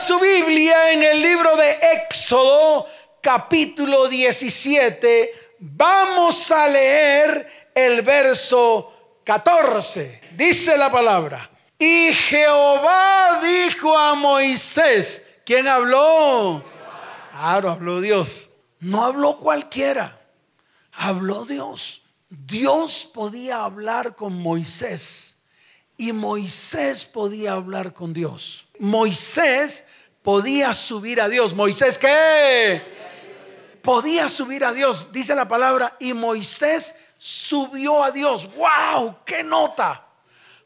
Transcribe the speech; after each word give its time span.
su 0.00 0.18
Biblia 0.18 0.92
en 0.92 1.02
el 1.02 1.20
libro 1.20 1.54
de 1.56 1.78
Éxodo, 1.92 2.86
capítulo 3.20 4.08
17, 4.08 5.56
vamos 5.58 6.50
a 6.50 6.66
leer 6.68 7.70
el 7.74 8.00
verso 8.00 9.20
14. 9.24 10.22
Dice 10.36 10.78
la 10.78 10.90
palabra. 10.90 11.50
Y 11.78 12.12
Jehová 12.14 13.40
dijo 13.42 13.96
a 13.96 14.14
Moisés, 14.14 15.22
¿quién 15.44 15.68
habló? 15.68 16.64
Claro, 17.32 17.70
habló 17.70 18.00
Dios. 18.00 18.50
No 18.78 19.04
habló 19.04 19.36
cualquiera, 19.36 20.18
habló 20.92 21.44
Dios. 21.44 22.02
Dios 22.30 23.06
podía 23.12 23.64
hablar 23.64 24.16
con 24.16 24.32
Moisés 24.32 25.36
y 25.98 26.14
Moisés 26.14 27.04
podía 27.04 27.52
hablar 27.52 27.92
con 27.92 28.14
Dios. 28.14 28.66
Moisés 28.80 29.86
podía 30.22 30.74
subir 30.74 31.20
a 31.20 31.28
Dios. 31.28 31.54
Moisés, 31.54 31.98
¿qué? 31.98 32.82
Podía 33.82 34.28
subir 34.28 34.64
a 34.64 34.72
Dios, 34.72 35.12
dice 35.12 35.34
la 35.34 35.46
palabra, 35.46 35.96
y 36.00 36.12
Moisés 36.14 36.94
subió 37.16 38.02
a 38.02 38.10
Dios. 38.10 38.50
¡Wow! 38.56 39.18
¡Qué 39.24 39.44
nota! 39.44 40.06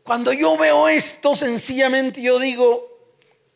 Cuando 0.03 0.33
yo 0.33 0.57
veo 0.57 0.89
esto, 0.89 1.35
sencillamente 1.35 2.23
yo 2.23 2.39
digo, 2.39 2.95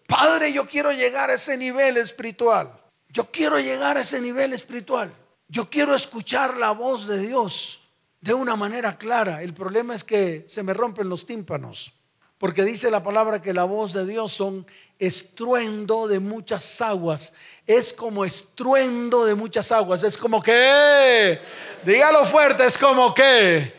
Padre, 0.07 0.53
yo 0.53 0.67
quiero 0.67 0.91
llegar 0.91 1.31
a 1.31 1.35
ese 1.35 1.57
nivel 1.57 1.97
espiritual. 1.97 2.73
Yo 3.11 3.31
quiero 3.31 3.61
llegar 3.61 3.97
a 3.97 4.01
ese 4.01 4.21
nivel 4.21 4.53
espiritual. 4.53 5.15
Yo 5.49 5.71
quiero 5.71 5.95
escuchar 5.95 6.57
la 6.57 6.73
voz 6.73 7.07
de 7.07 7.21
Dios 7.21 7.81
de 8.21 8.35
una 8.35 8.57
manera 8.57 8.99
clara. 8.99 9.43
El 9.43 9.55
problema 9.55 9.95
es 9.95 10.03
que 10.03 10.45
se 10.49 10.63
me 10.63 10.75
rompen 10.75 11.09
los 11.09 11.27
tímpanos. 11.27 11.98
Porque 12.39 12.63
dice 12.63 12.91
la 12.91 13.03
palabra 13.03 13.43
que 13.43 13.53
la 13.53 13.65
voz 13.65 13.93
de 13.93 14.07
Dios 14.07 14.33
son 14.33 14.65
estruendo 15.01 16.07
de 16.07 16.21
muchas 16.21 16.81
aguas. 16.81 17.33
Es 17.67 17.93
como 17.93 18.25
estruendo 18.25 19.25
de 19.25 19.35
muchas 19.35 19.73
aguas. 19.73 20.05
Es 20.05 20.17
como 20.17 20.41
que, 20.41 21.41
dígalo 21.83 22.25
fuerte, 22.25 22.65
es 22.65 22.79
como 22.79 23.13
que 23.13 23.73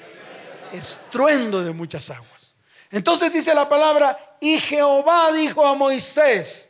estruendo 0.73 1.63
de 1.63 1.71
muchas 1.71 2.09
aguas. 2.09 2.53
Entonces 2.91 3.31
dice 3.31 3.55
la 3.55 3.69
palabra, 3.69 4.35
y 4.41 4.59
Jehová 4.59 5.31
dijo 5.31 5.65
a 5.65 5.73
Moisés, 5.75 6.69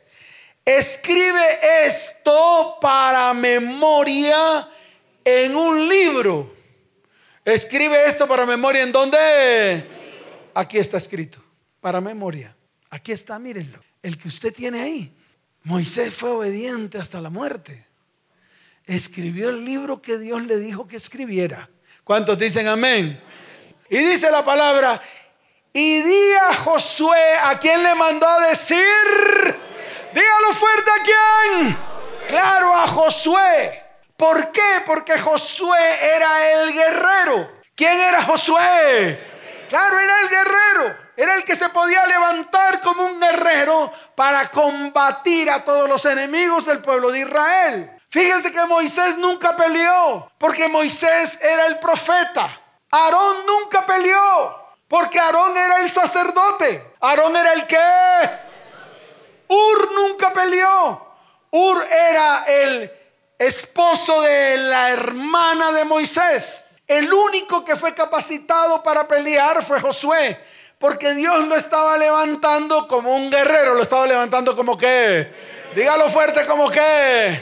escribe 0.64 1.86
esto 1.86 2.76
para 2.80 3.34
memoria 3.34 4.68
en 5.24 5.56
un 5.56 5.88
libro. 5.88 6.54
Escribe 7.44 8.06
esto 8.06 8.28
para 8.28 8.46
memoria 8.46 8.82
en 8.82 8.92
dónde? 8.92 9.86
Aquí 10.54 10.78
está 10.78 10.98
escrito 10.98 11.49
para 11.80 12.00
memoria. 12.00 12.56
Aquí 12.90 13.12
está, 13.12 13.38
mírenlo. 13.38 13.80
El 14.02 14.18
que 14.18 14.28
usted 14.28 14.52
tiene 14.52 14.80
ahí. 14.80 15.16
Moisés 15.62 16.14
fue 16.14 16.30
obediente 16.30 16.98
hasta 16.98 17.20
la 17.20 17.30
muerte. 17.30 17.86
Escribió 18.84 19.50
el 19.50 19.64
libro 19.64 20.00
que 20.00 20.18
Dios 20.18 20.42
le 20.44 20.58
dijo 20.58 20.86
que 20.86 20.96
escribiera. 20.96 21.68
¿Cuántos 22.04 22.38
dicen 22.38 22.66
amén? 22.66 23.22
Y 23.88 23.98
dice 23.98 24.30
la 24.30 24.44
palabra, 24.44 25.00
y 25.72 26.02
di 26.02 26.32
a 26.32 26.54
Josué, 26.54 27.34
¿a 27.44 27.58
quién 27.58 27.82
le 27.82 27.94
mandó 27.94 28.26
a 28.26 28.48
decir? 28.48 28.78
Dígalo 30.14 30.52
fuerte 30.52 30.90
a 30.90 31.02
quién. 31.02 31.76
Claro, 32.28 32.74
a 32.74 32.86
Josué. 32.86 33.82
¿Por 34.16 34.50
qué? 34.50 34.82
Porque 34.84 35.18
Josué 35.18 35.78
era 36.14 36.52
el 36.52 36.72
guerrero. 36.72 37.50
¿Quién 37.74 37.98
era 37.98 38.22
Josué? 38.22 39.18
Claro, 39.68 39.98
era 39.98 40.20
el 40.22 40.28
guerrero. 40.28 40.96
Era 41.20 41.34
el 41.34 41.44
que 41.44 41.54
se 41.54 41.68
podía 41.68 42.06
levantar 42.06 42.80
como 42.80 43.04
un 43.04 43.20
guerrero 43.20 43.92
para 44.14 44.50
combatir 44.50 45.50
a 45.50 45.62
todos 45.62 45.86
los 45.86 46.02
enemigos 46.06 46.64
del 46.64 46.80
pueblo 46.80 47.10
de 47.10 47.20
Israel. 47.20 47.90
Fíjense 48.08 48.50
que 48.50 48.64
Moisés 48.64 49.18
nunca 49.18 49.54
peleó, 49.54 50.32
porque 50.38 50.66
Moisés 50.66 51.38
era 51.42 51.66
el 51.66 51.78
profeta. 51.78 52.48
Aarón 52.90 53.44
nunca 53.44 53.84
peleó, 53.84 54.64
porque 54.88 55.20
Aarón 55.20 55.54
era 55.58 55.82
el 55.82 55.90
sacerdote. 55.90 56.94
Aarón 57.00 57.36
era 57.36 57.52
el 57.52 57.66
que. 57.66 57.76
Ur 59.48 59.92
nunca 59.92 60.32
peleó. 60.32 61.06
Ur 61.50 61.84
era 61.84 62.44
el 62.44 62.90
esposo 63.38 64.22
de 64.22 64.56
la 64.56 64.88
hermana 64.88 65.70
de 65.72 65.84
Moisés. 65.84 66.64
El 66.86 67.12
único 67.12 67.62
que 67.62 67.76
fue 67.76 67.92
capacitado 67.92 68.82
para 68.82 69.06
pelear 69.06 69.62
fue 69.62 69.78
Josué. 69.82 70.59
Porque 70.80 71.12
Dios 71.12 71.46
lo 71.46 71.56
estaba 71.56 71.98
levantando 71.98 72.88
como 72.88 73.14
un 73.14 73.30
guerrero, 73.30 73.74
lo 73.74 73.82
estaba 73.82 74.06
levantando 74.06 74.56
como 74.56 74.78
que, 74.78 75.30
dígalo 75.74 76.08
fuerte 76.08 76.46
como 76.46 76.70
que. 76.70 77.38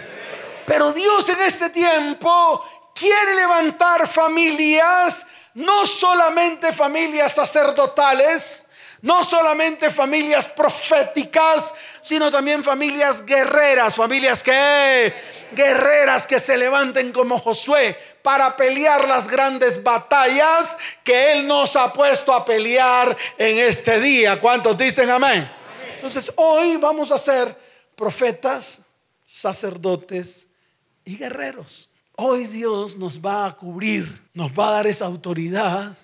Pero 0.67 0.93
Dios 0.93 1.29
en 1.29 1.41
este 1.43 1.71
tiempo 1.71 2.65
quiere 2.93 3.37
levantar 3.37 4.09
familias, 4.09 5.25
no 5.55 5.87
solamente 5.87 6.73
familias 6.73 7.37
sacerdotales, 7.37 8.67
no 9.03 9.23
solamente 9.23 9.91
familias 9.91 10.49
proféticas, 10.49 11.75
sino 12.01 12.31
también 12.31 12.65
familias 12.65 13.25
guerreras, 13.25 13.95
familias 13.95 14.43
que 14.43 15.15
guerreras 15.53 16.27
que 16.27 16.41
se 16.41 16.57
levanten 16.57 17.13
como 17.13 17.39
Josué 17.39 17.97
para 18.23 18.57
pelear 18.57 19.07
las 19.07 19.29
grandes 19.29 19.83
batallas 19.83 20.79
que 21.05 21.33
Él 21.33 21.47
nos 21.47 21.77
ha 21.77 21.93
puesto 21.93 22.33
a 22.33 22.45
pelear 22.45 23.17
en 23.39 23.59
este 23.59 24.01
día. 24.01 24.41
¿Cuántos 24.41 24.77
dicen 24.77 25.11
amén? 25.11 25.51
Entonces 25.95 26.33
hoy 26.37 26.77
vamos 26.77 27.11
a 27.11 27.19
ser 27.19 27.57
profetas, 27.95 28.81
sacerdotes 29.25 30.47
y 31.05 31.17
guerreros. 31.17 31.91
Hoy 32.17 32.47
Dios 32.47 32.97
nos 32.97 33.21
va 33.21 33.47
a 33.47 33.57
cubrir, 33.57 34.29
nos 34.35 34.51
va 34.51 34.69
a 34.69 34.73
dar 34.73 34.87
esa 34.89 35.07
autoridad 35.07 35.97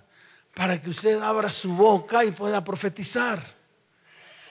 para 0.54 0.81
que 0.81 0.91
usted 0.91 1.20
abra 1.20 1.50
su 1.50 1.75
boca 1.75 2.25
y 2.25 2.31
pueda 2.31 2.62
profetizar. 2.65 3.42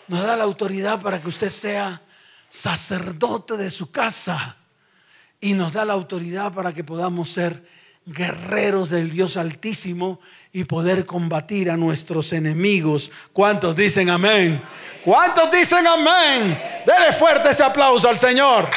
Nos 0.07 0.23
da 0.23 0.35
la 0.35 0.43
autoridad 0.43 1.01
para 1.01 1.21
que 1.21 1.29
usted 1.29 1.49
sea 1.49 2.01
sacerdote 2.49 3.57
de 3.57 3.71
su 3.71 3.89
casa 3.89 4.57
y 5.39 5.53
nos 5.53 5.73
da 5.73 5.85
la 5.85 5.93
autoridad 5.93 6.53
para 6.53 6.73
que 6.73 6.83
podamos 6.83 7.31
ser 7.31 7.63
guerreros 8.05 8.89
del 8.89 9.09
Dios 9.09 9.37
Altísimo 9.37 10.19
y 10.51 10.65
poder 10.65 11.05
combatir 11.05 11.71
a 11.71 11.77
nuestros 11.77 12.33
enemigos. 12.33 13.11
¿Cuántos 13.31 13.75
dicen 13.75 14.09
amén? 14.09 14.61
¿Cuántos 15.03 15.49
dicen 15.51 15.87
amén? 15.87 16.61
Dele 16.85 17.13
fuerte 17.17 17.49
ese 17.49 17.63
aplauso 17.63 18.09
al 18.09 18.19
Señor. 18.19 18.69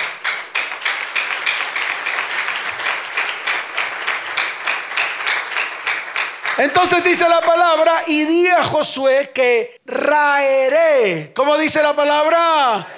Entonces 6.58 7.04
dice 7.04 7.28
la 7.28 7.40
palabra, 7.40 8.02
y 8.06 8.24
di 8.24 8.46
a 8.46 8.64
Josué 8.64 9.30
que 9.34 9.78
raeré. 9.84 11.32
¿Cómo 11.34 11.58
dice 11.58 11.82
la 11.82 11.94
palabra? 11.94 12.88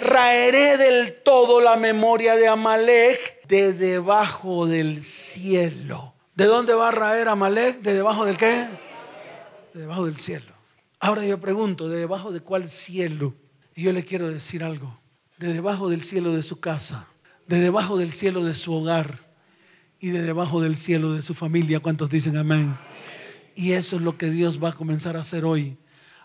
Raeré 0.00 0.78
del 0.78 1.20
todo 1.22 1.60
la 1.60 1.76
memoria 1.76 2.36
de 2.36 2.48
Amalek 2.48 3.46
de 3.46 3.74
debajo 3.74 4.66
del 4.66 5.02
cielo. 5.02 6.14
¿De 6.34 6.46
dónde 6.46 6.72
va 6.72 6.88
a 6.88 6.92
raer 6.92 7.28
Amalek? 7.28 7.82
¿De 7.82 7.92
debajo 7.92 8.24
del 8.24 8.38
qué? 8.38 8.66
De 9.74 9.80
debajo 9.80 10.06
del 10.06 10.16
cielo. 10.16 10.52
Ahora 10.98 11.22
yo 11.26 11.38
pregunto, 11.38 11.90
¿de 11.90 11.98
debajo 11.98 12.32
de 12.32 12.40
cuál 12.40 12.70
cielo? 12.70 13.34
Y 13.74 13.82
yo 13.82 13.92
le 13.92 14.04
quiero 14.04 14.30
decir 14.30 14.64
algo. 14.64 14.98
De 15.36 15.52
debajo 15.52 15.90
del 15.90 16.02
cielo 16.02 16.32
de 16.32 16.42
su 16.42 16.60
casa, 16.60 17.08
de 17.46 17.60
debajo 17.60 17.98
del 17.98 18.12
cielo 18.12 18.42
de 18.42 18.54
su 18.54 18.72
hogar 18.72 19.18
y 20.00 20.10
de 20.10 20.22
debajo 20.22 20.62
del 20.62 20.76
cielo 20.76 21.12
de 21.12 21.20
su 21.20 21.34
familia. 21.34 21.80
¿Cuántos 21.80 22.08
dicen 22.08 22.38
amén? 22.38 22.74
Y 23.54 23.72
eso 23.72 23.96
es 23.96 24.02
lo 24.02 24.16
que 24.16 24.30
Dios 24.30 24.62
va 24.62 24.70
a 24.70 24.74
comenzar 24.74 25.16
a 25.16 25.20
hacer 25.20 25.44
hoy. 25.44 25.76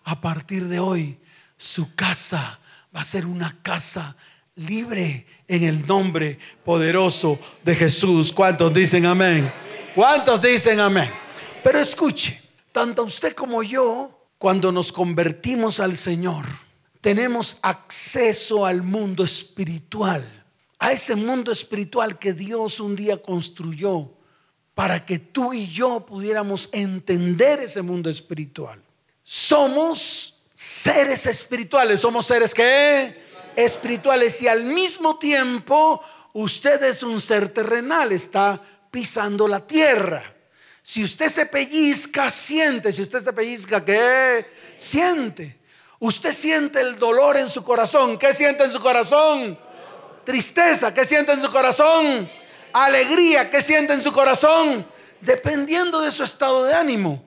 A 0.03 0.21
partir 0.21 0.67
de 0.67 0.79
hoy, 0.79 1.19
su 1.57 1.93
casa 1.95 2.59
va 2.95 3.01
a 3.01 3.05
ser 3.05 3.25
una 3.25 3.61
casa 3.61 4.15
libre 4.55 5.25
en 5.47 5.63
el 5.63 5.85
nombre 5.85 6.39
poderoso 6.63 7.39
de 7.63 7.75
Jesús. 7.75 8.31
¿Cuántos 8.31 8.73
dicen 8.73 9.05
amén? 9.05 9.51
¿Cuántos 9.95 10.41
dicen 10.41 10.79
amén? 10.79 11.11
Pero 11.63 11.79
escuche, 11.79 12.41
tanto 12.71 13.03
usted 13.03 13.33
como 13.33 13.63
yo, 13.63 14.29
cuando 14.37 14.71
nos 14.71 14.91
convertimos 14.91 15.79
al 15.79 15.97
Señor, 15.97 16.45
tenemos 17.01 17.57
acceso 17.61 18.65
al 18.65 18.83
mundo 18.83 19.23
espiritual, 19.23 20.23
a 20.79 20.91
ese 20.91 21.15
mundo 21.15 21.51
espiritual 21.51 22.19
que 22.19 22.33
Dios 22.33 22.79
un 22.79 22.95
día 22.95 23.21
construyó 23.21 24.16
para 24.77 25.03
que 25.03 25.17
tú 25.17 25.53
y 25.53 25.67
yo 25.67 26.05
pudiéramos 26.05 26.69
entender 26.71 27.61
ese 27.61 27.81
mundo 27.81 28.11
espiritual. 28.11 28.79
Somos 29.23 30.35
seres 30.53 31.25
espirituales, 31.25 31.99
somos 31.99 32.27
seres 32.27 32.53
que 32.53 33.23
espirituales 33.55 34.39
y 34.43 34.47
al 34.47 34.65
mismo 34.65 35.17
tiempo 35.17 35.99
usted 36.33 36.83
es 36.83 37.01
un 37.01 37.19
ser 37.19 37.49
terrenal, 37.49 38.11
está 38.11 38.61
pisando 38.91 39.47
la 39.47 39.65
tierra. 39.65 40.23
Si 40.83 41.03
usted 41.03 41.29
se 41.29 41.47
pellizca, 41.47 42.29
siente. 42.29 42.93
Si 42.93 43.01
usted 43.01 43.23
se 43.23 43.33
pellizca, 43.33 43.83
¿qué? 43.83 44.45
Siente. 44.77 45.59
Usted 45.97 46.33
siente 46.33 46.81
el 46.81 46.99
dolor 46.99 47.35
en 47.35 47.49
su 47.49 47.63
corazón. 47.63 48.15
¿Qué 48.19 48.31
siente 48.31 48.65
en 48.65 48.69
su 48.69 48.79
corazón? 48.79 49.57
Tristeza. 50.23 50.93
¿Qué 50.93 51.03
siente 51.03 51.31
en 51.31 51.41
su 51.41 51.49
corazón? 51.49 52.29
Alegría. 52.85 53.49
¿Qué 53.49 53.61
siente 53.61 53.93
en 53.93 54.01
su 54.01 54.11
corazón? 54.11 54.87
Dependiendo 55.21 56.01
de 56.01 56.11
su 56.11 56.23
estado 56.23 56.65
de 56.65 56.73
ánimo. 56.73 57.23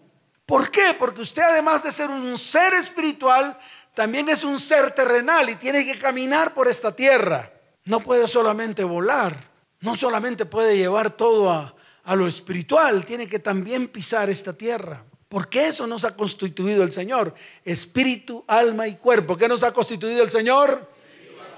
¿Por 0.47 0.71
qué? 0.71 0.95
Porque 0.99 1.21
usted 1.21 1.43
además 1.43 1.83
de 1.83 1.93
ser 1.93 2.11
un 2.11 2.37
ser 2.37 2.75
espiritual, 2.75 3.59
también 3.95 4.29
es 4.29 4.45
un 4.45 4.59
ser 4.59 4.93
terrenal 4.93 5.49
y 5.49 5.57
tiene 5.57 5.85
que 5.85 5.99
caminar 5.99 6.55
por 6.55 6.69
esta 6.69 6.95
tierra. 6.95 7.53
No 7.85 8.01
puede 8.01 8.27
solamente 8.29 8.85
volar, 8.85 9.37
no 9.81 9.97
solamente 9.97 10.47
puede 10.47 10.77
llevar 10.77 11.11
todo 11.11 11.51
a, 11.51 11.75
a 12.05 12.17
lo 12.17 12.27
espiritual, 12.27 13.05
tiene 13.05 13.27
que 13.27 13.39
también 13.39 13.89
pisar 13.89 14.31
esta 14.31 14.53
tierra. 14.53 15.05
Porque 15.29 15.67
eso 15.67 15.87
nos 15.87 16.05
ha 16.05 16.17
constituido 16.17 16.83
el 16.83 16.93
Señor. 16.93 17.33
Espíritu, 17.65 18.45
alma 18.49 18.89
y 18.89 18.97
cuerpo. 18.97 19.37
¿Qué 19.37 19.47
nos 19.47 19.63
ha 19.63 19.73
constituido 19.73 20.25
el 20.25 20.31
Señor? 20.31 20.91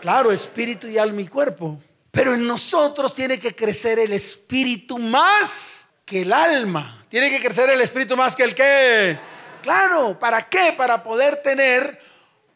Claro, 0.02 0.30
espíritu 0.30 0.86
y 0.88 0.98
alma 0.98 1.22
y 1.22 1.28
cuerpo. 1.28 1.78
Pero 2.12 2.34
en 2.34 2.46
nosotros 2.46 3.12
tiene 3.12 3.40
que 3.40 3.56
crecer 3.56 3.98
el 3.98 4.12
espíritu 4.12 4.98
más 4.98 5.88
que 6.04 6.22
el 6.22 6.32
alma. 6.32 7.04
Tiene 7.08 7.28
que 7.28 7.40
crecer 7.40 7.68
el 7.70 7.80
espíritu 7.80 8.16
más 8.16 8.36
que 8.36 8.44
el 8.44 8.54
qué. 8.54 9.18
Claro, 9.62 10.16
¿para 10.16 10.48
qué? 10.48 10.72
Para 10.76 11.02
poder 11.02 11.42
tener 11.42 12.00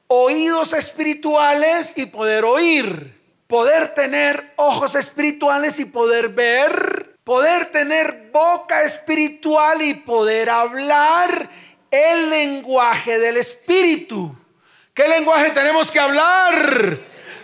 oídos 0.07 0.73
espirituales 0.73 1.99
y 1.99 2.07
poder 2.07 2.45
oír. 2.45 3.17
Poder 3.49 3.95
tener 3.95 4.53
ojos 4.57 4.95
espirituales 4.95 5.81
y 5.81 5.87
poder 5.87 6.29
ver 6.29 7.17
poder 7.27 7.73
tener 7.73 8.31
boca 8.33 8.85
espiritual 8.85 9.83
y 9.83 9.95
poder 9.95 10.49
hablar 10.49 11.51
el 11.91 12.31
lenguaje 12.31 13.19
del 13.19 13.39
espíritu. 13.39 14.33
¿Qué 14.95 15.09
lenguaje 15.09 15.51
tenemos 15.51 15.91
que 15.91 15.99
hablar? 15.99 17.01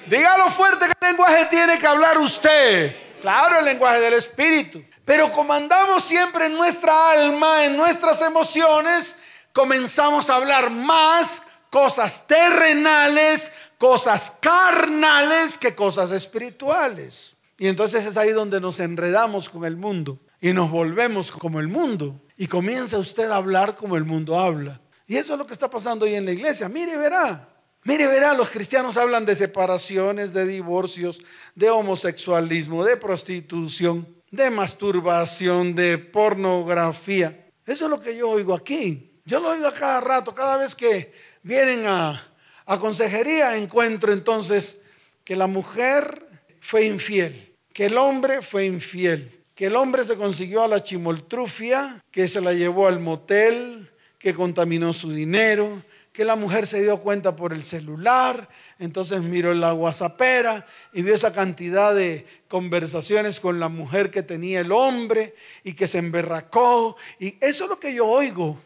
Dígalo 0.06 0.50
fuerte, 0.50 0.87
¿qué 0.87 1.06
lenguaje 1.06 1.46
tiene 1.46 1.78
que 1.78 1.87
hablar 1.87 2.19
usted? 2.19 2.96
Claro, 3.20 3.58
el 3.58 3.64
lenguaje 3.64 4.00
del 4.00 4.14
espíritu. 4.14 4.82
Pero 5.04 5.31
como 5.31 5.52
andamos 5.52 6.02
siempre 6.04 6.46
en 6.46 6.54
nuestra 6.54 7.10
alma, 7.12 7.64
en 7.64 7.76
nuestras 7.76 8.20
emociones, 8.22 9.16
comenzamos 9.52 10.28
a 10.28 10.37
hablar 10.37 10.70
más 10.70 11.43
cosas 11.70 12.26
terrenales, 12.26 13.52
cosas 13.78 14.32
carnales 14.40 15.56
que 15.56 15.75
cosas 15.75 16.10
espirituales. 16.10 17.37
Y 17.58 17.69
entonces 17.69 18.04
es 18.04 18.16
ahí 18.16 18.32
donde 18.32 18.60
nos 18.60 18.81
enredamos 18.81 19.49
con 19.49 19.64
el 19.64 19.76
mundo 19.76 20.19
y 20.40 20.52
nos 20.52 20.70
volvemos 20.70 21.31
como 21.31 21.60
el 21.60 21.69
mundo. 21.69 22.20
Y 22.37 22.49
comienza 22.49 22.99
usted 22.99 23.31
a 23.31 23.37
hablar 23.37 23.76
como 23.76 23.96
el 23.96 24.04
mundo 24.04 24.38
habla. 24.38 24.81
Y 25.06 25.16
eso 25.16 25.34
es 25.34 25.38
lo 25.38 25.46
que 25.46 25.52
está 25.52 25.70
pasando 25.70 26.04
hoy 26.04 26.14
en 26.16 26.25
la 26.25 26.32
iglesia. 26.32 26.69
Mire, 26.69 26.96
verá. 26.96 27.51
Mire, 27.84 28.06
verá, 28.06 28.34
los 28.34 28.50
cristianos 28.50 28.96
hablan 28.96 29.26
de 29.26 29.34
separaciones, 29.34 30.32
de 30.32 30.46
divorcios, 30.46 31.20
de 31.55 31.70
homosexualismo, 31.70 32.84
de 32.84 32.96
prostitución, 32.96 34.06
de 34.31 34.50
masturbación, 34.50 35.75
de 35.75 35.99
pornografía. 35.99 37.46
Eso 37.67 37.84
es 37.84 37.90
lo 37.90 38.00
que 38.00 38.17
yo 38.17 38.31
oigo 38.31 38.55
aquí. 38.55 39.20
Yo 39.25 39.40
lo 39.40 39.50
oigo 39.50 39.67
a 39.67 39.73
cada 39.73 40.00
rato, 40.00 40.34
cada 40.34 40.56
vez 40.56 40.75
que 40.75 41.12
vienen 41.43 41.87
a, 41.87 42.32
a 42.67 42.79
consejería 42.79 43.56
encuentro 43.56 44.12
entonces 44.12 44.78
que 45.25 45.37
la 45.37 45.46
mujer 45.46 46.26
fue 46.61 46.87
infiel 46.87 47.52
que 47.73 47.87
el 47.87 47.96
hombre 47.96 48.43
fue 48.43 48.67
infiel, 48.67 49.31
que 49.55 49.67
el 49.67 49.76
hombre 49.76 50.05
se 50.05 50.17
consiguió 50.17 50.62
a 50.62 50.69
la 50.69 50.82
chimoltrufia, 50.82 52.02
que 52.11 52.28
se 52.28 52.40
la 52.40 52.52
llevó 52.52 52.87
al 52.87 53.00
motel, 53.00 53.90
que 54.19 54.35
contaminó 54.35 54.93
su 54.93 55.11
dinero, 55.11 55.82
que 56.12 56.25
la 56.25 56.37
mujer 56.37 56.67
se 56.67 56.82
dio 56.82 56.99
cuenta 57.00 57.35
por 57.35 57.53
el 57.53 57.62
celular, 57.62 58.49
entonces 58.79 59.23
miró 59.23 59.55
la 59.55 59.73
guasapera 59.73 60.67
y 60.93 61.03
vio 61.03 61.14
esa 61.14 61.32
cantidad 61.32 61.94
de 61.94 62.26
conversaciones 62.49 63.41
con 63.41 63.59
la 63.59 63.69
mujer 63.69 64.11
que 64.11 64.23
tenía 64.23 64.61
el 64.61 64.73
hombre 64.73 65.35
y 65.64 65.73
que 65.73 65.88
se 65.88 65.99
emberracó. 65.99 66.97
Y 67.19 67.37
eso 67.41 67.64
es 67.64 67.70
lo 67.70 67.81
que 67.81 67.94
yo 67.94 68.06
oigo. 68.06 68.59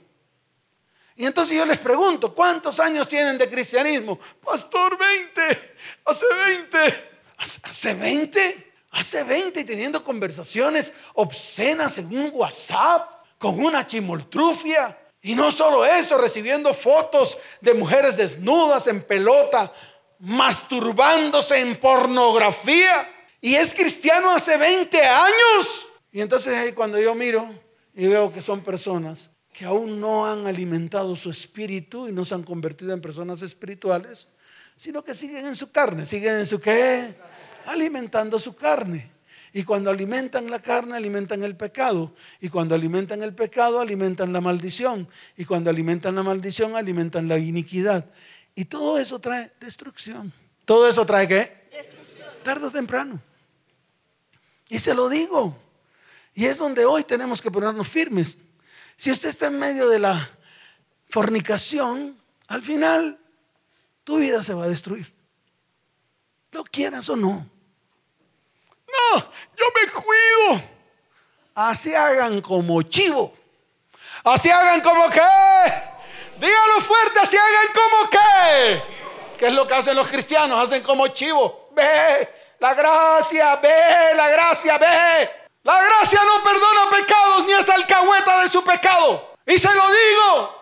Y 1.14 1.24
entonces 1.24 1.56
yo 1.56 1.64
les 1.64 1.78
pregunto, 1.78 2.34
¿cuántos 2.34 2.80
años 2.80 3.08
tienen 3.08 3.38
de 3.38 3.48
cristianismo? 3.48 4.18
Pastor, 4.44 4.98
20, 4.98 5.40
hace 6.04 6.26
20, 6.34 6.78
hace 7.62 7.94
20. 7.94 8.66
Hace 8.96 9.24
20 9.24 9.64
teniendo 9.64 10.02
conversaciones 10.02 10.92
obscenas 11.14 11.98
en 11.98 12.06
un 12.16 12.30
WhatsApp 12.32 13.26
con 13.36 13.62
una 13.62 13.86
chimoltrufia. 13.86 14.96
Y 15.26 15.34
no 15.34 15.50
solo 15.50 15.84
eso, 15.84 16.16
recibiendo 16.18 16.72
fotos 16.72 17.36
de 17.60 17.74
mujeres 17.74 18.16
desnudas 18.16 18.86
en 18.86 19.02
pelota, 19.02 19.72
masturbándose 20.20 21.58
en 21.58 21.80
pornografía. 21.80 23.12
Y 23.40 23.56
es 23.56 23.74
cristiano 23.74 24.30
hace 24.30 24.56
20 24.56 25.02
años. 25.02 25.88
Y 26.12 26.20
entonces 26.20 26.56
ahí 26.56 26.70
cuando 26.70 27.00
yo 27.00 27.12
miro 27.16 27.52
y 27.92 28.06
veo 28.06 28.32
que 28.32 28.40
son 28.40 28.60
personas 28.60 29.30
que 29.52 29.64
aún 29.64 29.98
no 29.98 30.24
han 30.24 30.46
alimentado 30.46 31.16
su 31.16 31.28
espíritu 31.28 32.06
y 32.06 32.12
no 32.12 32.24
se 32.24 32.36
han 32.36 32.44
convertido 32.44 32.92
en 32.92 33.00
personas 33.00 33.42
espirituales, 33.42 34.28
sino 34.76 35.02
que 35.02 35.12
siguen 35.12 35.44
en 35.44 35.56
su 35.56 35.72
carne, 35.72 36.06
siguen 36.06 36.36
en 36.36 36.46
su 36.46 36.60
qué? 36.60 37.16
alimentando 37.64 38.38
su 38.38 38.54
carne. 38.54 39.15
Y 39.56 39.64
cuando 39.64 39.90
alimentan 39.90 40.50
la 40.50 40.58
carne, 40.58 40.98
alimentan 40.98 41.42
el 41.42 41.56
pecado. 41.56 42.14
Y 42.42 42.50
cuando 42.50 42.74
alimentan 42.74 43.22
el 43.22 43.34
pecado, 43.34 43.80
alimentan 43.80 44.30
la 44.30 44.42
maldición. 44.42 45.08
Y 45.34 45.46
cuando 45.46 45.70
alimentan 45.70 46.14
la 46.14 46.22
maldición, 46.22 46.76
alimentan 46.76 47.26
la 47.26 47.38
iniquidad. 47.38 48.04
Y 48.54 48.66
todo 48.66 48.98
eso 48.98 49.18
trae 49.18 49.50
destrucción. 49.58 50.30
¿Todo 50.66 50.86
eso 50.86 51.06
trae 51.06 51.26
qué? 51.26 51.68
Destrucción. 51.72 52.28
Tarde 52.42 52.66
o 52.66 52.70
temprano. 52.70 53.18
Y 54.68 54.78
se 54.78 54.94
lo 54.94 55.08
digo. 55.08 55.56
Y 56.34 56.44
es 56.44 56.58
donde 56.58 56.84
hoy 56.84 57.04
tenemos 57.04 57.40
que 57.40 57.50
ponernos 57.50 57.88
firmes. 57.88 58.36
Si 58.94 59.10
usted 59.10 59.30
está 59.30 59.46
en 59.46 59.58
medio 59.58 59.88
de 59.88 60.00
la 60.00 60.36
fornicación, 61.08 62.14
al 62.48 62.60
final 62.60 63.18
tu 64.04 64.18
vida 64.18 64.42
se 64.42 64.52
va 64.52 64.64
a 64.64 64.68
destruir. 64.68 65.14
Lo 66.52 66.62
quieras 66.62 67.08
o 67.08 67.16
no 67.16 67.55
yo 69.56 69.64
me 69.74 69.92
cuido. 69.92 70.62
Así 71.54 71.94
hagan 71.94 72.40
como 72.40 72.82
chivo. 72.82 73.32
Así 74.24 74.50
hagan 74.50 74.80
como 74.80 75.08
que. 75.08 75.20
Dígalo 76.38 76.80
fuerte, 76.80 77.20
así 77.20 77.36
hagan 77.36 77.68
como 77.72 78.10
que. 78.10 78.82
¿Qué 79.38 79.46
es 79.46 79.52
lo 79.52 79.66
que 79.66 79.74
hacen 79.74 79.96
los 79.96 80.08
cristianos? 80.08 80.58
Hacen 80.58 80.82
como 80.82 81.08
chivo. 81.08 81.70
Ve, 81.72 82.28
la 82.58 82.74
gracia, 82.74 83.56
ve, 83.56 84.14
la 84.14 84.28
gracia, 84.28 84.78
ve. 84.78 85.30
La 85.62 85.82
gracia 85.82 86.20
no 86.24 86.44
perdona 86.44 86.90
pecados 86.90 87.44
ni 87.46 87.52
es 87.52 87.68
alcahueta 87.68 88.40
de 88.40 88.48
su 88.48 88.62
pecado. 88.62 89.34
Y 89.46 89.58
se 89.58 89.72
lo 89.72 89.90
digo 89.90 90.56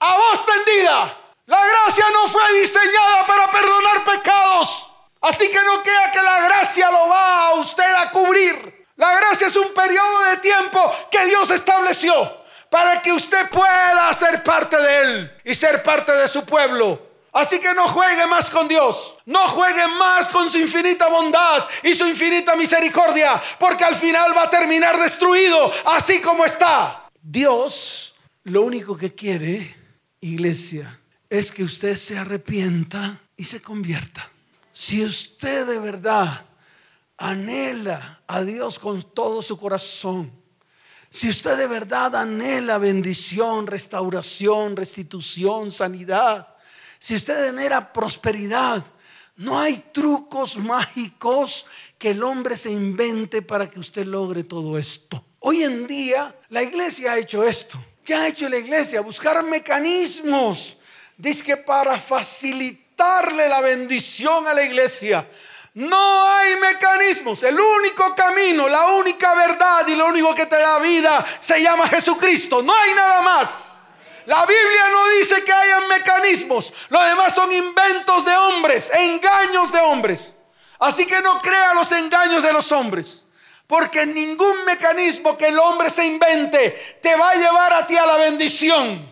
a 0.00 0.16
voz 0.16 0.44
tendida. 0.46 1.16
La 1.46 1.64
gracia 1.66 2.04
no 2.12 2.28
fue 2.28 2.60
diseñada 2.60 3.26
para 3.26 3.50
perdonar 3.50 4.04
pecados. 4.04 4.89
Así 5.20 5.48
que 5.48 5.62
no 5.62 5.82
queda 5.82 6.10
que 6.12 6.22
la 6.22 6.44
gracia 6.46 6.90
lo 6.90 7.08
va 7.08 7.48
a 7.48 7.54
usted 7.54 7.94
a 7.94 8.10
cubrir. 8.10 8.86
La 8.96 9.14
gracia 9.14 9.46
es 9.46 9.56
un 9.56 9.72
periodo 9.74 10.24
de 10.30 10.36
tiempo 10.38 10.94
que 11.10 11.26
Dios 11.26 11.50
estableció 11.50 12.12
para 12.70 13.02
que 13.02 13.12
usted 13.12 13.48
pueda 13.50 14.12
ser 14.14 14.42
parte 14.42 14.76
de 14.76 15.00
Él 15.00 15.40
y 15.44 15.54
ser 15.54 15.82
parte 15.82 16.12
de 16.12 16.28
su 16.28 16.44
pueblo. 16.44 17.10
Así 17.32 17.60
que 17.60 17.74
no 17.74 17.86
juegue 17.88 18.26
más 18.26 18.50
con 18.50 18.66
Dios, 18.66 19.16
no 19.24 19.46
juegue 19.48 19.86
más 19.86 20.28
con 20.28 20.50
su 20.50 20.58
infinita 20.58 21.08
bondad 21.08 21.66
y 21.84 21.94
su 21.94 22.06
infinita 22.06 22.56
misericordia, 22.56 23.40
porque 23.58 23.84
al 23.84 23.94
final 23.94 24.36
va 24.36 24.44
a 24.44 24.50
terminar 24.50 24.98
destruido 24.98 25.72
así 25.86 26.20
como 26.20 26.44
está. 26.44 27.08
Dios 27.22 28.14
lo 28.44 28.62
único 28.62 28.96
que 28.96 29.14
quiere, 29.14 29.76
iglesia, 30.20 30.98
es 31.28 31.52
que 31.52 31.62
usted 31.62 31.96
se 31.96 32.18
arrepienta 32.18 33.20
y 33.36 33.44
se 33.44 33.62
convierta. 33.62 34.28
Si 34.80 35.04
usted 35.04 35.66
de 35.66 35.78
verdad 35.78 36.46
anhela 37.18 38.22
a 38.26 38.40
Dios 38.40 38.78
con 38.78 39.02
todo 39.02 39.42
su 39.42 39.58
corazón, 39.58 40.32
si 41.10 41.28
usted 41.28 41.58
de 41.58 41.66
verdad 41.66 42.16
anhela 42.16 42.78
bendición, 42.78 43.66
restauración, 43.66 44.76
restitución, 44.76 45.70
sanidad, 45.70 46.48
si 46.98 47.14
usted 47.14 47.48
anhela 47.48 47.92
prosperidad, 47.92 48.82
no 49.36 49.60
hay 49.60 49.84
trucos 49.92 50.56
mágicos 50.56 51.66
que 51.98 52.12
el 52.12 52.22
hombre 52.22 52.56
se 52.56 52.70
invente 52.70 53.42
para 53.42 53.68
que 53.68 53.80
usted 53.80 54.06
logre 54.06 54.44
todo 54.44 54.78
esto. 54.78 55.22
Hoy 55.40 55.62
en 55.62 55.86
día 55.86 56.34
la 56.48 56.62
iglesia 56.62 57.12
ha 57.12 57.18
hecho 57.18 57.44
esto. 57.44 57.78
¿Qué 58.02 58.14
ha 58.14 58.28
hecho 58.28 58.48
la 58.48 58.56
iglesia? 58.56 59.02
Buscar 59.02 59.44
mecanismos, 59.44 60.78
dice 61.18 61.44
que 61.44 61.58
para 61.58 61.98
facilitar 61.98 62.89
darle 63.00 63.48
la 63.48 63.60
bendición 63.62 64.46
a 64.46 64.52
la 64.52 64.62
iglesia. 64.62 65.26
No 65.74 66.26
hay 66.26 66.56
mecanismos. 66.56 67.42
El 67.42 67.58
único 67.58 68.14
camino, 68.14 68.68
la 68.68 68.86
única 68.88 69.34
verdad 69.34 69.86
y 69.88 69.94
lo 69.94 70.06
único 70.06 70.34
que 70.34 70.46
te 70.46 70.56
da 70.56 70.78
vida 70.78 71.24
se 71.38 71.62
llama 71.62 71.88
Jesucristo. 71.88 72.62
No 72.62 72.76
hay 72.76 72.92
nada 72.92 73.22
más. 73.22 73.68
La 74.26 74.44
Biblia 74.44 74.88
no 74.92 75.08
dice 75.18 75.42
que 75.42 75.52
hayan 75.52 75.88
mecanismos. 75.88 76.72
Lo 76.88 77.02
demás 77.02 77.34
son 77.34 77.50
inventos 77.52 78.24
de 78.24 78.36
hombres, 78.36 78.90
engaños 78.92 79.72
de 79.72 79.80
hombres. 79.80 80.34
Así 80.78 81.06
que 81.06 81.22
no 81.22 81.40
crea 81.40 81.72
los 81.74 81.90
engaños 81.92 82.42
de 82.42 82.52
los 82.52 82.70
hombres. 82.72 83.24
Porque 83.66 84.04
ningún 84.04 84.64
mecanismo 84.64 85.38
que 85.38 85.48
el 85.48 85.58
hombre 85.58 85.88
se 85.88 86.04
invente 86.04 86.98
te 87.00 87.16
va 87.16 87.30
a 87.30 87.34
llevar 87.36 87.72
a 87.72 87.86
ti 87.86 87.96
a 87.96 88.04
la 88.04 88.16
bendición. 88.16 89.10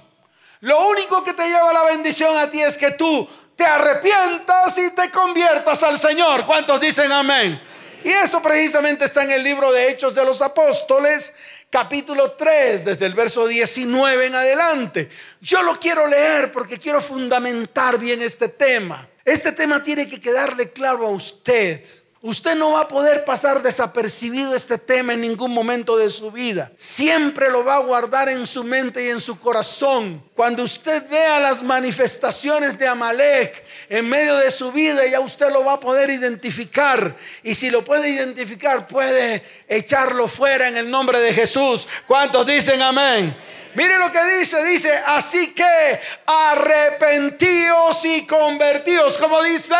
Lo 0.60 0.88
único 0.88 1.22
que 1.22 1.32
te 1.32 1.48
lleva 1.48 1.70
a 1.70 1.72
la 1.72 1.84
bendición 1.84 2.36
a 2.36 2.50
ti 2.50 2.60
es 2.60 2.76
que 2.76 2.90
tú 2.90 3.28
te 3.58 3.64
arrepientas 3.64 4.78
y 4.78 4.92
te 4.92 5.10
conviertas 5.10 5.82
al 5.82 5.98
Señor. 5.98 6.46
¿Cuántos 6.46 6.80
dicen 6.80 7.10
amén? 7.10 7.60
Y 8.04 8.08
eso 8.08 8.40
precisamente 8.40 9.04
está 9.04 9.24
en 9.24 9.32
el 9.32 9.42
libro 9.42 9.72
de 9.72 9.90
Hechos 9.90 10.14
de 10.14 10.24
los 10.24 10.40
Apóstoles, 10.40 11.34
capítulo 11.68 12.34
3, 12.34 12.84
desde 12.84 13.06
el 13.06 13.14
verso 13.14 13.48
19 13.48 14.26
en 14.26 14.36
adelante. 14.36 15.08
Yo 15.40 15.64
lo 15.64 15.76
quiero 15.76 16.06
leer 16.06 16.52
porque 16.52 16.78
quiero 16.78 17.00
fundamentar 17.00 17.98
bien 17.98 18.22
este 18.22 18.46
tema. 18.46 19.08
Este 19.24 19.50
tema 19.50 19.82
tiene 19.82 20.08
que 20.08 20.20
quedarle 20.20 20.70
claro 20.70 21.08
a 21.08 21.10
usted. 21.10 21.84
Usted 22.20 22.56
no 22.56 22.72
va 22.72 22.80
a 22.80 22.88
poder 22.88 23.24
pasar 23.24 23.62
desapercibido 23.62 24.52
este 24.56 24.76
tema 24.76 25.12
en 25.12 25.20
ningún 25.20 25.52
momento 25.52 25.96
de 25.96 26.10
su 26.10 26.32
vida. 26.32 26.72
Siempre 26.74 27.48
lo 27.48 27.64
va 27.64 27.76
a 27.76 27.78
guardar 27.80 28.28
en 28.28 28.44
su 28.44 28.64
mente 28.64 29.04
y 29.04 29.08
en 29.08 29.20
su 29.20 29.38
corazón. 29.38 30.28
Cuando 30.34 30.64
usted 30.64 31.08
vea 31.08 31.38
las 31.38 31.62
manifestaciones 31.62 32.76
de 32.76 32.88
Amalek 32.88 33.64
en 33.88 34.08
medio 34.08 34.36
de 34.36 34.50
su 34.50 34.72
vida, 34.72 35.06
ya 35.06 35.20
usted 35.20 35.48
lo 35.52 35.64
va 35.64 35.74
a 35.74 35.80
poder 35.80 36.10
identificar. 36.10 37.16
Y 37.44 37.54
si 37.54 37.70
lo 37.70 37.84
puede 37.84 38.08
identificar, 38.08 38.88
puede 38.88 39.44
echarlo 39.68 40.26
fuera 40.26 40.66
en 40.66 40.76
el 40.76 40.90
nombre 40.90 41.20
de 41.20 41.32
Jesús. 41.32 41.86
¿Cuántos 42.08 42.44
dicen 42.44 42.82
amén? 42.82 43.36
Mire 43.76 43.96
lo 43.96 44.10
que 44.10 44.24
dice, 44.38 44.64
dice, 44.64 44.92
así 45.06 45.54
que 45.54 46.00
arrepentíos 46.26 48.04
y 48.04 48.26
convertíos, 48.26 49.16
como 49.16 49.40
dice... 49.40 49.76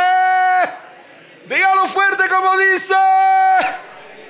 Dígalo 1.49 1.87
fuerte 1.87 2.25
como 2.29 2.57
dice. 2.59 2.95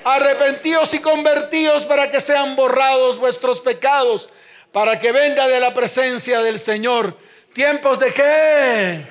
Arrepentíos 0.05 0.95
y 0.95 1.01
convertíos 1.01 1.85
para 1.85 2.11
que 2.11 2.21
sean 2.21 2.57
borrados 2.57 3.19
vuestros 3.19 3.61
pecados, 3.61 4.31
para 4.73 4.99
que 4.99 5.13
venga 5.13 5.49
de 5.49 5.61
la 5.61 5.75
presencia 5.75 6.41
del 6.41 6.59
Señor. 6.61 7.19
¿Tiempos 7.53 7.99
de 7.99 8.13
qué? 8.13 9.07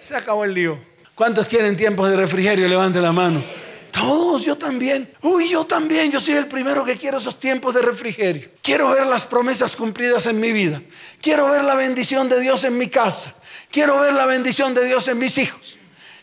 Se 0.00 0.16
acabó 0.16 0.44
el 0.44 0.54
lío. 0.54 0.78
¿Cuántos 1.14 1.48
quieren 1.48 1.76
tiempos 1.76 2.08
de 2.10 2.16
refrigerio? 2.16 2.66
Levante 2.66 3.00
la 3.00 3.12
mano. 3.12 3.44
Todos, 3.90 4.44
yo 4.44 4.56
también. 4.56 5.12
Uy, 5.22 5.48
yo 5.50 5.64
también. 5.64 6.10
Yo 6.10 6.20
soy 6.20 6.34
el 6.34 6.46
primero 6.46 6.84
que 6.84 6.96
quiero 6.96 7.18
esos 7.18 7.38
tiempos 7.38 7.74
de 7.74 7.82
refrigerio. 7.82 8.48
Quiero 8.62 8.90
ver 8.90 9.06
las 9.06 9.26
promesas 9.26 9.76
cumplidas 9.76 10.26
en 10.26 10.40
mi 10.40 10.52
vida. 10.52 10.80
Quiero 11.20 11.50
ver 11.50 11.64
la 11.64 11.74
bendición 11.74 12.28
de 12.28 12.40
Dios 12.40 12.64
en 12.64 12.78
mi 12.78 12.88
casa. 12.88 13.34
Quiero 13.70 14.00
ver 14.00 14.14
la 14.14 14.26
bendición 14.26 14.74
de 14.74 14.84
Dios 14.84 15.08
en 15.08 15.18
mis 15.18 15.36
hijos. 15.38 15.77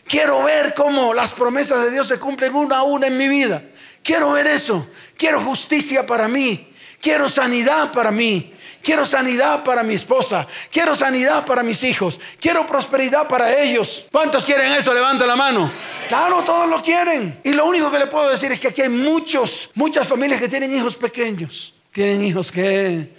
Quiero 0.06 0.44
ver 0.44 0.74
cómo 0.74 1.12
las 1.12 1.32
promesas 1.32 1.84
de 1.84 1.90
Dios 1.90 2.06
se 2.06 2.18
cumplen 2.18 2.54
una 2.54 2.78
a 2.78 2.82
una 2.84 3.08
en 3.08 3.16
mi 3.16 3.28
vida. 3.28 3.62
Quiero 4.02 4.32
ver 4.32 4.46
eso. 4.46 4.88
Quiero 5.16 5.40
justicia 5.40 6.06
para 6.06 6.28
mí. 6.28 6.68
Quiero 7.00 7.28
sanidad 7.28 7.92
para 7.92 8.12
mí. 8.12 8.52
Quiero 8.82 9.04
sanidad 9.04 9.64
para 9.64 9.82
mi 9.82 9.94
esposa. 9.94 10.46
Quiero 10.70 10.94
sanidad 10.94 11.44
para 11.44 11.64
mis 11.64 11.82
hijos. 11.82 12.20
Quiero 12.40 12.64
prosperidad 12.66 13.26
para 13.26 13.60
ellos. 13.60 14.06
¿Cuántos 14.12 14.44
quieren 14.44 14.72
eso? 14.74 14.94
Levanta 14.94 15.26
la 15.26 15.34
mano. 15.34 15.72
Claro, 16.06 16.42
todos 16.44 16.68
lo 16.68 16.80
quieren. 16.80 17.40
Y 17.42 17.50
lo 17.50 17.66
único 17.66 17.90
que 17.90 17.98
le 17.98 18.06
puedo 18.06 18.28
decir 18.28 18.52
es 18.52 18.60
que 18.60 18.68
aquí 18.68 18.82
hay 18.82 18.88
muchos, 18.88 19.70
muchas 19.74 20.06
familias 20.06 20.40
que 20.40 20.48
tienen 20.48 20.72
hijos 20.72 20.94
pequeños. 20.94 21.74
Tienen 21.90 22.24
hijos 22.24 22.52
que 22.52 23.10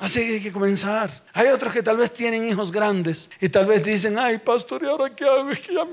Así 0.00 0.20
que 0.20 0.32
hay 0.34 0.40
que 0.40 0.52
comenzar. 0.52 1.10
Hay 1.32 1.48
otros 1.48 1.72
que 1.72 1.82
tal 1.82 1.96
vez 1.96 2.12
tienen 2.12 2.46
hijos 2.46 2.70
grandes 2.70 3.30
y 3.40 3.48
tal 3.48 3.66
vez 3.66 3.84
dicen, 3.84 4.18
ay, 4.18 4.38
pastor, 4.38 4.82
¿y 4.82 4.86
ahora 4.86 5.14
qué 5.14 5.24
hago? 5.24 5.50
Es 5.50 5.60
que 5.60 5.74
ya 5.74 5.84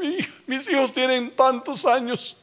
mis 0.48 0.70
hijos 0.70 0.94
tienen 0.94 1.36
tantos 1.36 1.86
años 1.86 2.38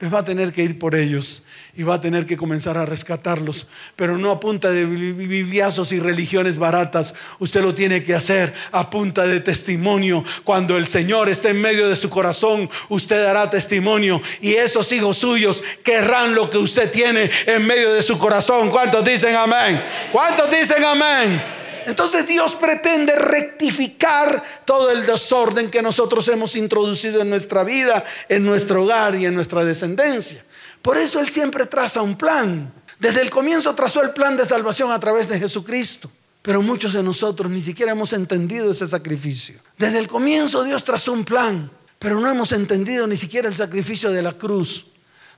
pues 0.00 0.14
va 0.14 0.20
a 0.20 0.24
tener 0.24 0.50
que 0.54 0.62
ir 0.62 0.78
por 0.78 0.94
ellos 0.94 1.42
y 1.76 1.82
va 1.82 1.96
a 1.96 2.00
tener 2.00 2.24
que 2.24 2.38
comenzar 2.38 2.78
a 2.78 2.86
rescatarlos, 2.86 3.66
pero 3.96 4.16
no 4.16 4.30
a 4.30 4.40
punta 4.40 4.70
de 4.70 4.86
bibliazos 4.86 5.92
y 5.92 6.00
religiones 6.00 6.56
baratas. 6.56 7.14
Usted 7.38 7.60
lo 7.60 7.74
tiene 7.74 8.02
que 8.02 8.14
hacer 8.14 8.54
a 8.72 8.88
punta 8.88 9.26
de 9.26 9.40
testimonio. 9.40 10.24
Cuando 10.42 10.78
el 10.78 10.86
Señor 10.86 11.28
esté 11.28 11.50
en 11.50 11.60
medio 11.60 11.86
de 11.86 11.96
su 11.96 12.08
corazón, 12.08 12.70
usted 12.88 13.22
dará 13.22 13.50
testimonio 13.50 14.22
y 14.40 14.54
esos 14.54 14.90
hijos 14.92 15.18
suyos 15.18 15.62
querrán 15.84 16.34
lo 16.34 16.48
que 16.48 16.56
usted 16.56 16.90
tiene 16.90 17.30
en 17.44 17.66
medio 17.66 17.92
de 17.92 18.00
su 18.00 18.16
corazón. 18.16 18.70
¿Cuántos 18.70 19.04
dicen 19.04 19.36
amén? 19.36 19.82
¿Cuántos 20.10 20.50
dicen 20.50 20.82
amén? 20.82 21.59
Entonces 21.90 22.24
Dios 22.24 22.54
pretende 22.54 23.16
rectificar 23.16 24.44
todo 24.64 24.92
el 24.92 25.04
desorden 25.04 25.68
que 25.68 25.82
nosotros 25.82 26.28
hemos 26.28 26.54
introducido 26.54 27.20
en 27.20 27.28
nuestra 27.28 27.64
vida, 27.64 28.04
en 28.28 28.46
nuestro 28.46 28.84
hogar 28.84 29.16
y 29.16 29.26
en 29.26 29.34
nuestra 29.34 29.64
descendencia. 29.64 30.44
Por 30.82 30.96
eso 30.96 31.18
Él 31.18 31.28
siempre 31.28 31.66
traza 31.66 32.00
un 32.00 32.16
plan. 32.16 32.72
Desde 33.00 33.22
el 33.22 33.28
comienzo 33.28 33.74
trazó 33.74 34.02
el 34.02 34.10
plan 34.12 34.36
de 34.36 34.44
salvación 34.44 34.92
a 34.92 35.00
través 35.00 35.28
de 35.28 35.40
Jesucristo. 35.40 36.08
Pero 36.42 36.62
muchos 36.62 36.92
de 36.92 37.02
nosotros 37.02 37.50
ni 37.50 37.60
siquiera 37.60 37.90
hemos 37.90 38.12
entendido 38.12 38.70
ese 38.70 38.86
sacrificio. 38.86 39.56
Desde 39.76 39.98
el 39.98 40.06
comienzo 40.06 40.62
Dios 40.62 40.84
trazó 40.84 41.10
un 41.10 41.24
plan, 41.24 41.72
pero 41.98 42.20
no 42.20 42.30
hemos 42.30 42.52
entendido 42.52 43.08
ni 43.08 43.16
siquiera 43.16 43.48
el 43.48 43.56
sacrificio 43.56 44.12
de 44.12 44.22
la 44.22 44.34
cruz. 44.34 44.86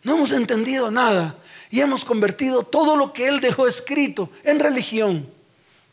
No 0.03 0.17
hemos 0.17 0.33
entendido 0.33 0.91
nada 0.91 1.35
y 1.71 1.81
hemos 1.81 2.05
convertido 2.05 2.63
todo 2.63 2.95
lo 2.95 3.15
que 3.15 3.29
Él 3.29 3.41
dejó 3.41 3.67
escrito 3.67 4.29
en 4.45 4.61
religión. 4.61 5.27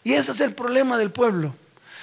Y 0.03 0.13
ese 0.13 0.31
es 0.31 0.39
el 0.39 0.53
problema 0.53 0.97
del 0.97 1.11
pueblo. 1.11 1.53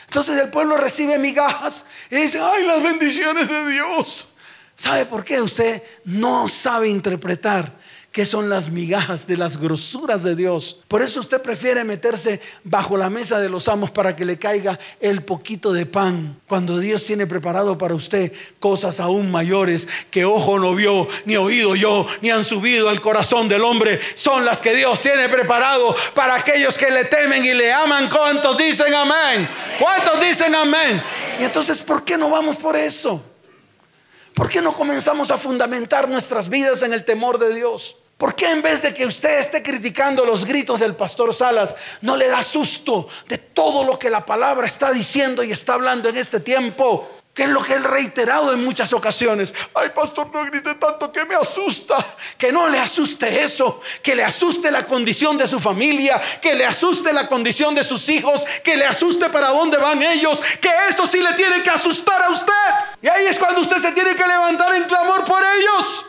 Entonces 0.07 0.39
el 0.41 0.51
pueblo 0.51 0.77
recibe 0.77 1.19
migajas 1.19 1.85
y 2.11 2.17
dice, 2.17 2.41
ay, 2.41 2.65
las 2.65 2.83
bendiciones 2.83 3.49
de 3.49 3.71
Dios. 3.71 4.29
¿Sabe 4.77 5.07
por 5.07 5.25
qué? 5.25 5.41
Usted 5.41 5.83
no 6.05 6.49
sabe 6.49 6.89
interpretar 6.89 7.73
que 8.17 8.25
son 8.25 8.49
las 8.49 8.71
migajas 8.71 9.27
de 9.27 9.37
las 9.37 9.59
grosuras 9.59 10.23
de 10.23 10.35
Dios. 10.35 10.79
Por 10.89 11.03
eso 11.03 11.21
usted 11.21 11.43
prefiere 11.43 11.85
meterse 11.85 12.41
bajo 12.65 12.97
la 12.97 13.11
mesa 13.11 13.39
de 13.41 13.51
los 13.51 13.69
amos 13.69 13.91
para 13.91 14.17
que 14.17 14.25
le 14.25 14.39
caiga 14.39 14.79
el 15.01 15.23
poquito 15.23 15.71
de 15.71 15.85
pan, 15.85 16.41
cuando 16.49 16.79
Dios 16.79 17.05
tiene 17.05 17.27
preparado 17.27 17.77
para 17.77 17.95
usted 17.95 18.33
cosas 18.59 19.01
aún 19.01 19.31
mayores 19.31 19.87
que 20.11 20.25
ojo 20.25 20.59
no 20.59 20.75
vio, 20.75 21.07
ni 21.27 21.37
oído 21.37 21.77
yo, 21.77 22.07
ni 22.23 22.31
han 22.31 22.43
subido 22.43 22.89
al 22.89 23.03
corazón 23.03 23.51
del 23.51 23.61
hombre. 23.61 24.01
Son 24.15 24.47
las 24.47 24.63
que 24.63 24.75
Dios 24.75 24.99
tiene 25.03 25.29
preparado 25.29 25.95
para 26.15 26.37
aquellos 26.37 26.79
que 26.79 26.91
le 26.91 27.05
temen 27.05 27.45
y 27.45 27.53
le 27.53 27.71
aman. 27.71 28.09
¿Cuántos 28.09 28.57
dicen 28.57 28.95
amén? 28.95 29.47
¿Cuántos 29.79 30.19
dicen 30.21 30.55
amén? 30.55 31.03
Y 31.39 31.45
entonces, 31.45 31.83
¿por 31.83 32.03
qué 32.03 32.17
no 32.17 32.31
vamos 32.31 32.57
por 32.57 32.77
eso? 32.77 33.23
¿Por 34.33 34.49
qué 34.49 34.63
no 34.63 34.73
comenzamos 34.73 35.31
a 35.31 35.37
fundamentar 35.37 36.09
nuestras 36.09 36.49
vidas 36.49 36.81
en 36.81 36.95
el 36.95 37.05
temor 37.05 37.39
de 37.39 37.55
Dios? 37.55 37.97
¿Por 38.17 38.35
qué 38.35 38.51
en 38.51 38.63
vez 38.63 38.81
de 38.81 38.95
que 38.95 39.05
usted 39.05 39.41
esté 39.41 39.63
criticando 39.63 40.25
los 40.25 40.47
gritos 40.47 40.81
del 40.81 40.97
pastor 40.97 41.35
Salas, 41.35 41.77
no 42.01 42.17
le 42.17 42.29
da 42.29 42.43
susto 42.43 43.09
de 43.29 43.37
todo 43.37 43.85
lo 43.85 43.99
que 43.99 44.09
la 44.09 44.25
palabra 44.25 44.67
está 44.67 44.91
diciendo 44.91 45.43
y 45.43 45.53
está 45.53 45.75
hablando 45.75 46.09
en 46.09 46.17
este 46.17 46.41
tiempo? 46.41 47.07
Que 47.35 47.43
es 47.43 47.51
lo 47.51 47.63
que 47.63 47.75
él 47.75 47.85
reiterado 47.85 48.55
en 48.55 48.65
muchas 48.65 48.95
ocasiones. 48.95 49.55
Ay, 49.75 49.91
pastor, 49.91 50.33
no 50.33 50.47
grite 50.47 50.75
tanto 50.77 51.13
que 51.13 51.27
me 51.27 51.35
asusta. 51.35 51.97
Que 52.39 52.51
no 52.51 52.67
le 52.67 52.79
asuste 52.79 53.45
eso. 53.45 53.83
Que 54.03 54.15
le 54.15 54.25
asuste 54.25 54.71
la 54.71 54.87
condición 54.87 55.37
de 55.37 55.47
su 55.47 55.61
familia. 55.61 56.19
Que 56.41 56.55
le 56.55 56.65
asuste 56.65 57.13
la 57.13 57.29
condición 57.29 57.75
de 57.75 57.85
sus 57.85 58.09
hijos. 58.09 58.43
Que 58.65 58.79
le 58.79 58.87
asuste 58.87 59.29
para 59.29 59.51
dónde 59.51 59.77
van 59.77 60.03
ellos. 60.03 60.41
Que 60.63 60.71
eso 60.89 61.07
sí 61.07 61.21
le 61.21 61.35
tiene 61.35 61.63
que 61.63 61.69
asustar 61.69 62.23
a 62.23 62.31
usted. 62.31 62.53
Y 63.03 63.09
ahí 63.09 63.27
es 63.27 63.39
cuando 63.39 63.61
usted 63.61 63.83
se 63.83 63.93
tiene 63.93 64.15
que 64.15 64.27
levantar 64.27 64.75
en 64.75 64.85
clamor 64.85 65.27
por 65.27 65.43
ellos. 65.59 66.07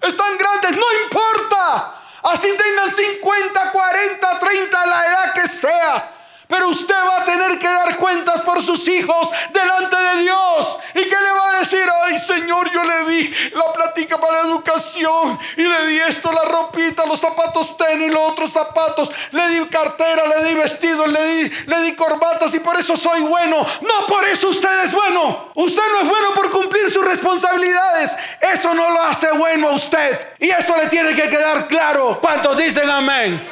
Están 0.00 0.38
grandes, 0.38 0.76
no 0.76 0.86
importa. 1.04 1.94
Así 2.22 2.48
tengan 2.56 2.90
50, 2.90 3.72
40, 3.72 4.38
30, 4.38 4.86
la 4.86 5.06
edad 5.06 5.32
que 5.34 5.48
sea. 5.48 6.17
Pero 6.48 6.68
usted 6.68 6.94
va 6.94 7.18
a 7.20 7.24
tener 7.26 7.58
que 7.58 7.68
dar 7.68 7.94
cuentas 7.98 8.40
por 8.40 8.62
sus 8.62 8.88
hijos 8.88 9.30
delante 9.52 9.96
de 9.96 10.22
Dios. 10.22 10.78
¿Y 10.94 11.02
qué 11.02 11.16
le 11.20 11.30
va 11.30 11.50
a 11.50 11.58
decir? 11.58 11.84
Ay, 12.04 12.18
Señor, 12.18 12.70
yo 12.72 12.84
le 12.84 13.04
di 13.04 13.30
la 13.52 13.70
plática 13.74 14.18
para 14.18 14.32
la 14.32 14.48
educación. 14.48 15.38
Y 15.58 15.62
le 15.62 15.86
di 15.88 15.98
esto, 15.98 16.32
la 16.32 16.46
ropita, 16.46 17.04
los 17.04 17.20
zapatos 17.20 17.76
tenis, 17.76 18.10
los 18.10 18.32
otros 18.32 18.50
zapatos. 18.50 19.10
Le 19.32 19.46
di 19.48 19.66
cartera, 19.66 20.22
le 20.26 20.48
di 20.48 20.54
vestido, 20.54 21.06
le 21.06 21.22
di, 21.26 21.50
le 21.66 21.82
di 21.82 21.94
corbatas 21.94 22.54
y 22.54 22.60
por 22.60 22.80
eso 22.80 22.96
soy 22.96 23.20
bueno. 23.20 23.66
No 23.82 24.06
por 24.06 24.24
eso 24.24 24.48
usted 24.48 24.84
es 24.84 24.92
bueno. 24.92 25.52
Usted 25.54 25.82
no 25.92 26.00
es 26.00 26.08
bueno 26.08 26.32
por 26.34 26.50
cumplir 26.50 26.90
sus 26.90 27.04
responsabilidades. 27.04 28.16
Eso 28.40 28.72
no 28.72 28.88
lo 28.88 29.02
hace 29.02 29.30
bueno 29.32 29.68
a 29.68 29.74
usted. 29.74 30.18
Y 30.38 30.48
eso 30.48 30.74
le 30.76 30.86
tiene 30.86 31.14
que 31.14 31.28
quedar 31.28 31.68
claro. 31.68 32.18
¿Cuántos 32.22 32.56
dicen 32.56 32.88
amén? 32.88 33.46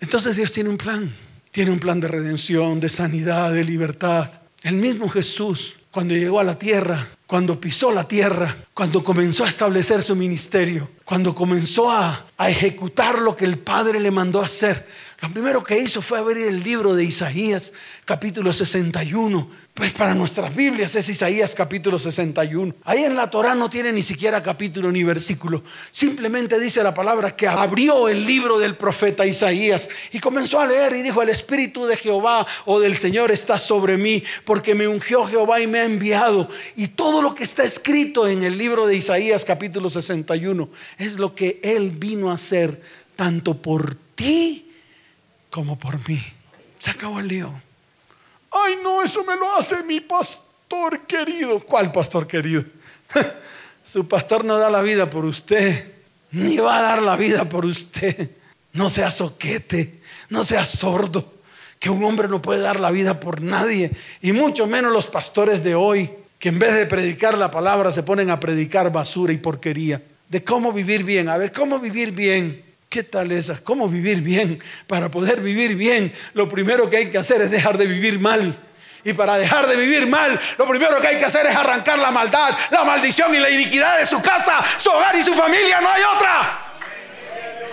Entonces 0.00 0.34
Dios 0.34 0.50
tiene 0.50 0.70
un 0.70 0.76
plan. 0.76 1.29
Tiene 1.50 1.72
un 1.72 1.80
plan 1.80 2.00
de 2.00 2.08
redención, 2.08 2.78
de 2.78 2.88
sanidad, 2.88 3.52
de 3.52 3.64
libertad. 3.64 4.30
El 4.62 4.74
mismo 4.74 5.08
Jesús, 5.08 5.76
cuando 5.90 6.14
llegó 6.14 6.38
a 6.38 6.44
la 6.44 6.58
tierra, 6.58 7.08
cuando 7.26 7.60
pisó 7.60 7.92
la 7.92 8.06
tierra, 8.06 8.56
cuando 8.74 9.02
comenzó 9.02 9.44
a 9.44 9.48
establecer 9.48 10.02
su 10.02 10.14
ministerio, 10.14 10.90
cuando 11.04 11.34
comenzó 11.34 11.90
a, 11.90 12.26
ejecutar 12.48 13.18
lo 13.18 13.36
que 13.36 13.44
el 13.44 13.58
Padre 13.58 14.00
le 14.00 14.10
mandó 14.10 14.40
hacer, 14.40 14.86
Lo 15.20 15.28
primero 15.30 15.62
que 15.62 15.78
hizo 15.78 16.00
fue 16.00 16.18
abrir 16.18 16.46
el 16.46 16.62
libro 16.62 16.94
de 16.94 17.04
Isaías, 17.04 17.74
capítulo 18.06 18.54
61. 18.54 19.50
Pues 19.74 19.92
para 19.92 20.14
nuestras 20.14 20.54
Biblias 20.56 20.94
es 20.94 21.10
Isaías 21.10 21.54
capítulo 21.54 21.98
61. 21.98 22.74
Ahí 22.84 23.04
en 23.04 23.14
la 23.14 23.28
Torah 23.28 23.54
no 23.54 23.68
tiene 23.68 23.92
ni 23.92 24.00
siquiera 24.00 24.42
capítulo 24.42 24.90
ni 24.90 25.04
versículo. 25.04 25.62
Simplemente 25.90 26.58
dice 26.58 26.82
la 26.82 26.94
palabra 26.94 27.36
que 27.36 27.46
abrió 27.46 28.08
el 28.08 28.24
libro 28.24 28.58
del 28.58 28.78
profeta 28.78 29.26
Isaías 29.26 29.90
y 30.10 30.20
comenzó 30.20 30.58
a 30.58 30.66
leer 30.66 30.94
y 30.94 31.02
dijo, 31.02 31.20
el 31.20 31.28
Espíritu 31.28 31.84
de 31.84 31.98
Jehová 31.98 32.46
o 32.64 32.80
del 32.80 32.96
Señor 32.96 33.30
está 33.30 33.58
sobre 33.58 33.98
mí 33.98 34.22
porque 34.46 34.74
me 34.74 34.88
ungió 34.88 35.26
Jehová 35.26 35.60
y 35.60 35.66
me 35.66 35.80
ha 35.80 35.84
enviado. 35.84 36.48
Y 36.76 36.88
todo 36.88 37.20
lo 37.20 37.34
que 37.34 37.44
está 37.44 37.62
escrito 37.62 38.26
en 38.26 38.42
el 38.42 38.56
libro 38.56 38.86
de 38.86 38.96
Isaías 38.96 39.44
capítulo 39.44 39.90
61 39.90 40.70
es 40.96 41.18
lo 41.18 41.34
que 41.34 41.60
Él 41.62 41.90
vino 41.90 42.30
a 42.30 42.34
hacer 42.34 42.80
tanto 43.16 43.60
por 43.60 43.96
ti 44.14 44.64
como 45.50 45.78
por 45.78 46.08
mí. 46.08 46.22
Se 46.78 46.90
acabó 46.90 47.20
el 47.20 47.28
lío. 47.28 47.52
Ay, 48.50 48.78
no, 48.82 49.02
eso 49.02 49.24
me 49.24 49.36
lo 49.36 49.54
hace 49.54 49.82
mi 49.82 50.00
pastor 50.00 51.06
querido. 51.06 51.60
¿Cuál 51.60 51.92
pastor 51.92 52.26
querido? 52.26 52.64
Su 53.84 54.06
pastor 54.08 54.44
no 54.44 54.58
da 54.58 54.70
la 54.70 54.82
vida 54.82 55.10
por 55.10 55.24
usted, 55.24 55.92
ni 56.30 56.58
va 56.58 56.78
a 56.78 56.82
dar 56.82 57.02
la 57.02 57.16
vida 57.16 57.44
por 57.44 57.66
usted. 57.66 58.30
No 58.72 58.88
sea 58.88 59.10
soquete, 59.10 60.00
no 60.28 60.44
sea 60.44 60.64
sordo, 60.64 61.34
que 61.78 61.90
un 61.90 62.04
hombre 62.04 62.28
no 62.28 62.40
puede 62.40 62.60
dar 62.60 62.78
la 62.78 62.92
vida 62.92 63.18
por 63.18 63.42
nadie, 63.42 63.90
y 64.22 64.32
mucho 64.32 64.68
menos 64.68 64.92
los 64.92 65.08
pastores 65.08 65.64
de 65.64 65.74
hoy, 65.74 66.10
que 66.38 66.50
en 66.50 66.58
vez 66.60 66.74
de 66.74 66.86
predicar 66.86 67.36
la 67.36 67.50
palabra 67.50 67.90
se 67.90 68.04
ponen 68.04 68.30
a 68.30 68.38
predicar 68.38 68.92
basura 68.92 69.32
y 69.32 69.38
porquería. 69.38 70.02
De 70.28 70.44
cómo 70.44 70.72
vivir 70.72 71.02
bien. 71.02 71.28
A 71.28 71.36
ver, 71.36 71.50
¿cómo 71.50 71.80
vivir 71.80 72.12
bien? 72.12 72.69
¿Qué 72.90 73.04
tal 73.04 73.30
esas? 73.30 73.60
¿Cómo 73.60 73.88
vivir 73.88 74.20
bien? 74.20 74.60
Para 74.88 75.08
poder 75.08 75.40
vivir 75.40 75.76
bien, 75.76 76.12
lo 76.32 76.48
primero 76.48 76.90
que 76.90 76.96
hay 76.96 77.08
que 77.08 77.18
hacer 77.18 77.40
es 77.40 77.48
dejar 77.48 77.78
de 77.78 77.86
vivir 77.86 78.18
mal. 78.18 78.52
Y 79.04 79.12
para 79.12 79.38
dejar 79.38 79.68
de 79.68 79.76
vivir 79.76 80.08
mal, 80.08 80.38
lo 80.58 80.66
primero 80.66 81.00
que 81.00 81.06
hay 81.06 81.16
que 81.16 81.24
hacer 81.24 81.46
es 81.46 81.54
arrancar 81.54 82.00
la 82.00 82.10
maldad, 82.10 82.50
la 82.72 82.82
maldición 82.82 83.32
y 83.32 83.38
la 83.38 83.48
iniquidad 83.48 83.96
de 83.96 84.06
su 84.06 84.20
casa, 84.20 84.60
su 84.76 84.90
hogar 84.90 85.14
y 85.14 85.22
su 85.22 85.32
familia. 85.34 85.80
No 85.80 85.88
hay 85.88 86.02
otra. 86.02 86.78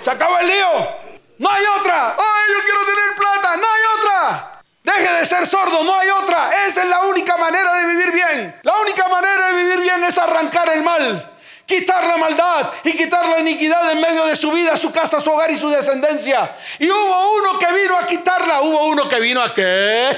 Se 0.04 0.12
acabó 0.12 0.38
el 0.38 0.50
lío. 0.50 0.98
No 1.40 1.50
hay 1.50 1.64
otra. 1.80 2.10
Ay, 2.12 2.54
yo 2.54 2.64
quiero 2.64 2.80
tener 2.86 3.16
plata. 3.18 3.58
No 3.58 3.66
hay 3.74 3.82
otra. 3.98 4.62
Deje 4.84 5.14
de 5.20 5.26
ser 5.26 5.48
sordo, 5.48 5.84
no 5.84 5.98
hay 5.98 6.10
otra. 6.12 6.52
Esa 6.68 6.84
es 6.84 6.90
la 6.90 7.00
única 7.06 7.38
manera 7.38 7.76
de 7.76 7.88
vivir 7.88 8.12
bien. 8.12 8.56
La 8.62 8.76
única 8.82 9.08
manera 9.08 9.48
de 9.48 9.64
vivir 9.64 9.80
bien 9.82 10.04
es 10.04 10.16
arrancar 10.16 10.70
el 10.76 10.84
mal 10.84 11.37
quitar 11.68 12.08
la 12.08 12.18
maldad 12.18 12.72
y 12.86 12.94
quitar 12.94 13.28
la 13.28 13.42
iniquidad 13.42 13.92
en 13.92 14.00
medio 14.00 14.26
de 14.26 14.36
su 14.36 14.52
vida, 14.52 14.78
su 14.78 14.90
casa, 14.90 15.20
su 15.20 15.30
hogar 15.30 15.52
y 15.52 15.56
su 15.56 15.70
descendencia. 15.70 16.56
Y 16.80 16.90
hubo 16.90 17.38
uno 17.38 17.60
que 17.60 17.68
vino 17.74 17.98
a 18.00 18.08
quitarla. 18.08 18.62
Hubo 18.62 18.88
uno 18.88 19.08
que 19.08 19.20
vino 19.20 19.44
a 19.44 19.54
qué? 19.54 20.18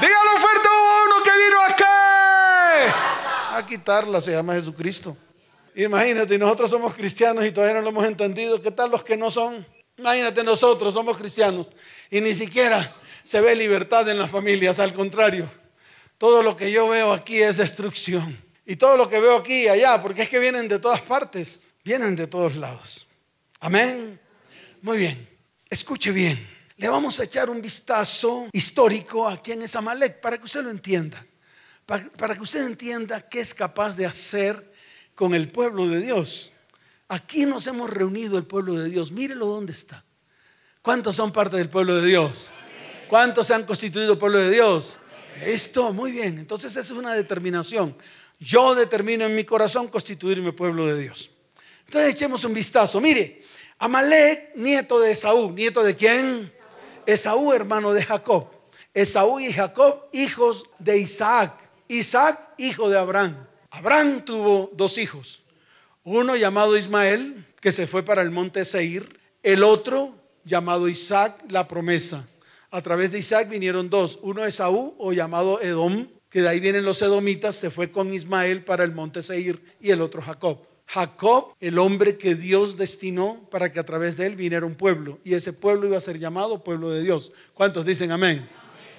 Dígalo 0.00 0.30
fuerte, 0.38 0.68
hubo 0.68 1.04
uno 1.04 1.22
que 1.24 1.30
vino 1.30 1.62
a 1.62 1.76
qué? 1.76 3.56
A 3.56 3.66
quitarla, 3.66 4.20
se 4.20 4.32
llama 4.32 4.52
Jesucristo. 4.52 5.16
Imagínate, 5.74 6.36
nosotros 6.36 6.70
somos 6.70 6.92
cristianos 6.94 7.44
y 7.46 7.50
todavía 7.50 7.76
no 7.76 7.82
lo 7.82 7.88
hemos 7.88 8.04
entendido. 8.04 8.60
¿Qué 8.60 8.70
tal 8.70 8.90
los 8.90 9.02
que 9.02 9.16
no 9.16 9.30
son? 9.30 9.66
Imagínate, 9.96 10.44
nosotros 10.44 10.92
somos 10.92 11.16
cristianos 11.16 11.68
y 12.10 12.20
ni 12.20 12.34
siquiera 12.34 12.94
se 13.24 13.40
ve 13.40 13.56
libertad 13.56 14.06
en 14.10 14.18
las 14.18 14.30
familias, 14.30 14.78
al 14.78 14.92
contrario. 14.92 15.48
Todo 16.18 16.42
lo 16.42 16.54
que 16.54 16.70
yo 16.70 16.88
veo 16.88 17.12
aquí 17.14 17.40
es 17.40 17.56
destrucción. 17.56 18.41
Y 18.64 18.76
todo 18.76 18.96
lo 18.96 19.08
que 19.08 19.18
veo 19.18 19.36
aquí 19.36 19.64
y 19.64 19.68
allá, 19.68 20.00
porque 20.00 20.22
es 20.22 20.28
que 20.28 20.38
vienen 20.38 20.68
de 20.68 20.78
todas 20.78 21.00
partes, 21.00 21.68
vienen 21.84 22.14
de 22.14 22.26
todos 22.26 22.56
lados. 22.56 23.06
Amén. 23.60 24.20
Muy 24.82 24.98
bien, 24.98 25.28
escuche 25.68 26.12
bien. 26.12 26.48
Le 26.76 26.88
vamos 26.88 27.20
a 27.20 27.24
echar 27.24 27.48
un 27.48 27.62
vistazo 27.62 28.48
histórico 28.52 29.28
a 29.28 29.40
quién 29.40 29.62
es 29.62 29.76
Amalek 29.76 30.20
para 30.20 30.38
que 30.38 30.44
usted 30.44 30.64
lo 30.64 30.70
entienda. 30.70 31.24
Para, 31.86 32.34
que 32.34 32.40
usted 32.40 32.64
entienda 32.64 33.20
qué 33.28 33.40
es 33.40 33.54
capaz 33.54 33.96
de 33.96 34.06
hacer 34.06 34.72
con 35.14 35.34
el 35.34 35.48
pueblo 35.48 35.86
de 35.88 36.00
Dios. 36.00 36.52
Aquí 37.08 37.44
nos 37.44 37.66
hemos 37.66 37.90
reunido 37.90 38.38
el 38.38 38.44
pueblo 38.44 38.74
de 38.74 38.88
Dios. 38.88 39.12
Mírelo 39.12 39.46
dónde 39.46 39.72
está. 39.72 40.04
¿Cuántos 40.80 41.16
son 41.16 41.30
parte 41.30 41.56
del 41.56 41.68
pueblo 41.68 42.00
de 42.00 42.08
Dios? 42.08 42.50
¿Cuántos 43.08 43.46
se 43.46 43.54
han 43.54 43.64
constituido 43.64 44.18
pueblo 44.18 44.38
de 44.38 44.50
Dios? 44.50 44.98
Esto, 45.44 45.92
muy 45.92 46.12
bien. 46.12 46.38
Entonces 46.38 46.72
esa 46.72 46.80
es 46.80 46.90
una 46.90 47.12
determinación. 47.12 47.96
Yo 48.42 48.74
determino 48.74 49.24
en 49.24 49.36
mi 49.36 49.44
corazón 49.44 49.86
constituirme 49.86 50.52
pueblo 50.52 50.84
de 50.88 51.00
Dios. 51.00 51.30
Entonces 51.86 52.12
echemos 52.12 52.42
un 52.42 52.52
vistazo. 52.52 53.00
Mire, 53.00 53.44
Amalek, 53.78 54.56
nieto 54.56 54.98
de 54.98 55.12
Esaú. 55.12 55.52
¿Nieto 55.52 55.84
de 55.84 55.94
quién? 55.94 56.52
Esaú, 57.06 57.52
hermano 57.52 57.92
de 57.92 58.02
Jacob. 58.02 58.48
Esaú 58.92 59.38
y 59.38 59.52
Jacob, 59.52 60.08
hijos 60.12 60.64
de 60.80 60.98
Isaac. 60.98 61.70
Isaac, 61.86 62.54
hijo 62.58 62.90
de 62.90 62.98
Abraham. 62.98 63.46
Abraham 63.70 64.24
tuvo 64.24 64.70
dos 64.72 64.98
hijos. 64.98 65.44
Uno 66.02 66.34
llamado 66.34 66.76
Ismael, 66.76 67.46
que 67.60 67.70
se 67.70 67.86
fue 67.86 68.02
para 68.02 68.22
el 68.22 68.32
monte 68.32 68.64
Seir. 68.64 69.20
El 69.44 69.62
otro 69.62 70.16
llamado 70.42 70.88
Isaac, 70.88 71.44
la 71.48 71.68
promesa. 71.68 72.26
A 72.72 72.82
través 72.82 73.12
de 73.12 73.20
Isaac 73.20 73.48
vinieron 73.48 73.88
dos. 73.88 74.18
Uno 74.20 74.44
Esaú, 74.44 74.96
o 74.98 75.12
llamado 75.12 75.60
Edom, 75.60 76.08
que 76.32 76.40
de 76.40 76.48
ahí 76.48 76.60
vienen 76.60 76.84
los 76.84 77.02
edomitas, 77.02 77.54
se 77.54 77.70
fue 77.70 77.90
con 77.90 78.12
Ismael 78.12 78.64
para 78.64 78.84
el 78.84 78.92
monte 78.92 79.22
Seir 79.22 79.62
y 79.80 79.90
el 79.90 80.00
otro 80.00 80.22
Jacob. 80.22 80.66
Jacob, 80.86 81.54
el 81.60 81.78
hombre 81.78 82.16
que 82.16 82.34
Dios 82.34 82.76
destinó 82.78 83.46
para 83.50 83.70
que 83.70 83.78
a 83.78 83.84
través 83.84 84.16
de 84.16 84.26
él 84.26 84.36
viniera 84.36 84.64
un 84.64 84.74
pueblo 84.74 85.20
y 85.24 85.34
ese 85.34 85.52
pueblo 85.52 85.86
iba 85.86 85.98
a 85.98 86.00
ser 86.00 86.18
llamado 86.18 86.64
pueblo 86.64 86.90
de 86.90 87.02
Dios. 87.02 87.32
¿Cuántos 87.52 87.84
dicen 87.84 88.10
amén? 88.12 88.48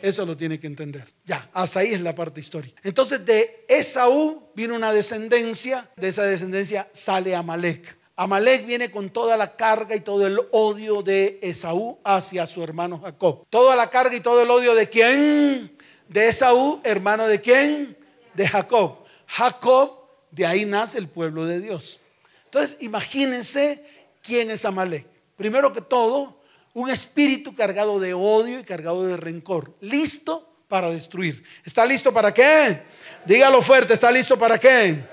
Eso 0.02 0.26
lo 0.26 0.38
tiene 0.38 0.60
que 0.60 0.68
entender. 0.68 1.12
Ya, 1.26 1.50
hasta 1.54 1.80
ahí 1.80 1.94
es 1.94 2.02
la 2.02 2.14
parte 2.14 2.40
histórica. 2.40 2.80
Entonces 2.84 3.26
de 3.26 3.66
Esaú 3.68 4.52
vino 4.56 4.76
una 4.76 4.94
descendencia, 4.94 5.90
de 5.96 6.10
esa 6.10 6.24
descendencia 6.24 6.88
sale 6.94 7.36
Amalek. 7.36 7.98
Amalek 8.16 8.68
viene 8.68 8.92
con 8.92 9.10
toda 9.10 9.38
la 9.38 9.56
carga 9.56 9.96
y 9.96 10.02
todo 10.02 10.28
el 10.28 10.40
odio 10.52 11.02
de 11.02 11.40
Esaú 11.42 12.00
hacia 12.04 12.46
su 12.46 12.64
hermano 12.64 13.00
Jacob. 13.00 13.46
Toda 13.50 13.76
la 13.76 13.90
carga 13.90 14.16
y 14.16 14.20
todo 14.20 14.44
el 14.44 14.52
odio 14.52 14.76
de 14.76 14.88
quién? 14.88 15.78
De 16.08 16.28
Esaú, 16.28 16.80
hermano 16.84 17.28
de 17.28 17.42
quién? 17.42 17.98
De 18.34 18.48
Jacob. 18.48 18.98
Jacob, 19.28 20.00
de 20.32 20.46
ahí 20.46 20.66
nace 20.66 20.98
el 20.98 21.08
pueblo 21.08 21.46
de 21.46 21.60
Dios. 21.60 22.00
Entonces, 22.46 22.78
imagínense 22.82 23.84
quién 24.22 24.52
es 24.52 24.66
Amalek. 24.66 25.08
Primero 25.36 25.74
que 25.74 25.82
todo, 25.82 26.40
un 26.74 26.90
espíritu 26.90 27.54
cargado 27.54 28.00
de 28.00 28.14
odio 28.14 28.60
y 28.60 28.64
cargado 28.64 29.06
de 29.06 29.18
rencor, 29.18 29.76
listo 29.82 30.54
para 30.68 30.90
destruir. 30.90 31.44
¿Está 31.64 31.86
listo 31.86 32.14
para 32.14 32.34
qué? 32.34 32.82
Dígalo 33.26 33.62
fuerte, 33.62 33.94
¿está 33.94 34.12
listo 34.12 34.38
para 34.38 34.60
qué? 34.60 35.04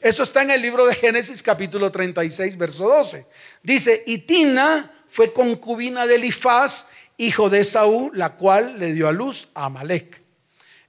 Eso 0.00 0.22
está 0.22 0.42
en 0.42 0.50
el 0.50 0.62
libro 0.62 0.86
de 0.86 0.94
Génesis 0.94 1.42
capítulo 1.42 1.90
36, 1.90 2.56
verso 2.56 2.84
12. 2.88 3.26
Dice, 3.62 4.04
y 4.06 4.18
Tina 4.18 5.04
fue 5.08 5.32
concubina 5.32 6.06
de 6.06 6.16
Elifaz, 6.16 6.86
hijo 7.16 7.50
de 7.50 7.60
Esaú, 7.60 8.10
la 8.14 8.36
cual 8.36 8.78
le 8.78 8.92
dio 8.92 9.08
a 9.08 9.12
luz 9.12 9.48
a 9.54 9.66
Amalek. 9.66 10.22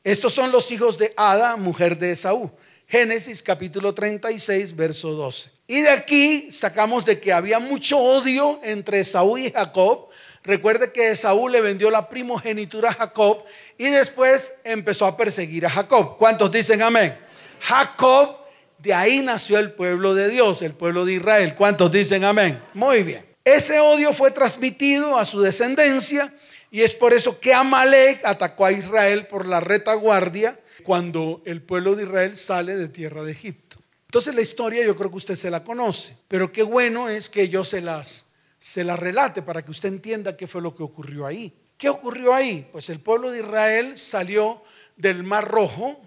Estos 0.03 0.33
son 0.33 0.51
los 0.51 0.71
hijos 0.71 0.97
de 0.97 1.13
Ada, 1.17 1.55
mujer 1.57 1.97
de 1.97 2.11
Esaú. 2.11 2.51
Génesis 2.87 3.43
capítulo 3.43 3.93
36, 3.93 4.75
verso 4.75 5.11
12. 5.11 5.51
Y 5.67 5.81
de 5.81 5.89
aquí 5.89 6.49
sacamos 6.51 7.05
de 7.05 7.19
que 7.19 7.33
había 7.33 7.59
mucho 7.59 7.97
odio 7.97 8.61
entre 8.63 9.01
Esaú 9.01 9.37
y 9.37 9.51
Jacob. 9.51 10.07
Recuerde 10.43 10.93
que 10.93 11.09
Esaú 11.09 11.49
le 11.49 11.59
vendió 11.59 11.91
la 11.91 12.07
primogenitura 12.07 12.89
a 12.89 12.93
Jacob 12.93 13.43
y 13.77 13.89
después 13.89 14.53
empezó 14.63 15.05
a 15.05 15.17
perseguir 15.17 15.65
a 15.65 15.69
Jacob. 15.69 16.15
¿Cuántos 16.17 16.49
dicen 16.49 16.81
amén? 16.81 17.17
Jacob, 17.59 18.37
de 18.77 18.93
ahí 18.93 19.19
nació 19.21 19.59
el 19.59 19.73
pueblo 19.73 20.15
de 20.15 20.29
Dios, 20.29 20.61
el 20.61 20.71
pueblo 20.71 21.03
de 21.03 21.15
Israel. 21.15 21.55
¿Cuántos 21.55 21.91
dicen 21.91 22.23
amén? 22.23 22.61
Muy 22.73 23.03
bien. 23.03 23.26
Ese 23.47 23.79
odio 23.79 24.11
fue 24.11 24.31
transmitido 24.31 25.17
a 25.17 25.23
su 25.23 25.39
descendencia 25.39 26.33
y 26.69 26.81
es 26.81 26.93
por 26.93 27.13
eso 27.13 27.39
que 27.39 27.53
Amalek 27.53 28.25
atacó 28.25 28.65
a 28.65 28.73
Israel 28.73 29.25
por 29.25 29.45
la 29.45 29.61
retaguardia 29.61 30.59
cuando 30.83 31.41
el 31.45 31.61
pueblo 31.61 31.95
de 31.95 32.03
Israel 32.03 32.35
sale 32.35 32.75
de 32.75 32.89
tierra 32.89 33.23
de 33.23 33.31
Egipto. 33.31 33.77
Entonces 34.07 34.35
la 34.35 34.41
historia 34.41 34.83
yo 34.83 34.97
creo 34.97 35.09
que 35.09 35.15
usted 35.15 35.37
se 35.37 35.49
la 35.49 35.63
conoce, 35.63 36.17
pero 36.27 36.51
qué 36.51 36.61
bueno 36.61 37.07
es 37.07 37.29
que 37.29 37.47
yo 37.47 37.63
se 37.63 37.79
las 37.79 38.25
se 38.59 38.83
la 38.83 38.97
relate 38.97 39.41
para 39.41 39.63
que 39.63 39.71
usted 39.71 39.87
entienda 39.87 40.35
qué 40.35 40.45
fue 40.45 40.61
lo 40.61 40.75
que 40.75 40.83
ocurrió 40.83 41.25
ahí. 41.25 41.57
¿Qué 41.77 41.87
ocurrió 41.87 42.33
ahí? 42.33 42.67
Pues 42.73 42.89
el 42.89 42.99
pueblo 42.99 43.31
de 43.31 43.39
Israel 43.39 43.97
salió 43.97 44.61
del 44.97 45.23
Mar 45.23 45.47
Rojo. 45.47 46.01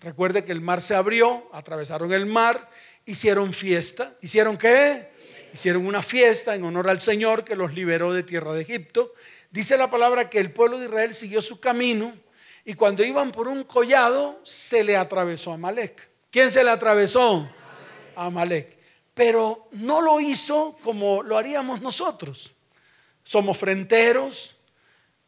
Recuerde 0.00 0.44
que 0.44 0.52
el 0.52 0.60
mar 0.60 0.82
se 0.82 0.94
abrió, 0.94 1.48
atravesaron 1.50 2.12
el 2.12 2.26
mar, 2.26 2.68
hicieron 3.06 3.54
fiesta. 3.54 4.14
¿Hicieron 4.20 4.58
qué? 4.58 5.13
Hicieron 5.54 5.86
una 5.86 6.02
fiesta 6.02 6.54
en 6.54 6.64
honor 6.64 6.90
al 6.90 7.00
Señor 7.00 7.44
que 7.44 7.56
los 7.56 7.72
liberó 7.72 8.12
de 8.12 8.24
tierra 8.24 8.52
de 8.52 8.60
Egipto 8.62 9.14
Dice 9.54 9.76
la 9.76 9.88
palabra 9.88 10.28
que 10.28 10.40
el 10.40 10.50
pueblo 10.50 10.80
de 10.80 10.86
Israel 10.86 11.14
siguió 11.14 11.40
su 11.40 11.60
camino 11.60 12.12
y 12.64 12.74
cuando 12.74 13.04
iban 13.04 13.30
por 13.30 13.46
un 13.46 13.62
collado 13.62 14.40
se 14.42 14.82
le 14.82 14.96
atravesó 14.96 15.52
a 15.52 15.54
Amalek. 15.54 16.10
¿Quién 16.28 16.50
se 16.50 16.64
le 16.64 16.70
atravesó? 16.70 17.48
Amalek. 18.16 18.76
Pero 19.14 19.68
no 19.70 20.00
lo 20.00 20.18
hizo 20.18 20.76
como 20.82 21.22
lo 21.22 21.38
haríamos 21.38 21.80
nosotros. 21.80 22.52
somos 23.22 23.56
fronteros, 23.56 24.56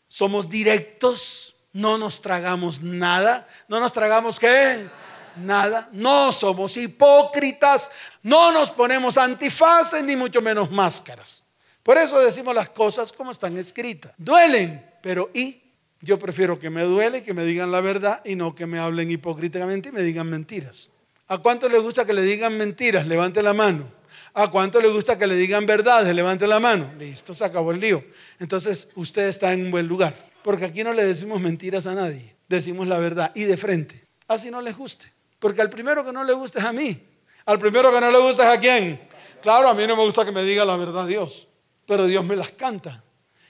somos 0.08 0.48
directos, 0.48 1.54
no 1.72 1.96
nos 1.96 2.20
tragamos 2.20 2.82
nada, 2.82 3.46
no 3.68 3.78
nos 3.78 3.92
tragamos 3.92 4.40
qué? 4.40 4.88
Nada, 5.36 5.88
no 5.92 6.32
somos 6.32 6.76
hipócritas, 6.76 7.90
no 8.22 8.52
nos 8.52 8.70
ponemos 8.70 9.18
antifaces 9.18 10.02
ni 10.02 10.16
mucho 10.16 10.40
menos 10.40 10.70
máscaras. 10.70 11.44
Por 11.82 11.96
eso 11.98 12.18
decimos 12.18 12.54
las 12.54 12.70
cosas 12.70 13.12
como 13.12 13.30
están 13.30 13.56
escritas. 13.56 14.12
Duelen, 14.18 14.84
pero 15.02 15.30
¿y? 15.32 15.62
Yo 16.00 16.18
prefiero 16.18 16.58
que 16.58 16.70
me 16.70 16.82
duele, 16.82 17.22
que 17.22 17.32
me 17.32 17.44
digan 17.44 17.70
la 17.70 17.80
verdad 17.80 18.22
y 18.24 18.34
no 18.34 18.54
que 18.54 18.66
me 18.66 18.78
hablen 18.78 19.10
hipócritamente 19.10 19.88
y 19.88 19.92
me 19.92 20.02
digan 20.02 20.28
mentiras. 20.28 20.90
¿A 21.28 21.38
cuánto 21.38 21.68
le 21.68 21.78
gusta 21.78 22.04
que 22.04 22.12
le 22.12 22.22
digan 22.22 22.56
mentiras? 22.56 23.06
Levante 23.06 23.42
la 23.42 23.52
mano. 23.52 23.90
¿A 24.34 24.50
cuánto 24.50 24.80
le 24.80 24.88
gusta 24.88 25.16
que 25.16 25.26
le 25.26 25.34
digan 25.34 25.64
verdades? 25.64 26.14
Levante 26.14 26.46
la 26.46 26.60
mano. 26.60 26.92
Listo, 26.98 27.34
se 27.34 27.44
acabó 27.44 27.72
el 27.72 27.80
lío. 27.80 28.04
Entonces 28.38 28.88
usted 28.94 29.28
está 29.28 29.52
en 29.52 29.66
un 29.66 29.70
buen 29.70 29.86
lugar. 29.86 30.14
Porque 30.44 30.66
aquí 30.66 30.84
no 30.84 30.92
le 30.92 31.04
decimos 31.04 31.40
mentiras 31.40 31.86
a 31.86 31.94
nadie. 31.94 32.36
Decimos 32.48 32.86
la 32.86 32.98
verdad 32.98 33.32
y 33.34 33.44
de 33.44 33.56
frente. 33.56 34.06
Así 34.28 34.50
no 34.50 34.60
les 34.60 34.76
guste. 34.76 35.15
Porque 35.38 35.60
al 35.60 35.70
primero 35.70 36.04
que 36.04 36.12
no 36.12 36.24
le 36.24 36.32
gusta 36.32 36.58
es 36.58 36.64
a 36.64 36.72
mí. 36.72 37.00
Al 37.44 37.58
primero 37.58 37.92
que 37.92 38.00
no 38.00 38.10
le 38.10 38.18
gusta 38.18 38.50
es 38.50 38.58
a 38.58 38.60
quién. 38.60 39.00
Claro, 39.42 39.68
a 39.68 39.74
mí 39.74 39.86
no 39.86 39.96
me 39.96 40.02
gusta 40.02 40.24
que 40.24 40.32
me 40.32 40.42
diga 40.42 40.64
la 40.64 40.76
verdad 40.76 41.06
Dios 41.06 41.46
pero 41.86 42.06
Dios 42.06 42.24
me 42.24 42.36
las 42.36 42.50
canta 42.50 43.02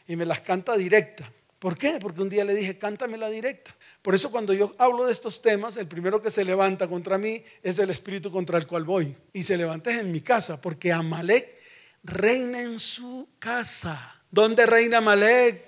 y 0.06 0.14
me 0.14 0.26
las 0.26 0.40
canta 0.40 0.76
directa. 0.76 1.32
¿Por 1.58 1.76
qué? 1.76 1.98
Porque 2.00 2.20
un 2.20 2.28
día 2.28 2.44
le 2.44 2.54
dije, 2.54 2.78
cántamela 2.78 3.28
directa. 3.28 3.74
Por 4.02 4.14
eso 4.14 4.30
cuando 4.30 4.52
yo 4.52 4.74
hablo 4.78 5.06
de 5.06 5.12
estos 5.12 5.40
temas, 5.40 5.76
el 5.78 5.88
primero 5.88 6.20
que 6.20 6.30
se 6.30 6.44
levanta 6.44 6.86
contra 6.86 7.18
mí 7.18 7.42
es 7.62 7.78
el 7.78 7.90
espíritu 7.90 8.30
contra 8.30 8.58
el 8.58 8.66
cual 8.66 8.84
voy. 8.84 9.16
Y 9.32 9.42
se 9.42 9.56
levanta 9.56 9.98
en 9.98 10.12
mi 10.12 10.20
casa, 10.20 10.60
porque 10.60 10.92
Amalek 10.92 11.58
reina 12.04 12.60
en 12.60 12.78
su 12.78 13.30
casa. 13.38 14.22
¿Dónde 14.30 14.66
reina 14.66 14.98
Amalek? 14.98 15.64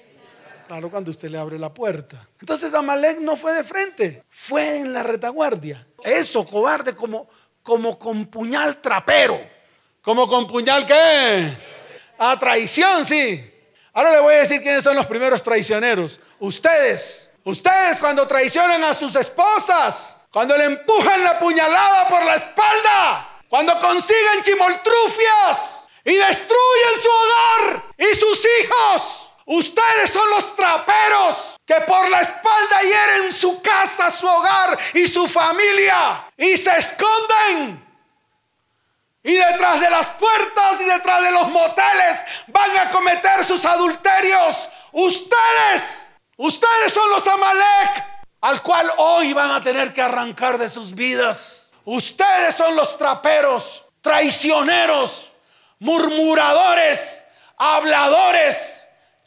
Claro, 0.69 0.91
cuando 0.91 1.11
usted 1.11 1.31
le 1.31 1.39
abre 1.39 1.59
la 1.59 1.73
puerta. 1.73 2.29
Entonces 2.39 2.75
Amalek 2.75 3.21
no 3.21 3.37
fue 3.37 3.55
de 3.55 3.65
frente, 3.65 4.23
fue 4.29 4.81
en 4.81 4.93
la 4.93 5.03
retaguardia. 5.03 5.87
Eso, 6.05 6.47
cobarde, 6.47 6.95
como, 6.95 7.27
como 7.63 7.99
con 7.99 8.27
puñal 8.27 8.77
trapero. 8.83 9.41
¿Como 10.03 10.29
con 10.29 10.47
puñal 10.47 10.85
qué? 10.85 11.57
A 12.19 12.39
traición, 12.39 13.07
sí. 13.07 13.51
Ahora 13.95 14.13
le 14.13 14.21
voy 14.21 14.35
a 14.35 14.41
decir 14.41 14.61
quiénes 14.61 14.85
son 14.85 14.95
los 14.95 15.07
primeros 15.07 15.43
traicioneros. 15.43 16.21
Ustedes. 16.39 17.31
Ustedes 17.45 17.99
cuando 17.99 18.29
traicionan 18.29 18.85
a 18.85 18.93
sus 18.93 19.15
esposas. 19.15 20.19
Cuando 20.31 20.55
le 20.55 20.65
empujan 20.65 21.25
la 21.25 21.39
puñalada 21.39 22.09
por 22.09 22.23
la 22.27 22.35
espalda. 22.35 23.41
Cuando 23.49 23.73
consiguen 23.81 24.43
chimoltrufias 24.43 25.85
y 26.05 26.13
destruyen 26.13 26.95
su 27.03 27.09
hogar 27.09 27.85
y 27.97 28.15
sus 28.15 28.47
hijos. 28.61 29.28
Ustedes 29.51 30.11
son 30.11 30.29
los 30.31 30.55
traperos 30.55 31.57
que 31.65 31.81
por 31.81 32.09
la 32.11 32.21
espalda 32.21 32.81
hieren 32.83 33.33
su 33.33 33.63
casa, 33.63 34.11
su 34.11 34.27
hogar 34.27 34.79
y 34.93 35.09
su 35.09 35.27
familia 35.27 36.31
y 36.37 36.57
se 36.57 36.77
esconden 36.77 37.89
y 39.23 39.35
detrás 39.35 39.81
de 39.81 39.91
las 39.91 40.09
puertas 40.11 40.81
y 40.81 40.85
detrás 40.85 41.23
de 41.23 41.31
los 41.31 41.49
moteles 41.49 42.25
van 42.47 42.79
a 42.79 42.91
cometer 42.91 43.45
sus 43.45 43.65
adulterios. 43.65 44.69
Ustedes, 44.93 46.07
ustedes 46.37 46.93
son 46.93 47.11
los 47.11 47.27
Amalek 47.27 48.05
al 48.41 48.63
cual 48.63 48.91
hoy 48.97 49.33
van 49.33 49.51
a 49.51 49.61
tener 49.63 49.93
que 49.93 50.01
arrancar 50.01 50.57
de 50.57 50.71
sus 50.71 50.95
vidas. 50.95 51.69
Ustedes 51.85 52.55
son 52.55 52.77
los 52.77 52.97
traperos, 52.97 53.85
traicioneros, 54.01 55.31
murmuradores, 55.79 57.23
habladores, 57.57 58.78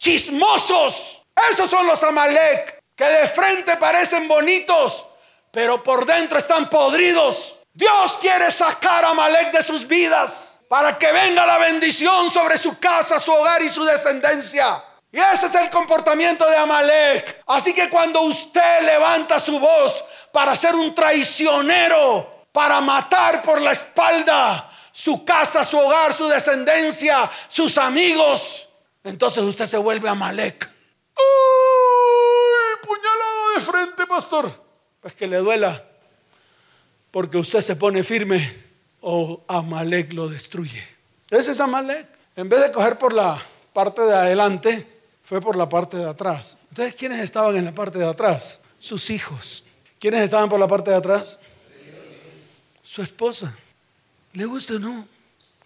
chismosos. 0.02 1.22
Esos 1.52 1.70
son 1.70 1.86
los 1.88 2.04
Amalek 2.04 2.82
que 2.96 3.06
de 3.06 3.28
frente 3.28 3.78
parecen 3.78 4.28
bonitos, 4.28 5.08
pero 5.52 5.82
por 5.82 6.06
dentro 6.06 6.40
están 6.40 6.70
podridos. 6.70 7.58
Dios 7.74 8.18
quiere 8.20 8.52
sacar 8.52 9.06
a 9.06 9.14
Malek 9.14 9.52
de 9.52 9.64
sus 9.64 9.88
vidas 9.88 10.60
para 10.68 10.98
que 10.98 11.12
venga 11.12 11.46
la 11.46 11.58
bendición 11.58 12.30
sobre 12.30 12.58
su 12.58 12.78
casa, 12.80 13.20
su 13.20 13.32
hogar 13.32 13.62
y 13.62 13.70
su 13.70 13.84
descendencia. 13.84 14.84
Y 15.12 15.20
ese 15.20 15.46
es 15.48 15.56
el 15.56 15.70
comportamiento 15.70 16.50
de 16.50 16.58
Amalek. 16.58 17.44
Así 17.48 17.74
que 17.74 17.90
cuando 17.90 18.22
usted 18.22 18.82
levanta 18.82 19.40
su 19.40 19.60
voz 19.60 20.04
para 20.32 20.56
ser 20.56 20.76
un 20.76 20.94
traicionero, 20.94 22.46
para 22.52 22.82
matar 22.82 23.42
por 23.42 23.62
la 23.62 23.72
espalda 23.72 24.70
su 24.92 25.24
casa, 25.24 25.64
su 25.64 25.78
hogar, 25.78 26.14
su 26.14 26.28
descendencia, 26.28 27.30
sus 27.48 27.78
amigos, 27.78 28.68
entonces 29.04 29.44
usted 29.44 29.68
se 29.68 29.78
vuelve 29.78 30.10
Amalek. 30.10 30.70
¡Uy! 31.18 32.88
Puñalado 32.88 33.50
de 33.56 33.62
frente, 33.62 34.08
pastor. 34.08 34.64
Pues 35.02 35.14
que 35.14 35.28
le 35.28 35.38
duela 35.38 35.92
porque 37.12 37.38
usted 37.38 37.62
se 37.62 37.76
pone 37.76 38.04
firme 38.04 38.56
o 39.02 39.44
Amalek 39.48 40.14
lo 40.14 40.30
destruye. 40.30 40.82
Ese 41.30 41.52
es 41.52 41.60
Amalek. 41.60 42.08
En 42.36 42.48
vez 42.48 42.62
de 42.62 42.72
coger 42.72 42.98
por 42.98 43.14
la 43.14 43.40
parte 43.74 44.02
de 44.02 44.16
adelante, 44.16 44.88
fue 45.24 45.42
por 45.42 45.58
la 45.58 45.68
parte 45.68 45.98
de 45.98 46.10
atrás. 46.10 46.56
Entonces, 46.70 46.96
¿quiénes 46.96 47.20
estaban 47.20 47.56
en 47.58 47.66
la 47.66 47.76
parte 47.76 48.00
de 48.00 48.08
atrás? 48.08 48.60
Sus 48.80 49.10
hijos. 49.10 49.66
¿Quiénes 50.00 50.22
estaban 50.22 50.50
por 50.50 50.60
la 50.60 50.68
parte 50.68 50.92
de 50.92 50.98
atrás? 50.98 51.38
Su 52.82 53.02
esposa. 53.02 53.56
¿Le 54.34 54.46
gusta 54.46 54.76
o 54.76 54.80
no? 54.80 55.08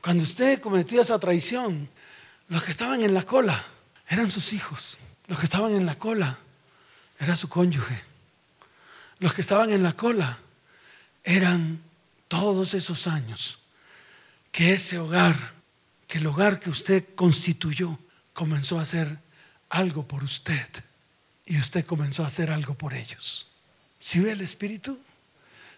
Cuando 0.02 0.24
usted 0.24 0.60
cometió 0.60 1.02
esa 1.02 1.20
traición, 1.20 1.88
los 2.48 2.64
que 2.64 2.72
estaban 2.72 3.02
en 3.02 3.14
la 3.14 3.24
cola 3.24 3.64
eran 4.08 4.30
sus 4.30 4.54
hijos. 4.54 4.98
Los 5.28 5.40
que 5.40 5.46
estaban 5.46 5.74
en 5.74 5.86
la 5.86 5.98
cola 5.98 6.38
era 7.20 7.36
su 7.36 7.50
cónyuge. 7.50 8.02
Los 9.20 9.34
que 9.34 9.42
estaban 9.42 9.72
en 9.72 9.82
la 9.84 9.94
cola 9.94 10.38
eran 11.24 11.82
todos 12.28 12.74
esos 12.74 13.08
años 13.08 13.60
que 14.52 14.74
ese 14.74 15.00
hogar, 15.00 15.54
que 16.08 16.20
el 16.20 16.28
hogar 16.28 16.60
que 16.60 16.70
usted 16.70 17.04
constituyó, 17.16 18.00
comenzó 18.34 18.80
a 18.80 18.84
hacer 18.84 19.20
algo 19.70 20.08
por 20.08 20.24
usted 20.24 20.68
y 21.46 21.58
usted 21.58 21.86
comenzó 21.86 22.24
a 22.24 22.28
hacer 22.28 22.52
algo 22.52 22.74
por 22.76 22.94
ellos. 22.94 23.48
¿Si 24.00 24.20
ve 24.20 24.32
el 24.32 24.42
Espíritu? 24.42 25.00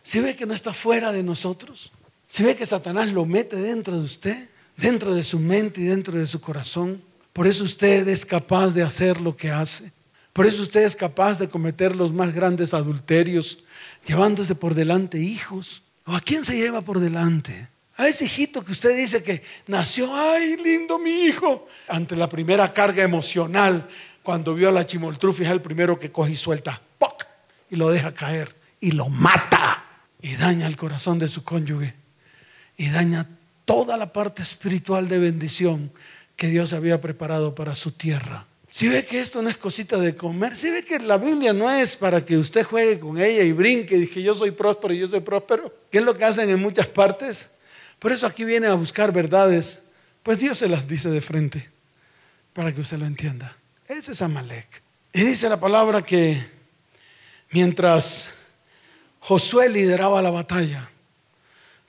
¿Si 0.04 0.20
ve 0.20 0.36
que 0.36 0.46
no 0.46 0.54
está 0.54 0.74
fuera 0.74 1.12
de 1.12 1.24
nosotros? 1.24 1.92
¿Si 2.28 2.44
ve 2.44 2.56
que 2.56 2.66
Satanás 2.66 3.10
lo 3.10 3.26
mete 3.26 3.56
dentro 3.56 3.98
de 3.98 4.04
usted, 4.06 4.50
dentro 4.78 5.14
de 5.14 5.24
su 5.24 5.40
mente 5.40 5.82
y 5.82 5.86
dentro 5.86 6.18
de 6.18 6.26
su 6.26 6.40
corazón? 6.40 7.02
Por 7.34 7.46
eso 7.46 7.64
usted 7.64 8.08
es 8.08 8.26
capaz 8.26 8.74
de 8.74 8.84
hacer 8.84 9.20
lo 9.20 9.36
que 9.36 9.52
hace. 9.52 9.92
Por 10.34 10.46
eso 10.46 10.62
usted 10.62 10.84
es 10.84 10.96
capaz 10.96 11.40
de 11.40 11.50
cometer 11.50 11.96
los 11.96 12.14
más 12.14 12.34
grandes 12.34 12.74
adulterios, 12.74 13.60
llevándose 14.06 14.56
por 14.56 14.76
delante 14.76 15.20
hijos. 15.20 15.84
¿O 16.06 16.16
a 16.16 16.22
quién 16.22 16.46
se 16.46 16.56
lleva 16.56 16.82
por 16.82 17.00
delante? 17.00 17.68
A 17.98 18.08
ese 18.08 18.26
hijito 18.26 18.64
que 18.64 18.72
usted 18.72 18.96
dice 18.96 19.24
que 19.24 19.42
nació, 19.66 20.16
ay, 20.16 20.56
lindo 20.58 21.00
mi 21.00 21.26
hijo. 21.26 21.68
Ante 21.88 22.16
la 22.16 22.30
primera 22.30 22.72
carga 22.72 23.04
emocional, 23.04 23.90
cuando 24.22 24.54
vio 24.54 24.70
a 24.70 24.72
la 24.72 24.86
chimoltrufia, 24.86 25.48
es 25.48 25.52
el 25.52 25.62
primero 25.62 25.98
que 25.98 26.12
coge 26.12 26.34
y 26.34 26.38
suelta, 26.38 26.82
¡poc! 26.98 27.26
y 27.70 27.76
lo 27.76 27.90
deja 27.90 28.14
caer 28.14 28.56
y 28.80 28.92
lo 28.92 29.10
mata. 29.10 29.84
Y 30.22 30.36
daña 30.36 30.68
el 30.68 30.76
corazón 30.76 31.20
de 31.20 31.28
su 31.28 31.44
cónyuge. 31.44 31.96
Y 32.78 32.90
daña 32.90 33.28
toda 33.68 33.98
la 33.98 34.14
parte 34.14 34.42
espiritual 34.42 35.10
de 35.10 35.20
bendición 35.20 35.92
que 36.38 36.48
Dios 36.48 36.72
había 36.72 37.02
preparado 37.02 37.54
para 37.54 37.76
su 37.76 37.92
tierra. 37.92 38.48
Si 38.72 38.88
ve 38.88 39.06
que 39.06 39.20
esto 39.20 39.42
no 39.42 39.50
es 39.50 39.58
cosita 39.58 39.98
de 39.98 40.16
comer, 40.16 40.56
si 40.56 40.70
ve 40.70 40.86
que 40.86 41.00
la 41.00 41.18
Biblia 41.18 41.52
no 41.52 41.70
es 41.70 41.98
para 41.98 42.24
que 42.24 42.38
usted 42.38 42.64
juegue 42.64 42.98
con 42.98 43.20
ella 43.20 43.44
y 43.44 43.52
brinque 43.52 43.96
y 43.96 44.02
dije 44.02 44.22
yo 44.24 44.34
soy 44.34 44.52
próspero 44.52 44.94
y 44.94 45.00
yo 45.00 45.08
soy 45.10 45.20
próspero, 45.20 45.74
¿qué 45.92 45.98
es 45.98 46.04
lo 46.06 46.16
que 46.16 46.24
hacen 46.24 46.50
en 46.50 46.62
muchas 46.62 46.88
partes? 46.88 47.50
Por 48.00 48.14
eso 48.14 48.26
aquí 48.26 48.46
viene 48.46 48.68
a 48.68 48.76
buscar 48.76 49.12
verdades, 49.12 49.82
pues 50.24 50.40
Dios 50.40 50.58
se 50.60 50.70
las 50.70 50.88
dice 50.88 51.10
de 51.10 51.20
frente, 51.20 51.70
para 52.54 52.74
que 52.74 52.80
usted 52.80 52.98
lo 52.98 53.06
entienda. 53.06 53.58
Ese 53.86 54.14
es 54.14 54.22
Amalek. 54.22 54.82
Y 55.12 55.24
dice 55.24 55.50
la 55.50 55.60
palabra 55.60 56.02
que 56.02 56.42
mientras 57.52 58.30
Josué 59.20 59.68
lideraba 59.68 60.22
la 60.22 60.30
batalla, 60.30 60.90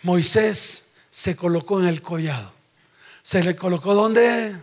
Moisés 0.03 0.88
se 1.18 1.35
colocó 1.35 1.81
en 1.81 1.88
el 1.88 2.00
collado. 2.00 2.52
¿Se 3.24 3.42
le 3.42 3.57
colocó 3.57 3.92
dónde? 3.92 4.54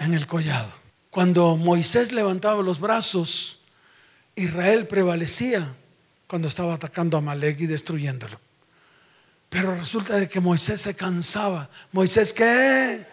En 0.00 0.14
el 0.14 0.26
collado. 0.26 0.72
Cuando 1.10 1.58
Moisés 1.58 2.10
levantaba 2.10 2.62
los 2.62 2.80
brazos, 2.80 3.58
Israel 4.34 4.86
prevalecía 4.86 5.76
cuando 6.26 6.48
estaba 6.48 6.72
atacando 6.72 7.18
a 7.18 7.20
Malek 7.20 7.60
y 7.60 7.66
destruyéndolo. 7.66 8.40
Pero 9.50 9.74
resulta 9.74 10.16
de 10.16 10.26
que 10.26 10.40
Moisés 10.40 10.80
se 10.80 10.96
cansaba. 10.96 11.68
¿Moisés 11.92 12.32
qué? 12.32 13.06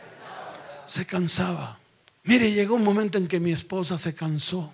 Se 0.85 1.05
cansaba. 1.05 1.77
Mire, 2.23 2.53
llegó 2.53 2.75
un 2.75 2.85
momento 2.85 3.17
en 3.17 3.27
que 3.27 3.41
mi 3.41 3.51
esposa 3.51 3.97
se 3.97 4.15
cansó. 4.15 4.71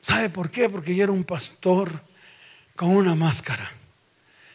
¿Sabe 0.00 0.30
por 0.30 0.50
qué? 0.50 0.68
Porque 0.68 0.96
yo 0.96 1.04
era 1.04 1.12
un 1.12 1.22
pastor 1.22 2.02
con 2.74 2.88
una 2.88 3.14
máscara. 3.14 3.70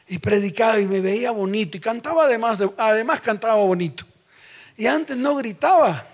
Y 0.07 0.19
predicaba 0.19 0.79
y 0.79 0.85
me 0.85 1.01
veía 1.01 1.31
bonito. 1.31 1.77
Y 1.77 1.79
cantaba 1.79 2.25
además, 2.25 2.59
además 2.77 3.21
cantaba 3.21 3.55
bonito. 3.55 4.05
Y 4.77 4.87
antes 4.87 5.15
no 5.17 5.35
gritaba. 5.35 6.07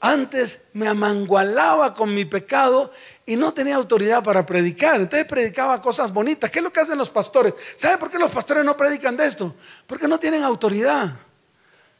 antes 0.00 0.60
me 0.72 0.88
amangualaba 0.88 1.92
con 1.92 2.14
mi 2.14 2.24
pecado 2.24 2.90
y 3.26 3.36
no 3.36 3.52
tenía 3.52 3.76
autoridad 3.76 4.22
para 4.24 4.46
predicar. 4.46 5.00
Entonces 5.00 5.28
predicaba 5.28 5.80
cosas 5.82 6.12
bonitas. 6.12 6.50
¿Qué 6.50 6.60
es 6.60 6.62
lo 6.62 6.72
que 6.72 6.80
hacen 6.80 6.96
los 6.96 7.10
pastores? 7.10 7.54
¿Sabe 7.76 7.98
por 7.98 8.10
qué 8.10 8.18
los 8.18 8.30
pastores 8.30 8.64
no 8.64 8.76
predican 8.76 9.16
de 9.16 9.26
esto? 9.26 9.54
Porque 9.86 10.08
no 10.08 10.18
tienen 10.18 10.42
autoridad. 10.42 11.16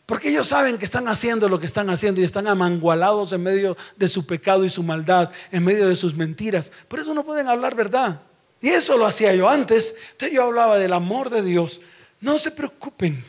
Porque 0.07 0.31
ellos 0.31 0.49
saben 0.49 0.77
que 0.77 0.87
están 0.87 1.07
haciendo 1.07 1.49
lo 1.49 1.61
que 1.61 1.67
están 1.67 1.89
haciendo 1.89 2.21
y 2.21 2.25
están 2.25 2.49
amangualados 2.49 3.33
en 3.33 3.43
medio 3.43 3.77
de 3.97 4.09
su 4.09 4.27
pecado 4.27 4.65
y 4.65 4.71
su 4.71 4.83
maldad, 4.83 5.31
en 5.53 5.63
medio 5.63 5.87
de 5.87 5.95
sus 5.95 6.17
mentiras. 6.17 6.73
Por 6.89 6.99
eso 6.99 7.15
no 7.15 7.25
pueden 7.25 7.49
hablar 7.49 7.77
verdad. 7.77 8.21
Y 8.61 8.69
eso 8.69 8.97
lo 8.97 9.07
hacía 9.07 9.35
yo 9.35 9.49
antes. 9.49 9.95
Entonces 10.13 10.35
yo 10.35 10.45
hablaba 10.45 10.79
del 10.79 10.93
amor 10.93 11.31
de 11.31 11.43
Dios. 11.43 11.81
No 12.21 12.39
se 12.39 12.51
preocupen. 12.51 13.25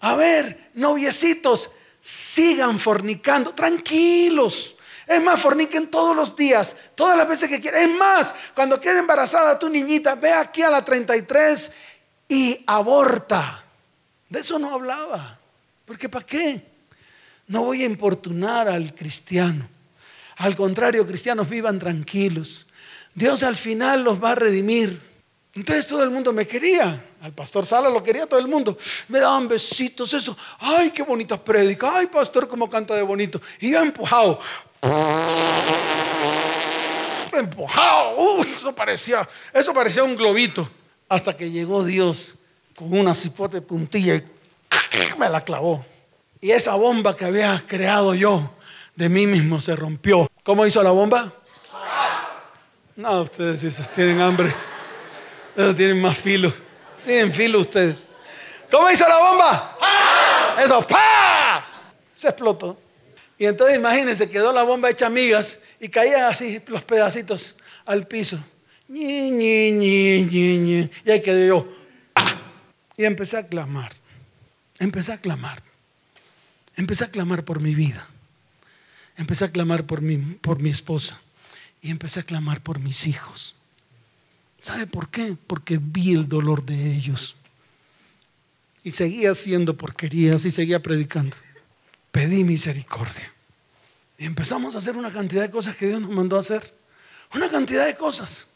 A 0.00 0.16
ver, 0.16 0.70
noviecitos, 0.74 1.70
sigan 2.00 2.78
fornicando, 2.78 3.54
tranquilos. 3.54 4.74
Es 5.06 5.22
más, 5.22 5.40
forniquen 5.40 5.88
todos 5.88 6.16
los 6.16 6.34
días, 6.34 6.76
todas 6.94 7.16
las 7.16 7.28
veces 7.28 7.48
que 7.48 7.60
quieran. 7.60 7.82
Es 7.82 7.96
más, 7.96 8.34
cuando 8.54 8.80
quede 8.80 8.98
embarazada 8.98 9.58
tu 9.58 9.68
niñita, 9.68 10.14
ve 10.14 10.32
aquí 10.32 10.62
a 10.62 10.70
la 10.70 10.84
33 10.84 11.70
y 12.28 12.62
aborta. 12.66 13.64
De 14.28 14.40
eso 14.40 14.58
no 14.58 14.72
hablaba. 14.72 15.38
Porque 15.84 16.08
¿para 16.08 16.24
qué? 16.24 16.64
No 17.46 17.64
voy 17.64 17.82
a 17.82 17.86
importunar 17.86 18.68
al 18.68 18.94
cristiano. 18.94 19.68
Al 20.36 20.56
contrario, 20.56 21.06
cristianos 21.06 21.48
vivan 21.48 21.78
tranquilos. 21.78 22.66
Dios 23.14 23.42
al 23.42 23.56
final 23.56 24.02
los 24.02 24.22
va 24.22 24.32
a 24.32 24.34
redimir. 24.34 25.00
Entonces 25.54 25.86
todo 25.86 26.02
el 26.02 26.10
mundo 26.10 26.32
me 26.32 26.46
quería. 26.46 27.04
Al 27.20 27.32
pastor 27.32 27.66
Sala 27.66 27.90
lo 27.90 28.02
quería 28.02 28.26
todo 28.26 28.40
el 28.40 28.48
mundo. 28.48 28.76
Me 29.08 29.20
daban 29.20 29.46
besitos, 29.46 30.12
eso. 30.14 30.36
Ay, 30.58 30.90
qué 30.90 31.02
bonita 31.02 31.42
prédica. 31.42 31.96
Ay, 31.96 32.06
pastor, 32.06 32.48
cómo 32.48 32.68
canta 32.68 32.94
de 32.94 33.02
bonito. 33.02 33.40
Y 33.60 33.70
yo 33.72 33.82
empujado. 33.82 34.38
Empujado. 37.32 38.42
eso 38.42 38.74
parecía, 38.74 39.28
eso 39.52 39.72
parecía 39.74 40.04
un 40.04 40.16
globito. 40.16 40.68
Hasta 41.08 41.36
que 41.36 41.50
llegó 41.50 41.84
Dios 41.84 42.34
con 42.74 42.98
una 42.98 43.14
cipote 43.14 43.60
puntilla 43.60 44.16
y 44.16 44.24
me 45.18 45.28
la 45.28 45.44
clavó. 45.44 45.84
Y 46.40 46.50
esa 46.50 46.74
bomba 46.74 47.14
que 47.14 47.26
había 47.26 47.62
creado 47.66 48.14
yo 48.14 48.50
de 48.96 49.08
mí 49.08 49.26
mismo 49.26 49.60
se 49.60 49.76
rompió. 49.76 50.30
¿Cómo 50.42 50.66
hizo 50.66 50.82
la 50.82 50.90
bomba? 50.90 51.32
No, 52.96 53.22
ustedes 53.22 53.60
si 53.60 53.82
tienen 53.94 54.20
hambre, 54.20 54.52
ustedes 55.50 55.76
tienen 55.76 56.00
más 56.00 56.16
filo. 56.16 56.52
Tienen 57.04 57.32
filo 57.32 57.60
ustedes. 57.60 58.06
¿Cómo 58.70 58.90
hizo 58.90 59.06
la 59.08 59.18
bomba? 59.18 59.78
Eso, 60.62 60.86
¡pa! 60.86 61.66
Se 62.14 62.28
explotó. 62.28 62.78
Y 63.38 63.46
entonces 63.46 63.76
imagínense, 63.76 64.28
quedó 64.28 64.52
la 64.52 64.62
bomba 64.62 64.90
hecha 64.90 65.06
amigas 65.06 65.58
y 65.80 65.88
caían 65.88 66.24
así 66.24 66.60
los 66.66 66.82
pedacitos 66.82 67.56
al 67.84 68.06
piso. 68.06 68.38
Ñi, 68.88 69.30
ñi, 69.30 69.72
ñi, 69.72 70.90
y 71.04 71.10
ahí 71.10 71.20
quedé 71.22 71.48
yo. 71.48 71.66
Y 72.96 73.04
empecé 73.04 73.38
a 73.38 73.46
clamar. 73.46 73.90
Empecé 74.78 75.12
a 75.12 75.18
clamar. 75.18 75.62
Empecé 76.76 77.04
a 77.04 77.10
clamar 77.10 77.44
por 77.44 77.60
mi 77.60 77.74
vida. 77.74 78.06
Empecé 79.16 79.46
a 79.46 79.50
clamar 79.50 79.84
por 79.84 80.02
mi, 80.02 80.18
por 80.18 80.60
mi 80.60 80.70
esposa. 80.70 81.20
Y 81.82 81.90
empecé 81.90 82.20
a 82.20 82.22
clamar 82.22 82.62
por 82.62 82.78
mis 82.78 83.06
hijos. 83.06 83.54
¿Sabe 84.60 84.86
por 84.86 85.10
qué? 85.10 85.36
Porque 85.46 85.78
vi 85.82 86.12
el 86.12 86.28
dolor 86.28 86.64
de 86.64 86.94
ellos. 86.94 87.36
Y 88.84 88.92
seguía 88.92 89.32
haciendo 89.32 89.76
porquerías 89.76 90.44
y 90.44 90.52
seguía 90.52 90.80
predicando. 90.80 91.36
Pedí 92.12 92.44
misericordia. 92.44 93.32
Y 94.16 94.24
empezamos 94.24 94.76
a 94.76 94.78
hacer 94.78 94.96
una 94.96 95.10
cantidad 95.10 95.42
de 95.42 95.50
cosas 95.50 95.76
que 95.76 95.88
Dios 95.88 96.00
nos 96.00 96.10
mandó 96.10 96.36
a 96.36 96.40
hacer. 96.40 96.72
Una 97.34 97.50
cantidad 97.50 97.84
de 97.84 97.96
cosas. 97.96 98.46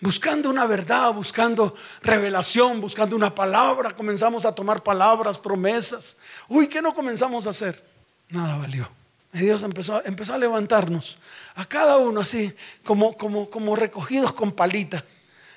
Buscando 0.00 0.50
una 0.50 0.66
verdad, 0.66 1.12
buscando 1.14 1.76
revelación, 2.02 2.80
buscando 2.80 3.14
una 3.14 3.32
palabra. 3.32 3.94
Comenzamos 3.94 4.44
a 4.44 4.52
tomar 4.52 4.82
palabras, 4.82 5.38
promesas. 5.38 6.16
Uy, 6.48 6.66
¿qué 6.66 6.82
no 6.82 6.92
comenzamos 6.92 7.46
a 7.46 7.50
hacer? 7.50 7.84
Nada 8.30 8.56
valió. 8.56 8.90
Y 9.34 9.40
Dios 9.40 9.62
empezó, 9.62 10.00
a 10.34 10.38
levantarnos. 10.38 11.18
A 11.56 11.66
cada 11.66 11.98
uno 11.98 12.20
así, 12.20 12.54
como 12.82 13.76
recogidos 13.76 14.32
con 14.32 14.52
palita 14.52 15.04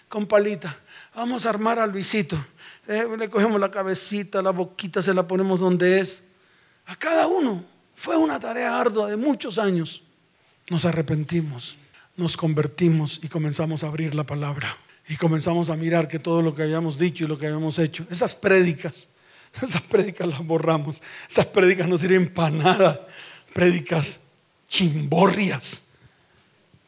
con 0.07 0.25
palita. 0.25 0.77
Vamos 1.15 1.45
a 1.45 1.49
armar 1.49 1.79
a 1.79 1.87
Luisito. 1.87 2.37
Eh, 2.87 3.05
le 3.17 3.29
cogemos 3.29 3.59
la 3.59 3.69
cabecita, 3.69 4.41
la 4.41 4.51
boquita, 4.51 5.01
se 5.01 5.13
la 5.13 5.27
ponemos 5.27 5.59
donde 5.59 5.99
es. 5.99 6.21
A 6.85 6.95
cada 6.95 7.27
uno. 7.27 7.63
Fue 7.95 8.15
una 8.15 8.39
tarea 8.39 8.79
ardua 8.79 9.09
de 9.09 9.17
muchos 9.17 9.57
años. 9.57 10.03
Nos 10.69 10.85
arrepentimos, 10.85 11.77
nos 12.15 12.37
convertimos 12.37 13.19
y 13.23 13.27
comenzamos 13.27 13.83
a 13.83 13.87
abrir 13.87 14.13
la 14.13 14.23
palabra. 14.23 14.77
Y 15.09 15.15
comenzamos 15.15 15.69
a 15.69 15.75
mirar 15.75 16.07
que 16.07 16.19
todo 16.19 16.41
lo 16.41 16.53
que 16.53 16.63
habíamos 16.63 16.97
dicho 16.97 17.23
y 17.23 17.27
lo 17.27 17.39
que 17.39 17.47
habíamos 17.47 17.79
hecho, 17.79 18.05
esas 18.11 18.35
prédicas, 18.35 19.07
esas 19.61 19.81
prédicas 19.81 20.27
las 20.27 20.45
borramos. 20.45 21.01
Esas 21.27 21.47
prédicas 21.47 21.87
no 21.87 21.97
sirven 21.97 22.31
para 22.31 22.51
nada. 22.51 23.07
Prédicas 23.57 24.19
chimborrias. 24.69 25.81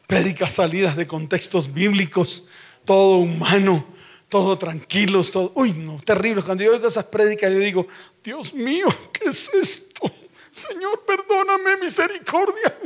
Prédicas 0.06 0.52
salidas 0.52 0.94
de 0.94 1.04
contextos 1.04 1.74
bíblicos 1.74 2.44
todo 2.84 3.16
humano, 3.16 3.84
todo 4.28 4.56
tranquilos, 4.56 5.32
todo, 5.32 5.50
uy, 5.56 5.72
no, 5.72 6.00
terrible. 6.00 6.42
Cuando 6.44 6.62
yo 6.62 6.70
oigo 6.70 6.86
esas 6.86 7.02
prédicas, 7.02 7.52
yo 7.52 7.58
digo, 7.58 7.88
Dios 8.22 8.54
mío, 8.54 8.86
¿qué 9.12 9.30
es 9.30 9.50
esto? 9.52 10.14
Señor, 10.52 11.04
perdóname, 11.04 11.76
misericordia. 11.76 12.78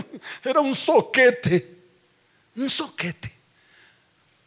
Era 0.43 0.61
un 0.61 0.75
soquete, 0.75 1.77
un 2.57 2.71
soquete. 2.71 3.35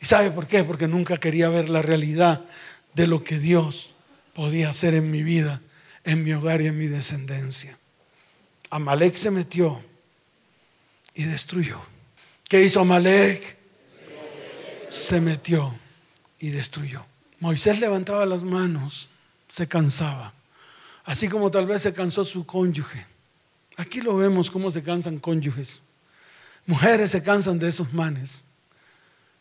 ¿Y 0.01 0.05
sabe 0.07 0.31
por 0.31 0.47
qué? 0.47 0.63
Porque 0.63 0.87
nunca 0.87 1.17
quería 1.17 1.47
ver 1.49 1.69
la 1.69 1.83
realidad 1.83 2.43
de 2.95 3.05
lo 3.05 3.23
que 3.23 3.37
Dios 3.37 3.93
podía 4.33 4.71
hacer 4.71 4.95
en 4.95 5.11
mi 5.11 5.21
vida, 5.21 5.61
en 6.03 6.23
mi 6.23 6.33
hogar 6.33 6.61
y 6.61 6.65
en 6.65 6.79
mi 6.79 6.87
descendencia. 6.87 7.77
Amalek 8.69 9.15
se 9.15 9.31
metió 9.31 9.81
y 11.13 11.23
destruyó. 11.23 11.79
¿Qué 12.47 12.63
hizo 12.63 12.81
Amalek? 12.81 13.57
se 14.89 15.19
metió 15.19 15.75
y 16.39 16.49
destruyó. 16.49 17.05
Moisés 17.39 17.79
levantaba 17.79 18.25
las 18.25 18.43
manos, 18.43 19.09
se 19.47 19.67
cansaba, 19.67 20.33
así 21.03 21.27
como 21.27 21.51
tal 21.51 21.65
vez 21.65 21.81
se 21.81 21.93
cansó 21.93 22.25
su 22.25 22.45
cónyuge. 22.45 23.05
Aquí 23.75 24.01
lo 24.01 24.15
vemos 24.15 24.49
cómo 24.49 24.71
se 24.71 24.81
cansan 24.81 25.19
cónyuges. 25.19 25.81
Mujeres 26.65 27.11
se 27.11 27.21
cansan 27.21 27.59
de 27.59 27.69
esos 27.69 27.93
manes, 27.93 28.41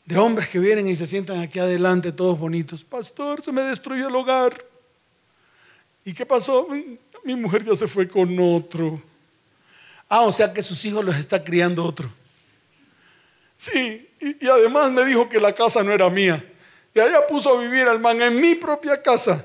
de 0.04 0.18
hombres 0.18 0.48
que 0.48 0.58
vienen 0.58 0.88
y 0.88 0.96
se 0.96 1.06
sientan 1.06 1.40
aquí 1.40 1.58
adelante 1.58 2.12
todos 2.12 2.38
bonitos. 2.38 2.84
Pastor, 2.84 3.42
se 3.42 3.50
me 3.50 3.62
destruyó 3.62 4.08
el 4.08 4.14
hogar. 4.14 4.64
¿Y 6.04 6.12
qué 6.12 6.24
pasó? 6.24 6.68
Mi 7.24 7.34
mujer 7.34 7.64
ya 7.64 7.74
se 7.74 7.88
fue 7.88 8.06
con 8.06 8.38
otro. 8.38 9.02
Ah, 10.08 10.22
o 10.22 10.32
sea 10.32 10.52
que 10.52 10.62
sus 10.62 10.84
hijos 10.84 11.04
los 11.04 11.16
está 11.16 11.42
criando 11.42 11.84
otro. 11.84 12.10
Sí, 13.56 14.08
y, 14.20 14.46
además 14.48 14.90
me 14.90 15.04
dijo 15.04 15.28
que 15.28 15.40
la 15.40 15.52
casa 15.52 15.82
no 15.82 15.92
era 15.92 16.08
mía. 16.08 16.44
Y 16.94 17.00
allá 17.00 17.26
puso 17.26 17.56
a 17.56 17.60
vivir 17.60 17.86
al 17.88 17.98
man 17.98 18.20
en 18.22 18.40
mi 18.40 18.54
propia 18.54 19.02
casa. 19.02 19.44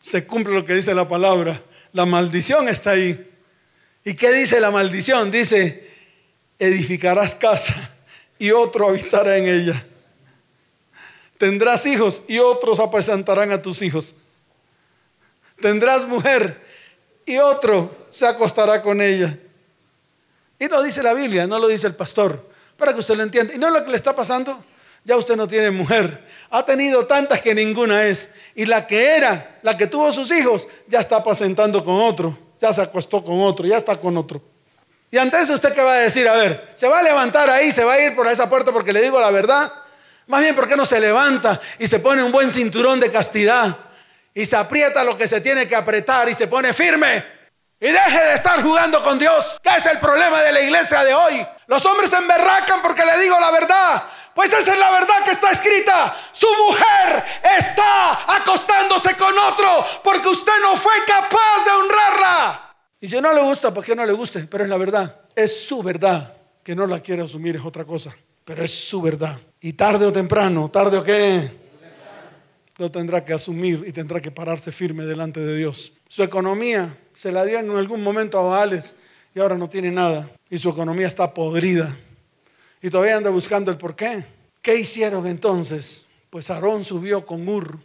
Se 0.00 0.26
cumple 0.26 0.54
lo 0.54 0.64
que 0.64 0.74
dice 0.74 0.94
la 0.94 1.08
palabra. 1.08 1.62
La 1.92 2.04
maldición 2.04 2.68
está 2.68 2.92
ahí. 2.92 3.30
¿Y 4.04 4.14
qué 4.14 4.32
dice 4.32 4.60
la 4.60 4.70
maldición? 4.70 5.30
Dice, 5.30 5.88
edificarás 6.58 7.34
casa 7.34 7.90
y 8.38 8.50
otro 8.50 8.88
habitará 8.88 9.36
en 9.36 9.46
ella. 9.46 9.86
Tendrás 11.38 11.86
hijos 11.86 12.22
y 12.26 12.38
otros 12.38 12.80
apacentarán 12.80 13.52
a 13.52 13.62
tus 13.62 13.82
hijos. 13.82 14.14
Tendrás 15.60 16.06
mujer 16.06 16.60
y 17.24 17.38
otro 17.38 18.06
se 18.10 18.26
acostará 18.26 18.82
con 18.82 19.00
ella. 19.00 19.38
Y 20.62 20.68
lo 20.68 20.80
dice 20.80 21.02
la 21.02 21.12
Biblia, 21.12 21.44
no 21.44 21.58
lo 21.58 21.66
dice 21.66 21.88
el 21.88 21.96
pastor 21.96 22.48
para 22.76 22.92
que 22.92 23.00
usted 23.00 23.16
lo 23.16 23.24
entienda. 23.24 23.52
¿Y 23.52 23.58
no 23.58 23.66
es 23.66 23.72
lo 23.72 23.82
que 23.82 23.90
le 23.90 23.96
está 23.96 24.14
pasando? 24.14 24.62
Ya 25.02 25.16
usted 25.16 25.34
no 25.34 25.48
tiene 25.48 25.72
mujer. 25.72 26.24
Ha 26.50 26.64
tenido 26.64 27.04
tantas 27.04 27.40
que 27.40 27.52
ninguna 27.52 28.04
es. 28.04 28.28
Y 28.54 28.66
la 28.66 28.86
que 28.86 29.16
era, 29.16 29.58
la 29.62 29.76
que 29.76 29.88
tuvo 29.88 30.12
sus 30.12 30.30
hijos, 30.30 30.68
ya 30.86 31.00
está 31.00 31.16
apacentando 31.16 31.84
con 31.84 31.96
otro. 31.96 32.38
Ya 32.60 32.72
se 32.72 32.80
acostó 32.80 33.24
con 33.24 33.40
otro, 33.40 33.66
ya 33.66 33.76
está 33.76 33.96
con 33.96 34.16
otro. 34.16 34.40
Y 35.10 35.18
ante 35.18 35.40
eso 35.40 35.52
usted 35.52 35.74
qué 35.74 35.82
va 35.82 35.94
a 35.94 35.98
decir, 35.98 36.28
a 36.28 36.34
ver, 36.34 36.70
se 36.76 36.86
va 36.86 37.00
a 37.00 37.02
levantar 37.02 37.50
ahí, 37.50 37.72
se 37.72 37.82
va 37.82 37.94
a 37.94 38.00
ir 38.00 38.14
por 38.14 38.28
esa 38.28 38.48
puerta 38.48 38.70
porque 38.70 38.92
le 38.92 39.02
digo 39.02 39.20
la 39.20 39.32
verdad. 39.32 39.72
Más 40.28 40.42
bien, 40.42 40.54
¿por 40.54 40.68
qué 40.68 40.76
no 40.76 40.86
se 40.86 41.00
levanta 41.00 41.60
y 41.80 41.88
se 41.88 41.98
pone 41.98 42.22
un 42.22 42.30
buen 42.30 42.52
cinturón 42.52 43.00
de 43.00 43.10
castidad? 43.10 43.76
Y 44.32 44.46
se 44.46 44.54
aprieta 44.54 45.02
lo 45.02 45.16
que 45.16 45.26
se 45.26 45.40
tiene 45.40 45.66
que 45.66 45.74
apretar 45.74 46.28
y 46.28 46.34
se 46.34 46.46
pone 46.46 46.72
firme. 46.72 47.41
Y 47.82 47.88
deje 47.88 48.24
de 48.28 48.34
estar 48.34 48.62
jugando 48.62 49.02
con 49.02 49.18
Dios. 49.18 49.58
¿Qué 49.60 49.70
es 49.76 49.86
el 49.86 49.98
problema 49.98 50.40
de 50.40 50.52
la 50.52 50.60
iglesia 50.60 51.02
de 51.02 51.12
hoy? 51.12 51.44
Los 51.66 51.84
hombres 51.84 52.10
se 52.10 52.16
emberracan 52.16 52.80
porque 52.80 53.04
le 53.04 53.20
digo 53.20 53.34
la 53.40 53.50
verdad. 53.50 54.04
Pues 54.36 54.52
esa 54.52 54.72
es 54.72 54.78
la 54.78 54.92
verdad 54.92 55.24
que 55.24 55.32
está 55.32 55.50
escrita. 55.50 56.16
Su 56.30 56.46
mujer 56.46 57.24
está 57.58 58.36
acostándose 58.36 59.16
con 59.16 59.36
otro 59.36 59.84
porque 60.04 60.28
usted 60.28 60.52
no 60.62 60.76
fue 60.76 60.92
capaz 61.04 61.64
de 61.64 61.70
honrarla. 61.72 62.76
Y 63.00 63.08
si 63.08 63.20
no 63.20 63.32
le 63.32 63.42
gusta, 63.42 63.74
¿por 63.74 63.84
qué 63.84 63.96
no 63.96 64.06
le 64.06 64.12
guste? 64.12 64.46
Pero 64.48 64.62
es 64.62 64.70
la 64.70 64.76
verdad. 64.76 65.16
Es 65.34 65.66
su 65.66 65.82
verdad. 65.82 66.36
Que 66.62 66.76
no 66.76 66.86
la 66.86 67.00
quiere 67.00 67.24
asumir 67.24 67.56
es 67.56 67.64
otra 67.64 67.84
cosa. 67.84 68.16
Pero 68.44 68.62
es 68.62 68.72
su 68.72 69.02
verdad. 69.02 69.40
Y 69.60 69.72
tarde 69.72 70.06
o 70.06 70.12
temprano, 70.12 70.70
tarde 70.70 70.98
o 70.98 71.02
qué, 71.02 71.50
lo 72.78 72.92
tendrá 72.92 73.24
que 73.24 73.32
asumir 73.32 73.82
y 73.88 73.90
tendrá 73.90 74.20
que 74.20 74.30
pararse 74.30 74.70
firme 74.70 75.04
delante 75.04 75.40
de 75.40 75.56
Dios. 75.56 75.94
Su 76.06 76.22
economía 76.22 76.96
se 77.14 77.32
la 77.32 77.44
dio 77.44 77.58
en 77.58 77.70
algún 77.70 78.02
momento 78.02 78.38
a 78.38 78.42
Baales 78.42 78.96
y 79.34 79.40
ahora 79.40 79.56
no 79.56 79.68
tiene 79.68 79.90
nada. 79.90 80.30
Y 80.50 80.58
su 80.58 80.70
economía 80.70 81.06
está 81.06 81.32
podrida. 81.32 81.96
Y 82.82 82.90
todavía 82.90 83.16
anda 83.16 83.30
buscando 83.30 83.70
el 83.70 83.78
por 83.78 83.94
qué. 83.94 84.26
¿Qué 84.60 84.76
hicieron 84.78 85.26
entonces? 85.26 86.04
Pues 86.30 86.50
Aarón 86.50 86.84
subió 86.84 87.26
con 87.26 87.48
Ur, 87.48 87.78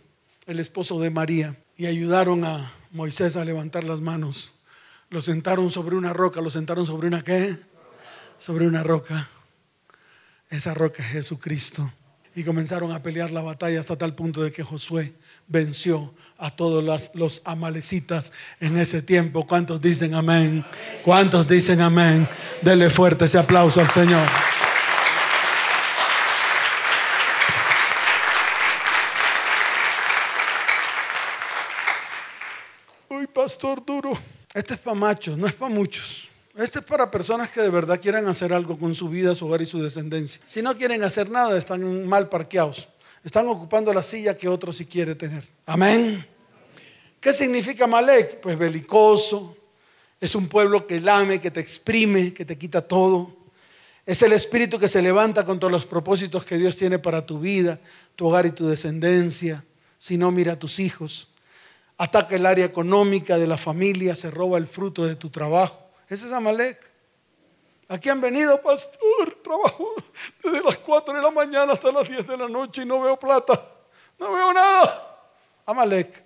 el 0.46 0.60
esposo 0.60 1.00
de 1.00 1.10
María, 1.10 1.56
y 1.76 1.86
ayudaron 1.86 2.46
a 2.46 2.74
Moisés 2.92 3.36
a 3.36 3.46
levantar 3.46 3.84
las 3.84 4.02
manos. 4.02 4.54
Lo 5.10 5.22
sentaron 5.22 5.72
sobre 5.72 5.96
una 5.96 6.14
roca, 6.14 6.42
lo 6.42 6.50
sentaron 6.50 6.86
sobre 6.86 7.08
una 7.08 7.24
qué? 7.24 7.58
Sobre 8.38 8.68
una 8.68 8.84
roca. 8.84 9.30
Esa 10.50 10.74
roca 10.74 11.04
es 11.04 11.10
Jesucristo. 11.10 11.92
Y 12.38 12.44
comenzaron 12.44 12.92
a 12.92 13.02
pelear 13.02 13.32
la 13.32 13.42
batalla 13.42 13.80
hasta 13.80 13.98
tal 13.98 14.14
punto 14.14 14.44
de 14.44 14.52
que 14.52 14.62
Josué 14.62 15.16
venció 15.48 16.14
a 16.38 16.56
todos 16.56 16.84
los, 16.84 17.10
los 17.16 17.42
amalecitas 17.46 18.32
en 18.60 18.78
ese 18.78 19.02
tiempo. 19.02 19.48
¿Cuántos 19.48 19.82
dicen 19.82 20.14
amén? 20.14 20.64
¿Cuántos 21.04 21.48
dicen 21.48 21.82
amén? 21.82 22.30
Dele 22.62 22.92
fuerte 22.92 23.26
ese 23.26 23.40
aplauso 23.40 23.82
al 23.82 23.90
Señor. 23.90 24.22
Uy, 33.10 33.26
pastor 33.26 33.84
duro. 33.84 34.16
Este 34.54 34.76
es 34.76 34.80
para 34.80 34.96
machos, 34.96 35.36
no 35.40 35.48
es 35.48 35.54
para 35.54 35.74
muchos. 35.74 36.30
Este 36.58 36.80
es 36.80 36.86
para 36.86 37.12
personas 37.12 37.52
que 37.52 37.62
de 37.62 37.70
verdad 37.70 38.02
quieren 38.02 38.26
hacer 38.28 38.52
algo 38.52 38.80
con 38.80 38.96
su 38.96 39.10
vida, 39.10 39.36
su 39.36 39.46
hogar 39.46 39.62
y 39.62 39.68
su 39.68 39.80
descendencia. 39.80 40.42
Si 40.48 40.64
no 40.64 40.76
quieren 40.76 41.04
hacer 41.04 41.30
nada, 41.30 41.56
están 41.56 42.08
mal 42.08 42.30
parqueados. 42.30 42.88
Están 43.24 43.48
ocupando 43.48 43.94
la 43.94 44.02
silla 44.02 44.36
que 44.36 44.48
otro 44.48 44.74
sí 44.74 44.88
quiere 44.88 45.14
tener. 45.14 45.44
Amén. 45.68 46.26
¿Qué 47.20 47.32
significa 47.32 47.86
Malek? 47.86 48.40
Pues 48.40 48.58
belicoso. 48.58 49.56
Es 50.20 50.34
un 50.34 50.48
pueblo 50.48 50.88
que 50.88 51.00
lame, 51.00 51.40
que 51.40 51.52
te 51.52 51.60
exprime, 51.60 52.34
que 52.34 52.44
te 52.44 52.58
quita 52.58 52.82
todo. 52.82 53.36
Es 54.04 54.24
el 54.24 54.34
espíritu 54.34 54.80
que 54.80 54.88
se 54.88 55.04
levanta 55.04 55.46
contra 55.46 55.70
los 55.70 55.86
propósitos 55.86 56.44
que 56.44 56.58
Dios 56.58 56.76
tiene 56.76 56.98
para 56.98 57.24
tu 57.24 57.40
vida, 57.40 57.80
tu 58.16 58.28
hogar 58.28 58.48
y 58.48 58.52
tu 58.52 58.68
descendencia. 58.68 59.64
Si 60.00 60.18
no, 60.18 60.32
mira 60.32 60.54
a 60.54 60.60
tus 60.60 60.80
hijos. 60.80 61.28
Ataca 62.00 62.36
el 62.36 62.48
área 62.48 62.66
económica 62.66 63.38
de 63.38 63.46
la 63.46 63.58
familia, 63.58 64.16
se 64.16 64.32
roba 64.32 64.58
el 64.58 64.66
fruto 64.66 65.06
de 65.06 65.16
tu 65.16 65.30
trabajo. 65.30 65.87
Ese 66.10 66.28
es 66.28 66.32
Amalek. 66.32 66.80
Aquí 67.90 68.10
han 68.10 68.20
venido, 68.20 68.62
pastor, 68.62 69.40
trabajo 69.44 69.94
desde 70.44 70.62
las 70.62 70.78
4 70.78 71.16
de 71.16 71.22
la 71.22 71.32
mañana 71.32 71.74
hasta 71.74 71.92
las 71.92 72.10
10 72.10 72.28
de 72.28 72.38
la 72.38 72.50
noche 72.50 72.82
y 72.82 72.86
no 72.86 73.02
veo 73.02 73.18
plata, 73.18 73.62
no 74.20 74.34
veo 74.34 74.54
nada. 74.54 75.32
Amalek 75.66 76.24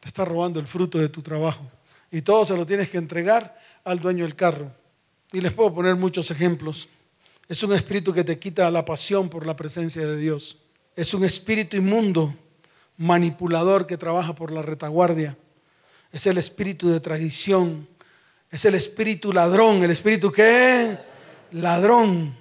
te 0.00 0.08
está 0.08 0.24
robando 0.24 0.60
el 0.60 0.66
fruto 0.66 0.98
de 0.98 1.08
tu 1.08 1.22
trabajo 1.22 1.62
y 2.10 2.20
todo 2.22 2.44
se 2.44 2.56
lo 2.56 2.66
tienes 2.66 2.90
que 2.90 2.98
entregar 2.98 3.58
al 3.84 4.00
dueño 4.00 4.24
del 4.24 4.36
carro. 4.36 4.70
Y 5.32 5.40
les 5.40 5.52
puedo 5.52 5.74
poner 5.74 5.96
muchos 5.96 6.30
ejemplos. 6.30 6.88
Es 7.48 7.62
un 7.62 7.72
espíritu 7.72 8.12
que 8.12 8.24
te 8.24 8.38
quita 8.38 8.70
la 8.70 8.84
pasión 8.84 9.30
por 9.30 9.46
la 9.46 9.56
presencia 9.56 10.06
de 10.06 10.16
Dios. 10.18 10.58
Es 10.94 11.14
un 11.14 11.24
espíritu 11.24 11.76
inmundo, 11.76 12.34
manipulador 12.98 13.86
que 13.86 13.96
trabaja 13.96 14.34
por 14.34 14.52
la 14.52 14.60
retaguardia. 14.60 15.38
Es 16.12 16.26
el 16.26 16.36
espíritu 16.36 16.90
de 16.90 17.00
traición, 17.00 17.88
es 18.52 18.66
el 18.66 18.74
espíritu 18.74 19.32
ladrón, 19.32 19.82
el 19.82 19.90
espíritu 19.90 20.30
que 20.30 20.98
ladrón, 21.52 22.36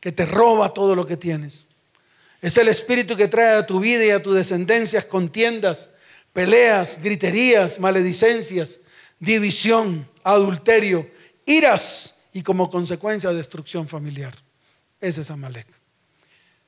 que 0.00 0.10
te 0.10 0.26
roba 0.26 0.74
todo 0.74 0.96
lo 0.96 1.06
que 1.06 1.16
tienes. 1.16 1.66
Es 2.42 2.56
el 2.58 2.66
espíritu 2.66 3.16
que 3.16 3.28
trae 3.28 3.56
a 3.56 3.64
tu 3.64 3.78
vida 3.78 4.04
y 4.04 4.10
a 4.10 4.20
tus 4.20 4.34
descendencias 4.34 5.04
contiendas, 5.04 5.90
peleas, 6.32 7.00
griterías, 7.00 7.78
maledicencias, 7.78 8.80
división, 9.20 10.08
adulterio, 10.24 11.08
iras 11.46 12.14
y 12.32 12.42
como 12.42 12.68
consecuencia 12.68 13.32
destrucción 13.32 13.86
familiar. 13.86 14.34
Ese 15.00 15.22
es 15.22 15.30
Amalek. 15.30 15.68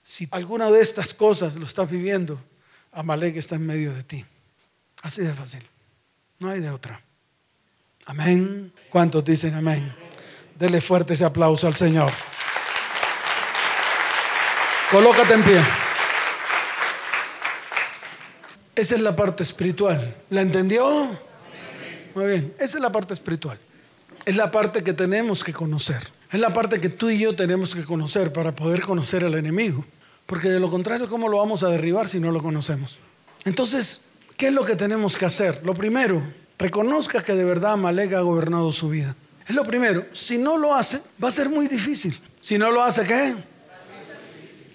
Si 0.04 0.28
alguna 0.30 0.70
de 0.70 0.80
estas 0.80 1.12
cosas 1.14 1.56
lo 1.56 1.66
estás 1.66 1.90
viviendo, 1.90 2.40
Amalek 2.92 3.36
está 3.36 3.56
en 3.56 3.66
medio 3.66 3.92
de 3.92 4.04
ti. 4.04 4.24
Así 5.02 5.22
de 5.22 5.34
fácil. 5.34 5.66
No 6.38 6.48
hay 6.48 6.60
de 6.60 6.70
otra. 6.70 7.07
Amén. 8.08 8.72
¿Cuántos 8.88 9.22
dicen 9.22 9.54
amén? 9.54 9.94
Dele 10.58 10.80
fuerte 10.80 11.12
ese 11.12 11.26
aplauso 11.26 11.66
al 11.66 11.74
Señor. 11.74 12.10
Colócate 14.90 15.34
en 15.34 15.42
pie. 15.42 15.60
Esa 18.74 18.94
es 18.94 19.02
la 19.02 19.14
parte 19.14 19.42
espiritual. 19.42 20.16
¿La 20.30 20.40
entendió? 20.40 21.18
Muy 22.14 22.26
bien. 22.26 22.54
Esa 22.58 22.78
es 22.78 22.82
la 22.82 22.90
parte 22.90 23.12
espiritual. 23.12 23.58
Es 24.24 24.36
la 24.36 24.50
parte 24.50 24.82
que 24.82 24.94
tenemos 24.94 25.44
que 25.44 25.52
conocer. 25.52 26.08
Es 26.32 26.40
la 26.40 26.54
parte 26.54 26.80
que 26.80 26.88
tú 26.88 27.10
y 27.10 27.18
yo 27.18 27.36
tenemos 27.36 27.74
que 27.74 27.84
conocer 27.84 28.32
para 28.32 28.56
poder 28.56 28.80
conocer 28.80 29.22
al 29.22 29.34
enemigo. 29.34 29.84
Porque 30.24 30.48
de 30.48 30.60
lo 30.60 30.70
contrario, 30.70 31.10
¿cómo 31.10 31.28
lo 31.28 31.36
vamos 31.36 31.62
a 31.62 31.68
derribar 31.68 32.08
si 32.08 32.20
no 32.20 32.32
lo 32.32 32.42
conocemos? 32.42 32.98
Entonces, 33.44 34.00
¿qué 34.38 34.46
es 34.46 34.54
lo 34.54 34.64
que 34.64 34.76
tenemos 34.76 35.14
que 35.14 35.26
hacer? 35.26 35.60
Lo 35.62 35.74
primero 35.74 36.22
reconozca 36.58 37.22
que 37.22 37.34
de 37.34 37.44
verdad 37.44 37.72
Amalek 37.72 38.12
ha 38.14 38.20
gobernado 38.20 38.72
su 38.72 38.88
vida. 38.88 39.14
Es 39.46 39.54
lo 39.54 39.64
primero. 39.64 40.06
Si 40.12 40.36
no 40.36 40.58
lo 40.58 40.74
hace, 40.74 41.00
va 41.22 41.28
a 41.28 41.32
ser 41.32 41.48
muy 41.48 41.68
difícil. 41.68 42.18
Si 42.40 42.58
no 42.58 42.70
lo 42.70 42.82
hace, 42.82 43.04
¿qué? 43.04 43.34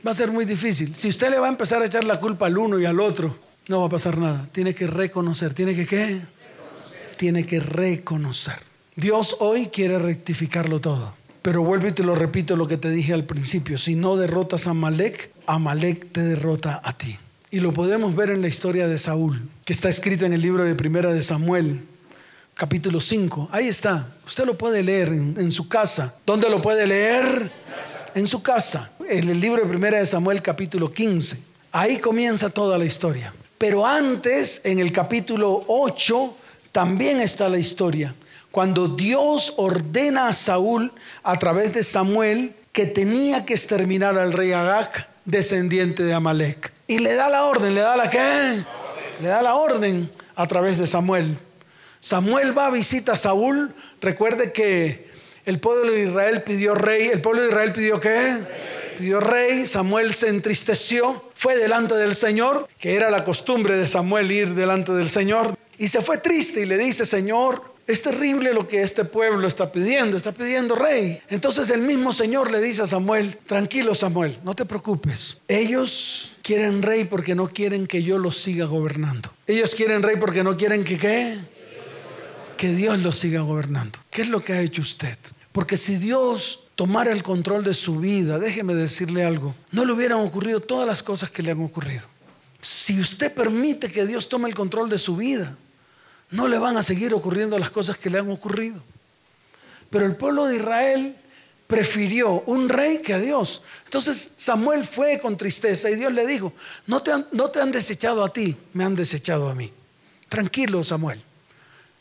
Va 0.05 0.11
a 0.11 0.15
ser 0.15 0.31
muy 0.31 0.45
difícil. 0.45 0.95
Si 0.95 1.07
usted 1.07 1.29
le 1.29 1.39
va 1.39 1.47
a 1.47 1.49
empezar 1.49 1.81
a 1.81 1.85
echar 1.85 2.03
la 2.03 2.19
culpa 2.19 2.47
al 2.47 2.57
uno 2.57 2.79
y 2.79 2.85
al 2.85 2.99
otro, 2.99 3.37
no 3.67 3.81
va 3.81 3.85
a 3.87 3.89
pasar 3.89 4.17
nada. 4.17 4.47
Tiene 4.51 4.73
que 4.73 4.87
reconocer. 4.87 5.53
¿Tiene 5.53 5.75
que 5.75 5.85
qué? 5.85 6.21
Tiene 7.17 7.45
que 7.45 7.59
reconocer. 7.59 8.55
Dios 8.95 9.37
hoy 9.39 9.67
quiere 9.67 9.99
rectificarlo 9.99 10.81
todo. 10.81 11.15
Pero 11.41 11.61
vuelvo 11.61 11.87
y 11.87 11.91
te 11.91 12.03
lo 12.03 12.15
repito 12.15 12.55
lo 12.55 12.67
que 12.67 12.77
te 12.77 12.89
dije 12.89 13.13
al 13.13 13.25
principio. 13.25 13.77
Si 13.77 13.95
no 13.95 14.15
derrotas 14.15 14.67
a 14.67 14.71
Amalek, 14.71 15.31
Amalek 15.45 16.11
te 16.11 16.21
derrota 16.21 16.81
a 16.83 16.97
ti. 16.97 17.17
Y 17.53 17.59
lo 17.59 17.71
podemos 17.71 18.15
ver 18.15 18.31
en 18.31 18.41
la 18.41 18.47
historia 18.47 18.87
de 18.87 18.97
Saúl, 18.97 19.47
que 19.63 19.73
está 19.73 19.87
escrita 19.87 20.25
en 20.25 20.33
el 20.33 20.41
libro 20.41 20.63
de 20.63 20.73
Primera 20.73 21.13
de 21.13 21.21
Samuel, 21.21 21.81
capítulo 22.55 22.99
5. 22.99 23.49
Ahí 23.51 23.67
está. 23.67 24.11
Usted 24.25 24.45
lo 24.45 24.57
puede 24.57 24.81
leer 24.81 25.09
en, 25.09 25.51
su 25.51 25.69
casa. 25.69 26.15
¿Dónde 26.25 26.49
lo 26.49 26.63
puede 26.63 26.87
leer? 26.87 27.51
En 28.15 28.25
su 28.25 28.41
casa. 28.41 28.89
En 29.07 29.29
el 29.29 29.39
libro 29.39 29.61
de 29.61 29.69
Primera 29.69 29.99
de 29.99 30.05
Samuel, 30.07 30.41
capítulo 30.41 30.91
15. 30.91 31.37
Ahí 31.73 31.99
comienza 31.99 32.49
toda 32.49 32.75
la 32.79 32.85
historia. 32.85 33.31
Pero 33.59 33.85
antes, 33.85 34.59
en 34.63 34.79
el 34.79 34.91
capítulo 34.91 35.63
8, 35.67 36.35
también 36.71 37.21
está 37.21 37.49
la 37.49 37.59
historia. 37.59 38.15
Cuando 38.49 38.87
Dios 38.87 39.53
ordena 39.57 40.27
a 40.27 40.33
Saúl 40.33 40.91
a 41.21 41.37
través 41.37 41.71
de 41.71 41.83
Samuel 41.83 42.55
que 42.71 42.87
tenía 42.87 43.45
que 43.45 43.53
exterminar 43.53 44.17
al 44.17 44.33
rey 44.33 44.53
Agag, 44.53 45.07
descendiente 45.23 46.01
de 46.01 46.15
Amalek. 46.15 46.72
Y 46.87 46.99
le 46.99 47.13
da 47.15 47.29
la 47.29 47.45
orden, 47.45 47.73
le 47.73 47.81
da 47.81 47.95
la 47.95 48.09
qué? 48.09 48.63
Le 49.21 49.27
da 49.27 49.41
la 49.41 49.55
orden 49.55 50.11
a 50.35 50.45
través 50.47 50.77
de 50.77 50.87
Samuel. 50.87 51.37
Samuel 51.99 52.57
va 52.57 52.67
a 52.67 52.69
visitar 52.71 53.15
a 53.15 53.17
Saúl. 53.17 53.73
Recuerde 54.01 54.51
que 54.51 55.07
el 55.45 55.59
pueblo 55.59 55.91
de 55.91 56.03
Israel 56.03 56.43
pidió 56.43 56.75
rey. 56.75 57.07
¿El 57.07 57.21
pueblo 57.21 57.41
de 57.41 57.49
Israel 57.49 57.71
pidió 57.71 57.99
qué? 57.99 58.43
Pidió 58.97 59.21
rey. 59.21 59.65
Samuel 59.65 60.13
se 60.13 60.27
entristeció. 60.27 61.31
Fue 61.35 61.55
delante 61.55 61.95
del 61.95 62.15
Señor, 62.15 62.67
que 62.79 62.95
era 62.95 63.09
la 63.09 63.23
costumbre 63.23 63.77
de 63.77 63.87
Samuel 63.87 64.31
ir 64.31 64.53
delante 64.53 64.91
del 64.91 65.09
Señor. 65.09 65.57
Y 65.77 65.87
se 65.87 66.01
fue 66.01 66.17
triste 66.17 66.61
y 66.61 66.65
le 66.65 66.77
dice, 66.77 67.05
Señor, 67.05 67.72
es 67.85 68.01
terrible 68.01 68.53
lo 68.53 68.67
que 68.67 68.81
este 68.81 69.03
pueblo 69.05 69.47
está 69.47 69.71
pidiendo, 69.71 70.15
está 70.15 70.31
pidiendo 70.31 70.75
rey. 70.75 71.21
Entonces 71.29 71.69
el 71.69 71.81
mismo 71.81 72.13
Señor 72.13 72.49
le 72.51 72.61
dice 72.61 72.83
a 72.83 72.87
Samuel, 72.87 73.37
tranquilo 73.45 73.93
Samuel, 73.93 74.39
no 74.43 74.55
te 74.55 74.65
preocupes. 74.65 75.37
Ellos 75.47 76.33
quieren 76.41 76.81
rey 76.81 77.03
porque 77.05 77.35
no 77.35 77.49
quieren 77.49 77.87
que 77.87 78.03
yo 78.03 78.19
los 78.19 78.37
siga 78.37 78.65
gobernando. 78.65 79.33
Ellos 79.47 79.75
quieren 79.75 80.01
rey 80.01 80.15
porque 80.17 80.43
no 80.43 80.55
quieren 80.55 80.83
que 80.83 80.97
qué? 80.97 81.37
Que 82.57 82.73
Dios 82.73 82.99
los 82.99 83.17
siga 83.17 83.41
gobernando. 83.41 83.99
¿Qué 84.09 84.21
es 84.21 84.29
lo 84.29 84.43
que 84.43 84.53
ha 84.53 84.61
hecho 84.61 84.81
usted? 84.81 85.17
Porque 85.51 85.75
si 85.77 85.97
Dios 85.97 86.61
tomara 86.75 87.11
el 87.11 87.21
control 87.21 87.63
de 87.63 87.73
su 87.73 87.99
vida, 87.99 88.39
déjeme 88.39 88.75
decirle 88.75 89.25
algo, 89.25 89.53
no 89.71 89.85
le 89.85 89.91
hubieran 89.91 90.19
ocurrido 90.19 90.61
todas 90.61 90.87
las 90.87 91.03
cosas 91.03 91.29
que 91.29 91.43
le 91.43 91.51
han 91.51 91.61
ocurrido. 91.61 92.07
Si 92.61 92.99
usted 92.99 93.33
permite 93.33 93.91
que 93.91 94.05
Dios 94.05 94.29
tome 94.29 94.47
el 94.47 94.55
control 94.55 94.89
de 94.89 94.97
su 94.97 95.17
vida, 95.17 95.57
no 96.33 96.47
le 96.47 96.57
van 96.57 96.77
a 96.77 96.83
seguir 96.83 97.13
ocurriendo 97.13 97.57
las 97.59 97.69
cosas 97.69 97.97
que 97.97 98.09
le 98.09 98.17
han 98.17 98.29
ocurrido. 98.29 98.81
Pero 99.89 100.05
el 100.05 100.15
pueblo 100.15 100.45
de 100.47 100.55
Israel 100.55 101.15
prefirió 101.67 102.41
un 102.47 102.69
rey 102.69 102.99
que 102.99 103.13
a 103.13 103.19
Dios. 103.19 103.61
Entonces 103.85 104.31
Samuel 104.35 104.83
fue 104.83 105.19
con 105.19 105.37
tristeza 105.37 105.89
y 105.91 105.95
Dios 105.95 106.11
le 106.11 106.25
dijo, 106.25 106.51
no 106.87 107.03
te 107.03 107.11
han, 107.11 107.27
no 107.31 107.51
te 107.51 107.61
han 107.61 107.71
desechado 107.71 108.23
a 108.23 108.33
ti, 108.33 108.57
me 108.73 108.83
han 108.83 108.95
desechado 108.95 109.47
a 109.47 109.55
mí. 109.55 109.71
Tranquilo, 110.27 110.83
Samuel. 110.83 111.21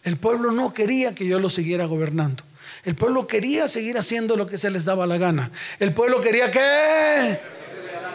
El 0.03 0.16
pueblo 0.16 0.51
no 0.51 0.72
quería 0.72 1.14
que 1.14 1.26
yo 1.26 1.39
lo 1.39 1.51
siguiera 1.51 1.85
gobernando. 1.85 2.43
El 2.85 2.95
pueblo 2.95 3.26
quería 3.26 3.68
seguir 3.68 3.99
haciendo 3.99 4.37
lo 4.37 4.47
que 4.47 4.57
se 4.57 4.70
les 4.70 4.87
daba 4.87 5.07
la 5.07 5.18
gana. 5.18 5.51
El 5.78 5.93
pueblo 5.93 6.20
quería 6.20 6.51
que... 6.51 7.39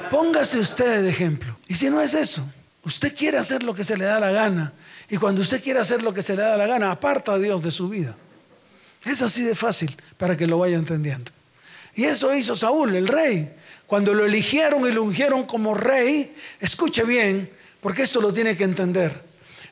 Póngase 0.09 0.57
usted 0.57 1.03
de 1.03 1.09
ejemplo. 1.09 1.57
Y 1.67 1.75
si 1.75 1.91
no 1.91 2.01
es 2.01 2.15
eso, 2.15 2.43
usted 2.83 3.15
quiere 3.15 3.37
hacer 3.37 3.61
lo 3.61 3.75
que 3.75 3.83
se 3.83 3.97
le 3.97 4.05
da 4.05 4.19
la 4.19 4.31
gana. 4.31 4.73
Y 5.09 5.17
cuando 5.17 5.41
usted 5.41 5.63
quiere 5.63 5.79
hacer 5.79 6.01
lo 6.03 6.13
que 6.13 6.21
se 6.21 6.35
le 6.35 6.41
da 6.41 6.57
la 6.57 6.67
gana, 6.67 6.91
aparta 6.91 7.33
a 7.33 7.39
Dios 7.39 7.61
de 7.61 7.71
su 7.71 7.87
vida. 7.89 8.17
Es 9.05 9.21
así 9.21 9.43
de 9.43 9.55
fácil 9.55 9.95
para 10.17 10.35
que 10.35 10.47
lo 10.47 10.57
vaya 10.57 10.75
entendiendo. 10.75 11.31
Y 11.95 12.03
eso 12.05 12.33
hizo 12.33 12.55
Saúl, 12.55 12.95
el 12.95 13.07
rey. 13.07 13.53
Cuando 13.85 14.13
lo 14.13 14.25
eligieron 14.25 14.87
y 14.87 14.91
lo 14.91 15.03
ungieron 15.03 15.45
como 15.45 15.73
rey, 15.73 16.35
escuche 16.59 17.03
bien, 17.03 17.49
porque 17.79 18.03
esto 18.03 18.19
lo 18.19 18.33
tiene 18.33 18.57
que 18.57 18.65
entender. 18.65 19.25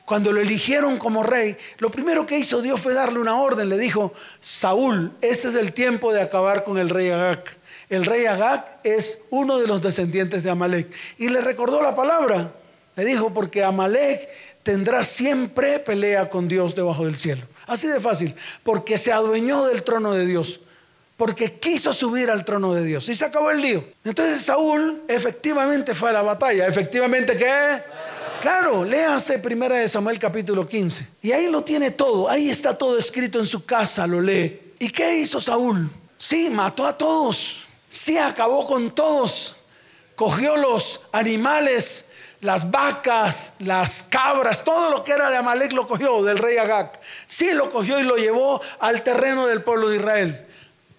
Cuando 0.06 0.32
lo 0.32 0.40
eligieron 0.40 0.98
como 0.98 1.22
rey, 1.22 1.56
lo 1.78 1.90
primero 1.90 2.24
que 2.24 2.38
hizo 2.38 2.62
Dios 2.62 2.80
fue 2.80 2.94
darle 2.94 3.18
una 3.18 3.36
orden. 3.36 3.68
Le 3.68 3.76
dijo, 3.76 4.14
Saúl, 4.40 5.12
este 5.20 5.48
es 5.48 5.54
el 5.56 5.72
tiempo 5.72 6.12
de 6.12 6.22
acabar 6.22 6.64
con 6.64 6.78
el 6.78 6.88
rey 6.88 7.10
Agag. 7.10 7.44
El 7.88 8.06
rey 8.06 8.24
Agag 8.26 8.80
es 8.84 9.18
uno 9.30 9.58
de 9.58 9.66
los 9.66 9.82
descendientes 9.82 10.42
de 10.42 10.50
Amalek. 10.50 10.88
Y 11.18 11.28
le 11.28 11.40
recordó 11.40 11.82
la 11.82 11.94
palabra. 11.94 12.52
Le 12.94 13.04
dijo, 13.04 13.34
porque 13.34 13.62
Amalek 13.64 14.28
tendrá 14.66 15.04
siempre 15.04 15.78
pelea 15.78 16.28
con 16.28 16.48
Dios 16.48 16.74
debajo 16.74 17.04
del 17.04 17.16
cielo. 17.16 17.42
Así 17.68 17.86
de 17.86 18.00
fácil, 18.00 18.34
porque 18.64 18.98
se 18.98 19.12
adueñó 19.12 19.64
del 19.66 19.84
trono 19.84 20.12
de 20.12 20.26
Dios 20.26 20.58
porque 21.16 21.58
quiso 21.58 21.94
subir 21.94 22.30
al 22.30 22.44
trono 22.44 22.74
de 22.74 22.84
Dios. 22.84 23.08
Y 23.08 23.14
se 23.14 23.24
acabó 23.24 23.50
el 23.50 23.60
lío. 23.62 23.84
Entonces 24.04 24.42
Saúl 24.42 25.02
efectivamente 25.08 25.94
fue 25.94 26.10
a 26.10 26.14
la 26.14 26.22
batalla. 26.22 26.66
¿Efectivamente 26.66 27.36
qué? 27.36 27.82
Claro, 28.42 28.84
léase 28.84 29.38
primera 29.38 29.78
de 29.78 29.88
Samuel 29.88 30.18
capítulo 30.18 30.66
15. 30.66 31.06
Y 31.22 31.32
ahí 31.32 31.50
lo 31.50 31.62
tiene 31.64 31.92
todo. 31.92 32.28
Ahí 32.28 32.50
está 32.50 32.76
todo 32.76 32.98
escrito 32.98 33.38
en 33.38 33.46
su 33.46 33.64
casa, 33.64 34.06
lo 34.06 34.20
lee. 34.20 34.74
¿Y 34.78 34.90
qué 34.90 35.16
hizo 35.16 35.40
Saúl? 35.40 35.90
Sí, 36.18 36.50
mató 36.50 36.84
a 36.84 36.98
todos. 36.98 37.60
Sí, 37.88 38.18
acabó 38.18 38.66
con 38.66 38.94
todos. 38.94 39.56
Cogió 40.16 40.56
los 40.58 41.00
animales, 41.12 42.04
las 42.46 42.70
vacas, 42.70 43.52
las 43.58 44.04
cabras, 44.04 44.62
todo 44.62 44.88
lo 44.88 45.02
que 45.02 45.12
era 45.12 45.28
de 45.28 45.36
Amalek 45.36 45.72
lo 45.72 45.86
cogió 45.86 46.22
del 46.22 46.38
rey 46.38 46.56
Agag. 46.56 46.92
Sí, 47.26 47.50
lo 47.52 47.72
cogió 47.72 47.98
y 47.98 48.04
lo 48.04 48.16
llevó 48.16 48.62
al 48.78 49.02
terreno 49.02 49.48
del 49.48 49.62
pueblo 49.62 49.88
de 49.88 49.96
Israel. 49.96 50.46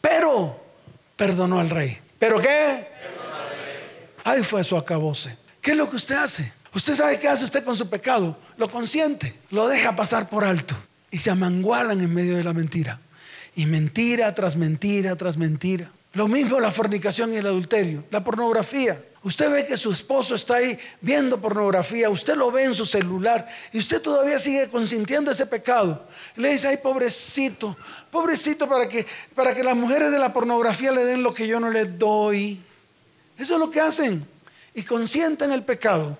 Pero 0.01 0.61
perdonó 1.15 1.59
al 1.59 1.69
rey. 1.69 1.97
¿Pero 2.19 2.39
qué? 2.39 2.89
Ahí 4.25 4.43
fue 4.43 4.61
su 4.65 4.75
acabose. 4.75 5.37
¿Qué 5.61 5.71
es 5.71 5.77
lo 5.77 5.89
que 5.89 5.95
usted 5.95 6.15
hace? 6.15 6.51
Usted 6.73 6.95
sabe 6.95 7.17
qué 7.17 7.29
hace 7.29 7.45
usted 7.45 7.63
con 7.63 7.77
su 7.77 7.89
pecado. 7.89 8.37
Lo 8.57 8.69
consiente, 8.69 9.39
lo 9.49 9.69
deja 9.69 9.95
pasar 9.95 10.27
por 10.27 10.43
alto 10.43 10.75
y 11.11 11.19
se 11.19 11.31
amangualan 11.31 12.01
en 12.01 12.13
medio 12.13 12.35
de 12.35 12.43
la 12.43 12.51
mentira. 12.51 12.99
Y 13.55 13.65
mentira 13.67 14.35
tras 14.35 14.57
mentira 14.57 15.15
tras 15.15 15.37
mentira. 15.37 15.89
Lo 16.17 16.27
mismo 16.27 16.59
la 16.59 16.71
fornicación 16.71 17.31
y 17.31 17.37
el 17.37 17.45
adulterio, 17.45 18.03
la 18.09 18.23
pornografía. 18.23 18.99
Usted 19.21 19.51
ve 19.51 19.67
que 19.67 19.77
su 19.77 19.91
esposo 19.91 20.33
está 20.33 20.55
ahí 20.55 20.75
viendo 20.99 21.39
pornografía, 21.39 22.09
usted 22.09 22.35
lo 22.35 22.49
ve 22.49 22.63
en 22.63 22.73
su 22.73 22.87
celular 22.87 23.47
y 23.71 23.77
usted 23.77 24.01
todavía 24.01 24.39
sigue 24.39 24.67
consintiendo 24.67 25.29
ese 25.29 25.45
pecado. 25.45 26.07
Le 26.35 26.53
dice, 26.53 26.69
ay, 26.69 26.77
pobrecito, 26.77 27.77
pobrecito 28.09 28.67
para 28.67 28.89
que, 28.89 29.05
para 29.35 29.53
que 29.53 29.63
las 29.63 29.75
mujeres 29.75 30.09
de 30.09 30.17
la 30.17 30.33
pornografía 30.33 30.91
le 30.91 31.05
den 31.05 31.21
lo 31.21 31.35
que 31.35 31.47
yo 31.47 31.59
no 31.59 31.69
les 31.69 31.99
doy. 31.99 32.59
Eso 33.37 33.53
es 33.53 33.59
lo 33.59 33.69
que 33.69 33.79
hacen. 33.79 34.27
Y 34.73 34.81
consienten 34.81 35.51
el 35.51 35.63
pecado. 35.63 36.17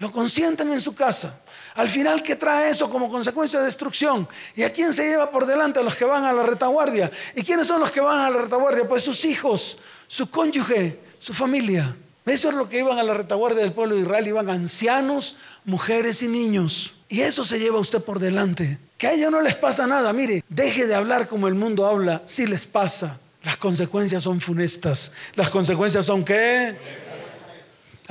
Lo 0.00 0.10
consienten 0.10 0.72
en 0.72 0.80
su 0.80 0.96
casa. 0.96 1.41
Al 1.74 1.88
final, 1.88 2.22
¿qué 2.22 2.36
trae 2.36 2.70
eso 2.70 2.90
como 2.90 3.08
consecuencia 3.08 3.58
de 3.58 3.66
destrucción? 3.66 4.28
¿Y 4.54 4.62
a 4.62 4.72
quién 4.72 4.92
se 4.92 5.08
lleva 5.08 5.30
por 5.30 5.46
delante? 5.46 5.80
A 5.80 5.82
los 5.82 5.96
que 5.96 6.04
van 6.04 6.24
a 6.24 6.32
la 6.32 6.42
retaguardia. 6.42 7.10
¿Y 7.34 7.42
quiénes 7.42 7.66
son 7.66 7.80
los 7.80 7.90
que 7.90 8.00
van 8.00 8.20
a 8.20 8.30
la 8.30 8.42
retaguardia? 8.42 8.86
Pues 8.86 9.02
sus 9.02 9.24
hijos, 9.24 9.78
su 10.06 10.28
cónyuge, 10.30 11.00
su 11.18 11.32
familia. 11.32 11.96
Eso 12.26 12.50
es 12.50 12.54
lo 12.54 12.68
que 12.68 12.78
iban 12.78 12.98
a 12.98 13.02
la 13.02 13.14
retaguardia 13.14 13.62
del 13.62 13.72
pueblo 13.72 13.96
de 13.96 14.02
Israel. 14.02 14.26
Iban 14.26 14.50
ancianos, 14.50 15.36
mujeres 15.64 16.22
y 16.22 16.28
niños. 16.28 16.92
Y 17.08 17.22
eso 17.22 17.44
se 17.44 17.58
lleva 17.58 17.78
usted 17.78 18.02
por 18.02 18.18
delante. 18.18 18.78
Que 18.98 19.06
a 19.08 19.12
ellos 19.12 19.30
no 19.30 19.40
les 19.40 19.56
pasa 19.56 19.86
nada. 19.86 20.12
Mire, 20.12 20.44
deje 20.48 20.86
de 20.86 20.94
hablar 20.94 21.26
como 21.26 21.48
el 21.48 21.54
mundo 21.54 21.86
habla. 21.86 22.22
Si 22.26 22.46
les 22.46 22.66
pasa. 22.66 23.18
Las 23.42 23.56
consecuencias 23.56 24.22
son 24.22 24.40
funestas. 24.40 25.12
Las 25.34 25.50
consecuencias 25.50 26.06
son 26.06 26.24
qué? 26.24 26.76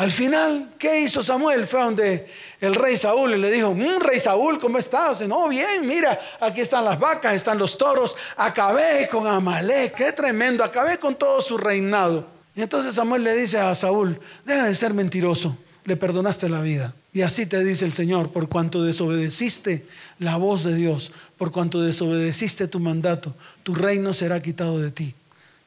Al 0.01 0.09
final, 0.09 0.73
¿qué 0.79 1.01
hizo 1.01 1.21
Samuel? 1.21 1.67
Fue 1.67 1.79
donde 1.79 2.25
el 2.59 2.73
rey 2.73 2.97
Saúl 2.97 3.35
y 3.35 3.37
le 3.37 3.51
dijo, 3.51 3.71
mm, 3.75 3.99
rey 3.99 4.19
Saúl, 4.19 4.57
¿cómo 4.57 4.79
estás? 4.79 5.21
No, 5.27 5.47
bien, 5.47 5.85
mira, 5.85 6.19
aquí 6.39 6.61
están 6.61 6.85
las 6.85 6.99
vacas, 6.99 7.35
están 7.35 7.59
los 7.59 7.77
toros. 7.77 8.17
Acabé 8.35 9.07
con 9.11 9.27
Amalek, 9.27 9.93
qué 9.93 10.11
tremendo, 10.11 10.63
acabé 10.63 10.97
con 10.97 11.13
todo 11.13 11.39
su 11.39 11.55
reinado. 11.55 12.25
Y 12.55 12.63
entonces 12.63 12.95
Samuel 12.95 13.23
le 13.23 13.35
dice 13.35 13.59
a 13.59 13.75
Saúl, 13.75 14.19
deja 14.43 14.65
de 14.65 14.73
ser 14.73 14.95
mentiroso, 14.95 15.55
le 15.85 15.95
perdonaste 15.95 16.49
la 16.49 16.61
vida. 16.61 16.95
Y 17.13 17.21
así 17.21 17.45
te 17.45 17.63
dice 17.63 17.85
el 17.85 17.93
Señor, 17.93 18.31
por 18.31 18.49
cuanto 18.49 18.81
desobedeciste 18.81 19.85
la 20.17 20.35
voz 20.37 20.63
de 20.63 20.73
Dios, 20.73 21.11
por 21.37 21.51
cuanto 21.51 21.79
desobedeciste 21.79 22.67
tu 22.67 22.79
mandato, 22.79 23.35
tu 23.61 23.75
reino 23.75 24.15
será 24.15 24.41
quitado 24.41 24.79
de 24.79 24.89
ti. 24.89 25.13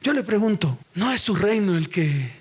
Yo 0.01 0.11
le 0.11 0.23
pregunto, 0.23 0.77
¿no 0.93 1.09
es 1.13 1.21
su 1.21 1.35
reino 1.35 1.77
el 1.77 1.87
que 1.87 2.33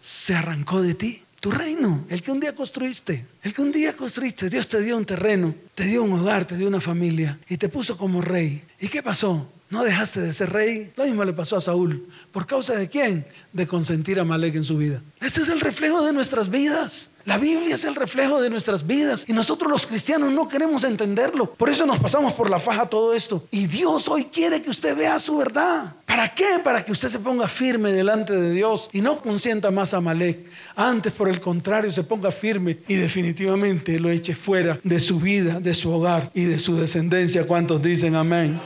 se 0.00 0.34
arrancó 0.34 0.80
de 0.80 0.94
ti? 0.94 1.22
Tu 1.42 1.50
reino, 1.50 2.04
el 2.08 2.22
que 2.22 2.30
un 2.30 2.38
día 2.38 2.54
construiste, 2.54 3.26
el 3.42 3.52
que 3.52 3.62
un 3.62 3.72
día 3.72 3.96
construiste, 3.96 4.48
Dios 4.48 4.68
te 4.68 4.80
dio 4.80 4.96
un 4.96 5.04
terreno, 5.04 5.52
te 5.74 5.82
dio 5.82 6.04
un 6.04 6.12
hogar, 6.12 6.44
te 6.44 6.56
dio 6.56 6.68
una 6.68 6.80
familia 6.80 7.36
y 7.48 7.56
te 7.56 7.68
puso 7.68 7.98
como 7.98 8.20
rey. 8.20 8.62
¿Y 8.78 8.86
qué 8.86 9.02
pasó? 9.02 9.50
No 9.72 9.82
dejaste 9.84 10.20
de 10.20 10.34
ser 10.34 10.52
rey. 10.52 10.92
Lo 10.96 11.04
mismo 11.06 11.24
le 11.24 11.32
pasó 11.32 11.56
a 11.56 11.60
Saúl. 11.62 12.06
¿Por 12.30 12.44
causa 12.44 12.74
de 12.74 12.90
quién? 12.90 13.24
De 13.54 13.66
consentir 13.66 14.20
a 14.20 14.24
Malek 14.24 14.56
en 14.56 14.64
su 14.64 14.76
vida. 14.76 15.02
Este 15.18 15.40
es 15.40 15.48
el 15.48 15.60
reflejo 15.60 16.04
de 16.04 16.12
nuestras 16.12 16.50
vidas. 16.50 17.08
La 17.24 17.38
Biblia 17.38 17.76
es 17.76 17.84
el 17.84 17.94
reflejo 17.94 18.42
de 18.42 18.50
nuestras 18.50 18.86
vidas 18.86 19.24
y 19.26 19.32
nosotros 19.32 19.70
los 19.70 19.86
cristianos 19.86 20.30
no 20.30 20.46
queremos 20.46 20.84
entenderlo. 20.84 21.54
Por 21.54 21.70
eso 21.70 21.86
nos 21.86 21.98
pasamos 22.00 22.34
por 22.34 22.50
la 22.50 22.60
faja 22.60 22.84
todo 22.84 23.14
esto. 23.14 23.46
Y 23.50 23.66
Dios 23.66 24.08
hoy 24.08 24.26
quiere 24.26 24.60
que 24.60 24.68
usted 24.68 24.94
vea 24.94 25.18
su 25.18 25.38
verdad. 25.38 25.96
¿Para 26.04 26.28
qué? 26.34 26.58
Para 26.62 26.84
que 26.84 26.92
usted 26.92 27.08
se 27.08 27.20
ponga 27.20 27.48
firme 27.48 27.94
delante 27.94 28.34
de 28.34 28.52
Dios 28.52 28.90
y 28.92 29.00
no 29.00 29.22
consienta 29.22 29.70
más 29.70 29.94
a 29.94 30.02
Malek. 30.02 30.50
Antes, 30.76 31.14
por 31.14 31.30
el 31.30 31.40
contrario, 31.40 31.90
se 31.90 32.04
ponga 32.04 32.30
firme 32.30 32.80
y 32.88 32.96
definitivamente 32.96 33.98
lo 33.98 34.10
eche 34.10 34.34
fuera 34.34 34.78
de 34.84 35.00
su 35.00 35.18
vida, 35.18 35.60
de 35.60 35.72
su 35.72 35.90
hogar 35.90 36.30
y 36.34 36.44
de 36.44 36.58
su 36.58 36.76
descendencia. 36.76 37.46
¿Cuántos 37.46 37.80
dicen 37.80 38.16
amén? 38.16 38.60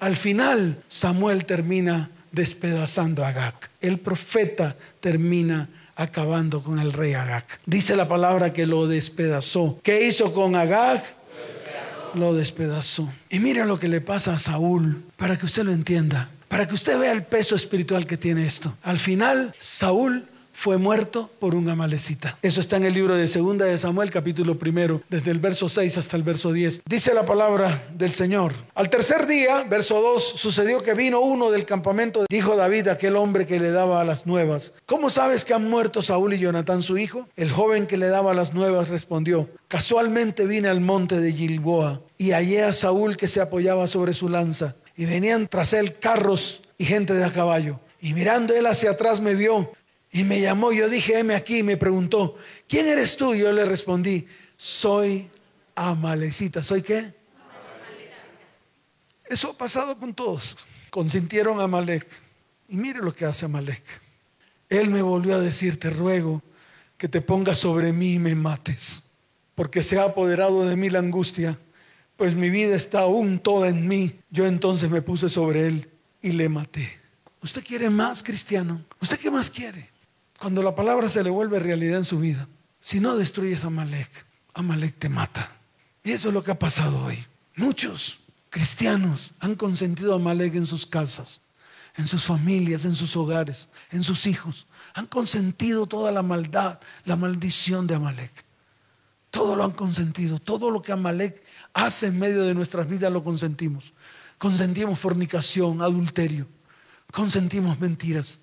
Al 0.00 0.16
final, 0.16 0.82
Samuel 0.88 1.44
termina 1.44 2.10
despedazando 2.32 3.24
a 3.24 3.28
Agag. 3.28 3.54
El 3.80 3.98
profeta 3.98 4.76
termina 5.00 5.68
acabando 5.96 6.62
con 6.62 6.78
el 6.78 6.92
rey 6.92 7.14
Agag. 7.14 7.44
Dice 7.66 7.96
la 7.96 8.08
palabra 8.08 8.52
que 8.52 8.66
lo 8.66 8.86
despedazó. 8.86 9.80
¿Qué 9.82 10.06
hizo 10.06 10.32
con 10.32 10.54
Agag? 10.54 11.02
Lo 12.14 12.34
despedazó. 12.34 13.12
Y 13.28 13.40
mira 13.40 13.64
lo 13.64 13.78
que 13.78 13.88
le 13.88 14.00
pasa 14.00 14.34
a 14.34 14.38
Saúl, 14.38 15.04
para 15.16 15.36
que 15.36 15.46
usted 15.46 15.64
lo 15.64 15.72
entienda, 15.72 16.30
para 16.48 16.66
que 16.66 16.74
usted 16.74 16.98
vea 16.98 17.12
el 17.12 17.24
peso 17.24 17.54
espiritual 17.54 18.06
que 18.06 18.16
tiene 18.16 18.46
esto. 18.46 18.76
Al 18.82 18.98
final, 18.98 19.54
Saúl 19.58 20.26
fue 20.58 20.76
muerto 20.76 21.30
por 21.38 21.54
un 21.54 21.68
amalecita. 21.68 22.36
Eso 22.42 22.60
está 22.60 22.78
en 22.78 22.84
el 22.84 22.92
libro 22.92 23.14
de 23.14 23.28
Segunda 23.28 23.64
de 23.64 23.78
Samuel, 23.78 24.10
capítulo 24.10 24.58
primero, 24.58 25.00
desde 25.08 25.30
el 25.30 25.38
verso 25.38 25.68
6 25.68 25.98
hasta 25.98 26.16
el 26.16 26.24
verso 26.24 26.52
10. 26.52 26.82
Dice 26.84 27.14
la 27.14 27.24
palabra 27.24 27.86
del 27.94 28.10
Señor. 28.12 28.54
Al 28.74 28.90
tercer 28.90 29.28
día, 29.28 29.62
verso 29.70 30.02
2, 30.02 30.32
sucedió 30.34 30.82
que 30.82 30.94
vino 30.94 31.20
uno 31.20 31.52
del 31.52 31.64
campamento, 31.64 32.26
dijo 32.28 32.56
David, 32.56 32.88
aquel 32.88 33.14
hombre 33.14 33.46
que 33.46 33.60
le 33.60 33.70
daba 33.70 34.02
las 34.02 34.26
nuevas. 34.26 34.72
¿Cómo 34.84 35.10
sabes 35.10 35.44
que 35.44 35.54
han 35.54 35.70
muerto 35.70 36.02
Saúl 36.02 36.34
y 36.34 36.40
Jonatán 36.40 36.82
su 36.82 36.98
hijo? 36.98 37.28
El 37.36 37.52
joven 37.52 37.86
que 37.86 37.96
le 37.96 38.08
daba 38.08 38.34
las 38.34 38.52
nuevas 38.52 38.88
respondió, 38.88 39.48
casualmente 39.68 40.44
vine 40.44 40.66
al 40.66 40.80
monte 40.80 41.20
de 41.20 41.32
Gilboa 41.34 42.00
y 42.16 42.32
hallé 42.32 42.64
a 42.64 42.72
Saúl 42.72 43.16
que 43.16 43.28
se 43.28 43.40
apoyaba 43.40 43.86
sobre 43.86 44.12
su 44.12 44.28
lanza 44.28 44.74
y 44.96 45.04
venían 45.04 45.46
tras 45.46 45.72
él 45.72 46.00
carros 46.00 46.62
y 46.76 46.84
gente 46.84 47.14
de 47.14 47.22
a 47.22 47.32
caballo. 47.32 47.78
Y 48.00 48.12
mirando 48.12 48.54
él 48.54 48.66
hacia 48.66 48.92
atrás 48.92 49.20
me 49.20 49.34
vio 49.34 49.72
y 50.10 50.24
me 50.24 50.40
llamó, 50.40 50.72
yo 50.72 50.88
dije, 50.88 51.18
heme 51.18 51.34
aquí, 51.34 51.58
y 51.58 51.62
me 51.62 51.76
preguntó, 51.76 52.36
¿quién 52.66 52.88
eres 52.88 53.16
tú? 53.16 53.34
Y 53.34 53.40
yo 53.40 53.52
le 53.52 53.64
respondí, 53.64 54.26
soy 54.56 55.30
Amalecita. 55.78 56.62
¿Soy 56.62 56.82
qué? 56.82 57.14
Eso 59.24 59.50
ha 59.50 59.56
pasado 59.56 59.96
con 59.96 60.12
todos. 60.12 60.56
Consintieron 60.90 61.60
a 61.60 61.64
Amalek. 61.64 62.06
Y 62.68 62.76
mire 62.76 62.98
lo 62.98 63.14
que 63.14 63.24
hace 63.24 63.44
Amalek. 63.44 63.84
Él 64.68 64.90
me 64.90 65.02
volvió 65.02 65.36
a 65.36 65.40
decir, 65.40 65.78
te 65.78 65.90
ruego 65.90 66.42
que 66.96 67.08
te 67.08 67.20
pongas 67.20 67.58
sobre 67.58 67.92
mí 67.92 68.14
y 68.14 68.18
me 68.18 68.34
mates, 68.34 69.02
porque 69.54 69.84
se 69.84 69.98
ha 69.98 70.04
apoderado 70.04 70.68
de 70.68 70.74
mí 70.74 70.90
la 70.90 70.98
angustia, 70.98 71.56
pues 72.16 72.34
mi 72.34 72.50
vida 72.50 72.74
está 72.74 73.00
aún 73.00 73.38
toda 73.38 73.68
en 73.68 73.86
mí. 73.86 74.18
Yo 74.30 74.46
entonces 74.46 74.90
me 74.90 75.00
puse 75.00 75.28
sobre 75.28 75.68
él 75.68 75.88
y 76.20 76.32
le 76.32 76.48
maté. 76.48 76.98
¿Usted 77.40 77.64
quiere 77.64 77.88
más, 77.88 78.24
cristiano? 78.24 78.84
¿Usted 79.00 79.18
qué 79.18 79.30
más 79.30 79.48
quiere? 79.48 79.88
Cuando 80.38 80.62
la 80.62 80.74
palabra 80.74 81.08
se 81.08 81.22
le 81.22 81.30
vuelve 81.30 81.58
realidad 81.58 81.98
en 81.98 82.04
su 82.04 82.18
vida, 82.18 82.48
si 82.80 83.00
no 83.00 83.16
destruyes 83.16 83.64
a 83.64 83.68
Amalek, 83.68 84.26
Amalek 84.54 84.98
te 84.98 85.08
mata. 85.08 85.56
Y 86.04 86.12
eso 86.12 86.28
es 86.28 86.34
lo 86.34 86.42
que 86.42 86.52
ha 86.52 86.58
pasado 86.58 87.04
hoy. 87.04 87.24
Muchos 87.56 88.18
cristianos 88.50 89.32
han 89.40 89.56
consentido 89.56 90.12
a 90.12 90.16
Amalek 90.16 90.54
en 90.54 90.66
sus 90.66 90.86
casas, 90.86 91.40
en 91.96 92.06
sus 92.06 92.24
familias, 92.24 92.84
en 92.84 92.94
sus 92.94 93.16
hogares, 93.16 93.68
en 93.90 94.04
sus 94.04 94.26
hijos. 94.26 94.66
Han 94.94 95.06
consentido 95.06 95.86
toda 95.86 96.12
la 96.12 96.22
maldad, 96.22 96.78
la 97.04 97.16
maldición 97.16 97.86
de 97.86 97.96
Amalek. 97.96 98.44
Todo 99.30 99.56
lo 99.56 99.64
han 99.64 99.72
consentido. 99.72 100.38
Todo 100.38 100.70
lo 100.70 100.82
que 100.82 100.92
Amalek 100.92 101.42
hace 101.74 102.06
en 102.06 102.18
medio 102.18 102.44
de 102.44 102.54
nuestras 102.54 102.88
vidas 102.88 103.12
lo 103.12 103.24
consentimos. 103.24 103.92
Consentimos 104.38 104.98
fornicación, 104.98 105.82
adulterio. 105.82 106.46
Consentimos 107.12 107.78
mentiras. 107.80 108.38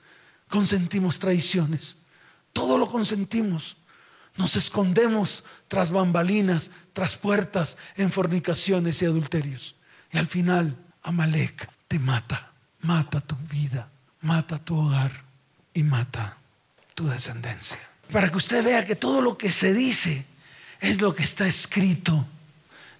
Consentimos 0.55 1.19
traiciones. 1.19 1.97
Todo 2.53 2.77
lo 2.77 2.89
consentimos. 2.89 3.75
Nos 4.37 4.55
escondemos 4.55 5.43
tras 5.67 5.91
bambalinas, 5.91 6.71
tras 6.93 7.17
puertas, 7.17 7.75
en 7.97 8.09
fornicaciones 8.09 9.01
y 9.01 9.05
adulterios. 9.05 9.75
Y 10.13 10.17
al 10.17 10.27
final, 10.27 10.77
Amalek 11.03 11.69
te 11.89 11.99
mata, 11.99 12.53
mata 12.79 13.19
tu 13.19 13.35
vida, 13.51 13.89
mata 14.21 14.57
tu 14.57 14.77
hogar 14.77 15.25
y 15.73 15.83
mata 15.83 16.37
tu 16.93 17.05
descendencia. 17.05 17.79
Para 18.09 18.31
que 18.31 18.37
usted 18.37 18.63
vea 18.63 18.85
que 18.85 18.95
todo 18.95 19.21
lo 19.21 19.37
que 19.37 19.51
se 19.51 19.73
dice 19.73 20.25
es 20.79 21.01
lo 21.01 21.13
que 21.13 21.23
está 21.23 21.45
escrito 21.49 22.25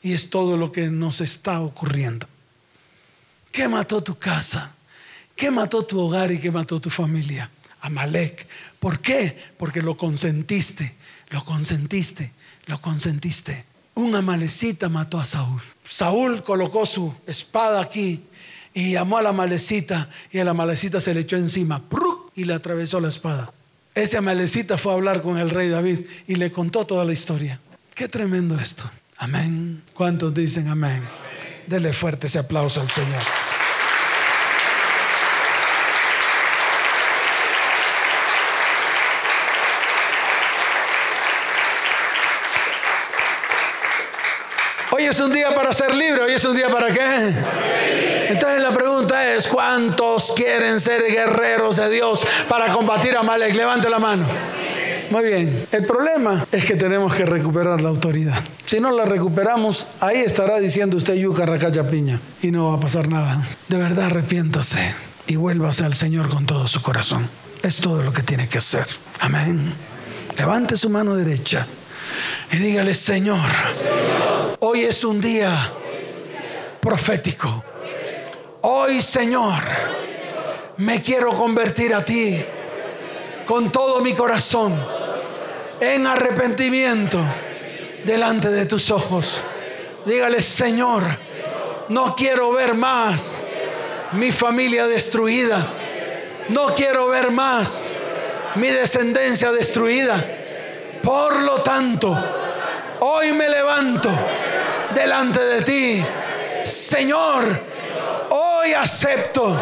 y 0.04 0.12
es 0.12 0.30
todo 0.30 0.58
lo 0.58 0.74
que 0.74 0.88
nos 0.90 1.22
está 1.22 1.62
ocurriendo. 1.62 2.28
¿Qué 3.50 3.70
mató 3.70 4.04
tu 4.04 4.20
casa? 4.20 4.75
¿Qué 5.36 5.52
mató 5.52 5.84
tu 5.84 6.00
hogar 6.00 6.32
y 6.32 6.40
qué 6.40 6.52
mató 6.52 6.80
tu 6.80 6.90
familia? 6.90 7.50
Amalek. 7.82 8.48
¿Por 8.80 9.00
qué? 9.00 9.38
Porque 9.58 9.82
lo 9.82 9.98
consentiste, 9.98 10.96
lo 11.30 11.44
consentiste, 11.44 12.32
lo 12.66 12.82
consentiste. 12.82 13.66
Un 13.96 14.16
amalecita 14.16 14.90
mató 14.90 15.20
a 15.20 15.26
Saúl. 15.26 15.62
Saúl 15.84 16.44
colocó 16.44 16.86
su 16.86 17.14
espada 17.28 17.82
aquí 17.82 18.24
y 18.74 18.94
llamó 18.94 19.18
a 19.18 19.22
la 19.22 19.30
amalecita 19.30 20.10
y 20.32 20.44
la 20.44 20.52
amalecita 20.52 21.00
se 21.00 21.14
le 21.14 21.22
echó 21.22 21.38
encima 21.38 21.82
y 22.36 22.44
le 22.44 22.54
atravesó 22.54 23.00
la 23.00 23.08
espada. 23.08 23.54
Ese 23.94 24.18
amalecita 24.18 24.78
fue 24.78 24.92
a 24.92 24.96
hablar 24.96 25.22
con 25.22 25.38
el 25.38 25.50
rey 25.50 25.70
David 25.70 26.00
y 26.28 26.36
le 26.36 26.52
contó 26.52 26.86
toda 26.86 27.06
la 27.06 27.14
historia. 27.14 27.60
Qué 27.94 28.10
tremendo 28.10 28.56
esto. 28.56 28.90
Amén. 29.18 29.84
¿Cuántos 29.94 30.34
dicen 30.34 30.68
amén? 30.68 30.98
amén. 30.98 31.10
Dele 31.68 31.94
fuerte 31.94 32.28
ese 32.28 32.40
aplauso 32.40 32.82
al 32.82 32.92
Señor. 32.92 33.22
Hoy 45.06 45.10
es 45.12 45.20
un 45.20 45.32
día 45.32 45.54
para 45.54 45.72
ser 45.72 45.94
libre, 45.94 46.24
hoy 46.24 46.34
es 46.34 46.44
un 46.46 46.56
día 46.56 46.68
para 46.68 46.92
qué. 46.92 47.32
Entonces 48.28 48.60
la 48.60 48.72
pregunta 48.72 49.36
es, 49.36 49.48
¿cuántos 49.48 50.32
quieren 50.32 50.80
ser 50.80 51.04
guerreros 51.04 51.76
de 51.76 51.92
Dios 51.92 52.26
para 52.50 52.74
combatir 52.74 53.16
a 53.16 53.22
Malek? 53.22 53.54
Levante 53.54 53.88
la 53.88 54.00
mano. 54.00 54.26
Muy 55.12 55.26
bien, 55.26 55.68
el 55.72 55.86
problema 55.86 56.48
es 56.52 56.66
que 56.66 56.76
tenemos 56.76 57.14
que 57.14 57.24
recuperar 57.24 57.82
la 57.82 57.90
autoridad. 57.90 58.42
Si 58.66 58.80
no 58.80 58.90
la 58.90 59.06
recuperamos, 59.06 59.86
ahí 60.00 60.22
estará 60.22 60.58
diciendo 60.58 60.98
usted 60.98 61.14
yuca, 61.14 61.46
racaya, 61.46 61.88
piña 61.88 62.20
y 62.42 62.50
no 62.50 62.70
va 62.70 62.78
a 62.78 62.80
pasar 62.80 63.08
nada. 63.08 63.46
De 63.68 63.78
verdad 63.78 64.06
arrepiéntase 64.06 64.96
y 65.28 65.36
vuélvase 65.36 65.86
al 65.86 65.94
Señor 65.94 66.30
con 66.30 66.48
todo 66.48 66.68
su 66.68 66.82
corazón. 66.82 67.30
Es 67.62 67.78
todo 67.78 68.02
lo 68.02 68.12
que 68.12 68.24
tiene 68.24 68.50
que 68.50 68.58
hacer. 68.58 68.88
Amén. 69.20 69.72
Levante 70.36 70.76
su 70.76 70.90
mano 70.90 71.16
derecha 71.16 71.68
y 72.52 72.58
dígale, 72.58 72.96
Señor, 72.96 73.38
hoy 74.60 74.84
es 74.84 75.04
un 75.04 75.20
día 75.20 75.52
profético. 76.80 77.64
Hoy, 78.62 79.02
Señor, 79.02 79.64
me 80.78 81.02
quiero 81.02 81.32
convertir 81.32 81.94
a 81.94 82.04
ti 82.04 82.44
con 83.46 83.72
todo 83.72 84.02
mi 84.02 84.14
corazón 84.14 84.76
en 85.80 86.08
arrepentimiento 86.08 87.20
delante 88.06 88.50
de 88.50 88.66
tus 88.66 88.90
ojos. 88.92 89.42
Dígale, 90.06 90.42
Señor, 90.42 91.04
no 91.90 92.16
quiero 92.16 92.52
ver 92.52 92.74
más 92.74 93.44
mi 94.14 94.32
familia 94.32 94.88
destruida. 94.88 95.74
No 96.50 96.76
quiero 96.76 97.08
ver 97.08 97.32
más 97.32 97.92
mi 98.56 98.70
descendencia 98.70 99.52
destruida. 99.52 100.24
Por 101.02 101.42
lo 101.42 101.62
tanto, 101.62 102.18
hoy 103.00 103.34
me 103.34 103.50
levanto 103.50 104.10
delante 104.94 105.40
de 105.40 105.62
ti. 105.62 106.06
Señor, 106.66 107.60
hoy 108.30 108.74
acepto 108.74 109.60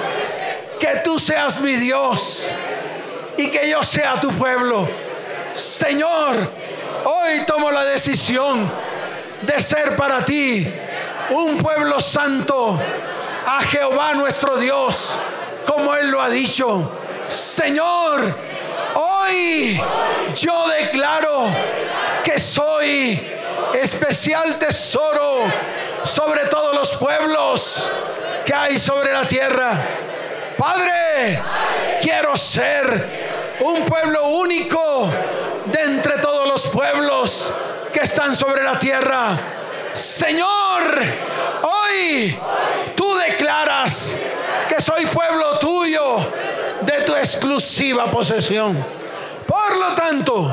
que 0.80 1.02
tú 1.04 1.20
seas 1.20 1.60
mi 1.60 1.76
Dios 1.76 2.48
y 3.38 3.50
que 3.50 3.70
yo 3.70 3.84
sea 3.84 4.20
tu 4.20 4.30
pueblo. 4.32 4.88
Señor, 5.54 6.50
hoy 7.06 7.46
tomo 7.46 7.72
la 7.72 7.84
decisión 7.86 8.72
de 9.42 9.62
ser 9.62 9.96
para 9.96 10.24
ti 10.24 10.68
un 11.30 11.58
pueblo 11.58 12.00
santo 12.00 12.80
a 13.46 13.62
Jehová 13.62 14.14
nuestro 14.14 14.58
Dios, 14.58 15.18
como 15.66 15.96
Él 15.96 16.10
lo 16.10 16.22
ha 16.22 16.30
dicho. 16.30 16.92
Señor, 17.28 18.22
Hoy 18.96 19.82
yo 20.36 20.68
declaro 20.68 21.48
que 22.24 22.40
soy 22.40 23.20
especial 23.74 24.58
tesoro 24.58 25.46
sobre 26.04 26.46
todos 26.46 26.76
los 26.76 26.98
pueblos 26.98 27.92
que 28.46 28.54
hay 28.54 28.78
sobre 28.78 29.12
la 29.12 29.26
tierra. 29.28 29.72
Padre, 30.58 31.42
quiero 32.02 32.36
ser 32.38 33.56
un 33.62 33.84
pueblo 33.86 34.28
único 34.28 35.10
de 35.66 35.82
entre 35.82 36.18
todos 36.18 36.48
los 36.48 36.68
pueblos 36.68 37.52
que 37.92 38.02
están 38.02 38.36
sobre 38.36 38.64
la 38.64 38.78
tierra. 38.78 39.38
Señor, 39.94 41.02
hoy 41.64 42.38
tú 42.96 43.16
declaras 43.16 44.16
que 44.68 44.82
soy 44.82 45.06
pueblo 45.06 45.60
tuyo 45.60 46.18
de 46.94 47.02
tu 47.02 47.16
exclusiva 47.16 48.10
posesión. 48.12 48.86
Por 49.48 49.78
lo 49.78 49.96
tanto, 49.96 50.52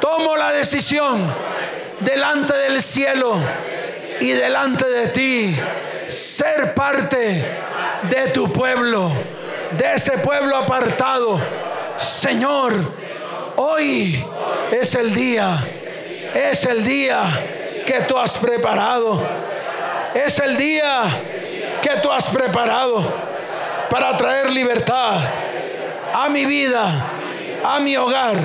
tomo 0.00 0.36
la 0.36 0.52
decisión 0.52 1.32
delante 2.00 2.54
del 2.54 2.82
cielo 2.82 3.36
y 4.20 4.30
delante 4.30 4.88
de 4.88 5.08
ti 5.08 5.56
ser 6.08 6.74
parte 6.74 7.44
de 8.02 8.28
tu 8.32 8.52
pueblo, 8.52 9.10
de 9.78 9.94
ese 9.94 10.18
pueblo 10.18 10.56
apartado. 10.56 11.40
Señor, 11.96 12.74
hoy 13.56 14.24
es 14.70 14.94
el 14.94 15.14
día, 15.14 15.56
es 16.34 16.64
el 16.64 16.84
día 16.84 17.22
que 17.86 18.00
tú 18.02 18.18
has 18.18 18.36
preparado. 18.36 19.20
Es 20.14 20.38
el 20.40 20.58
día 20.58 21.04
que 21.80 22.00
tú 22.02 22.12
has 22.12 22.28
preparado 22.28 23.02
para 23.88 24.14
traer 24.18 24.50
libertad 24.50 25.20
a 26.12 26.28
mi 26.28 26.44
vida, 26.44 27.10
a 27.64 27.80
mi 27.80 27.96
hogar 27.96 28.38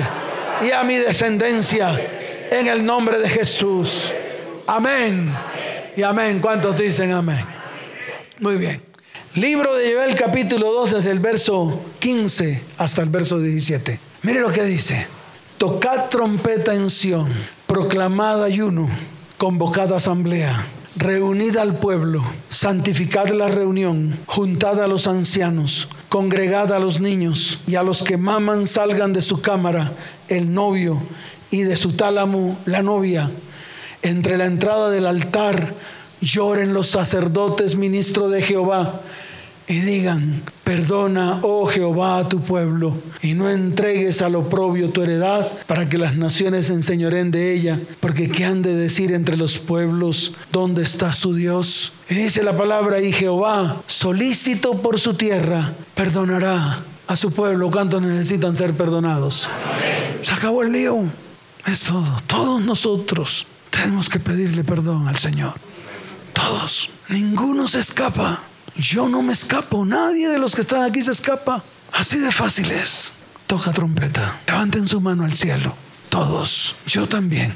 y 0.66 0.70
a 0.70 0.82
mi 0.82 0.96
descendencia 0.96 1.98
en 2.50 2.66
el 2.66 2.84
nombre 2.84 3.18
de 3.18 3.28
Jesús. 3.28 4.12
Amén. 4.66 5.34
Y 5.96 6.02
amén. 6.02 6.40
¿Cuántos 6.40 6.76
dicen 6.76 7.12
amén? 7.12 7.44
Muy 8.40 8.56
bien. 8.56 8.82
Libro 9.34 9.74
de 9.74 9.92
Joel 9.92 10.14
capítulo 10.14 10.72
2 10.72 10.92
desde 10.92 11.10
el 11.10 11.20
verso 11.20 11.80
15 11.98 12.62
hasta 12.78 13.02
el 13.02 13.08
verso 13.08 13.38
17. 13.38 14.00
Mire 14.22 14.40
lo 14.40 14.50
que 14.50 14.64
dice. 14.64 15.06
Tocad 15.58 16.08
trompeta 16.08 16.72
en 16.72 16.88
Sión, 16.88 17.32
proclamad 17.66 18.44
ayuno, 18.44 18.88
convocad 19.36 19.92
asamblea 19.92 20.66
reunid 20.98 21.56
al 21.56 21.76
pueblo, 21.76 22.24
santificad 22.48 23.28
la 23.28 23.46
reunión, 23.48 24.18
juntad 24.26 24.82
a 24.82 24.88
los 24.88 25.06
ancianos, 25.06 25.88
congregad 26.08 26.72
a 26.72 26.80
los 26.80 26.98
niños 26.98 27.60
y 27.68 27.76
a 27.76 27.84
los 27.84 28.02
que 28.02 28.16
maman 28.16 28.66
salgan 28.66 29.12
de 29.12 29.22
su 29.22 29.40
cámara 29.40 29.92
el 30.26 30.52
novio 30.52 31.00
y 31.50 31.62
de 31.62 31.76
su 31.76 31.92
tálamo 31.92 32.58
la 32.66 32.82
novia. 32.82 33.30
Entre 34.02 34.36
la 34.36 34.46
entrada 34.46 34.90
del 34.90 35.06
altar 35.06 35.72
lloren 36.20 36.74
los 36.74 36.88
sacerdotes 36.88 37.76
ministros 37.76 38.32
de 38.32 38.42
Jehová 38.42 39.00
y 39.68 39.80
digan, 39.80 40.42
perdona, 40.64 41.40
oh 41.42 41.66
Jehová, 41.66 42.18
a 42.18 42.28
tu 42.28 42.40
pueblo, 42.40 42.94
y 43.20 43.34
no 43.34 43.50
entregues 43.50 44.22
al 44.22 44.34
oprobio 44.34 44.90
tu 44.90 45.02
heredad 45.02 45.52
para 45.66 45.88
que 45.88 45.98
las 45.98 46.16
naciones 46.16 46.66
se 46.66 46.72
enseñoren 46.72 47.30
de 47.30 47.52
ella, 47.52 47.78
porque 48.00 48.30
¿qué 48.30 48.46
han 48.46 48.62
de 48.62 48.74
decir 48.74 49.12
entre 49.12 49.36
los 49.36 49.58
pueblos 49.58 50.32
dónde 50.52 50.82
está 50.82 51.12
su 51.12 51.34
Dios? 51.34 51.92
Y 52.08 52.14
dice 52.14 52.42
la 52.42 52.56
palabra, 52.56 53.00
y 53.00 53.12
Jehová, 53.12 53.82
solícito 53.86 54.80
por 54.80 54.98
su 54.98 55.14
tierra, 55.14 55.74
perdonará 55.94 56.82
a 57.06 57.16
su 57.16 57.32
pueblo. 57.32 57.70
¿Cuántos 57.70 58.00
necesitan 58.00 58.54
ser 58.56 58.72
perdonados? 58.74 59.48
Se 60.22 60.32
acabó 60.32 60.62
el 60.62 60.72
lío. 60.72 61.04
Es 61.66 61.80
todo. 61.80 62.16
Todos 62.26 62.62
nosotros 62.62 63.46
tenemos 63.70 64.08
que 64.08 64.20
pedirle 64.20 64.64
perdón 64.64 65.06
al 65.08 65.16
Señor 65.18 65.52
Todos. 66.32 66.88
Ninguno 67.08 67.66
se 67.66 67.80
escapa. 67.80 68.40
Yo 68.78 69.08
no 69.08 69.22
me 69.22 69.32
escapo. 69.32 69.84
Nadie 69.84 70.28
de 70.28 70.38
los 70.38 70.54
que 70.54 70.60
están 70.60 70.82
aquí 70.82 71.02
se 71.02 71.10
escapa. 71.10 71.62
Así 71.92 72.18
de 72.18 72.30
fácil 72.30 72.70
es. 72.70 73.12
Toca 73.46 73.72
trompeta. 73.72 74.40
Levanten 74.46 74.86
su 74.86 75.00
mano 75.00 75.24
al 75.24 75.32
cielo. 75.32 75.74
Todos. 76.08 76.76
Yo 76.86 77.08
también. 77.08 77.52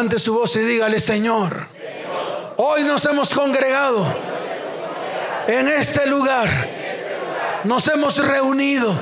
Levante 0.00 0.18
su 0.18 0.32
voz 0.32 0.56
y 0.56 0.60
dígale, 0.60 0.98
Señor, 0.98 1.66
hoy 2.56 2.84
nos 2.84 3.04
hemos 3.04 3.34
congregado 3.34 4.06
en 5.46 5.68
este 5.68 6.06
lugar. 6.06 6.48
Nos 7.64 7.86
hemos 7.86 8.16
reunido 8.16 8.94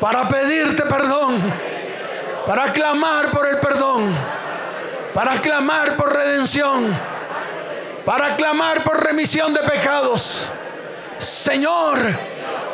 para 0.00 0.26
pedirte 0.30 0.84
perdón, 0.84 1.42
para 2.46 2.72
clamar 2.72 3.30
por 3.32 3.46
el 3.46 3.58
perdón, 3.58 4.16
para 5.12 5.32
clamar 5.42 5.94
por 5.98 6.16
redención, 6.16 6.98
para 8.06 8.34
clamar 8.36 8.84
por 8.84 9.04
remisión 9.04 9.52
de 9.52 9.60
pecados. 9.60 10.46
Señor, 11.18 11.98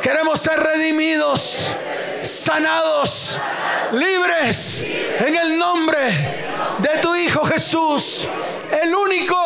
queremos 0.01 0.39
ser 0.39 0.61
redimidos, 0.61 1.69
sanados, 2.23 3.41
libres 3.91 4.85
en 5.19 5.35
el 5.35 5.59
nombre 5.59 6.47
de 6.79 6.99
tu 7.01 7.15
Hijo 7.15 7.45
Jesús, 7.45 8.27
el 8.83 8.95
único 8.95 9.37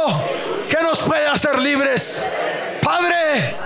que 0.69 0.83
nos 0.83 1.01
puede 1.01 1.27
hacer 1.27 1.59
libres. 1.59 2.27
Padre, 2.83 3.57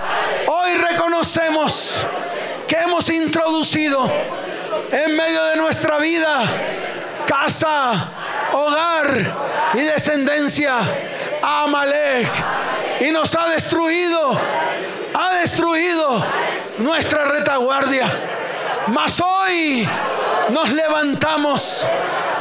hoy 0.47 0.73
reconocemos 0.75 2.05
que 2.67 2.75
hemos 2.75 3.09
introducido 3.09 4.09
en 4.91 5.15
medio 5.15 5.43
de 5.45 5.55
nuestra 5.57 5.97
vida 5.97 6.43
casa, 7.25 8.11
hogar 8.53 9.35
y 9.73 9.79
descendencia 9.79 10.77
a 11.41 11.63
Amalek 11.63 12.27
y 13.01 13.11
nos 13.11 13.35
ha 13.35 13.49
destruido, 13.49 14.37
ha 15.13 15.35
destruido 15.35 16.23
nuestra 16.77 17.25
retaguardia. 17.25 18.07
Mas 18.87 19.19
hoy 19.19 19.87
nos 20.49 20.69
levantamos 20.69 21.85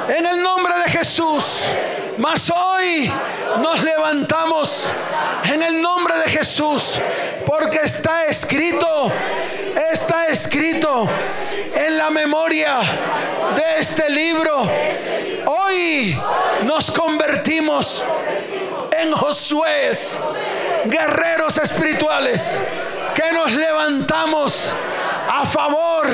en 0.09 0.27
el 0.27 0.43
nombre 0.43 0.75
de 0.85 0.91
Jesús. 0.91 1.65
Mas 2.19 2.51
hoy 2.51 3.13
nos 3.61 3.83
levantamos 3.83 4.89
en 5.45 5.63
el 5.63 5.81
nombre 5.81 6.19
de 6.19 6.31
Jesús, 6.31 6.99
porque 7.45 7.81
está 7.85 8.27
escrito, 8.27 9.11
está 9.93 10.27
escrito 10.29 11.07
en 11.75 11.99
la 11.99 12.11
memoria 12.11 12.79
de 13.55 13.81
este 13.81 14.09
libro. 14.09 14.67
Hoy 15.47 16.19
nos 16.65 16.91
convertimos 16.91 18.05
en 18.99 19.13
Josué, 19.13 19.93
guerreros 20.87 21.59
espirituales, 21.59 22.59
que 23.15 23.33
nos 23.33 23.53
levantamos 23.53 24.71
a 25.29 25.45
favor 25.45 26.07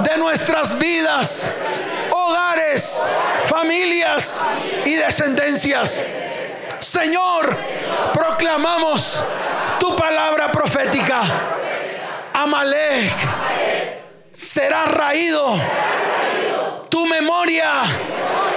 de 0.00 0.18
nuestras 0.18 0.78
vidas 0.78 1.50
familias 3.46 4.44
y 4.84 4.94
descendencias. 4.94 6.02
Señor, 6.78 7.56
proclamamos 8.12 9.22
tu 9.78 9.94
palabra 9.94 10.50
profética. 10.50 11.20
Amalek 12.32 13.12
será 14.32 14.86
raído. 14.86 15.54
Tu 16.88 17.06
memoria 17.06 17.82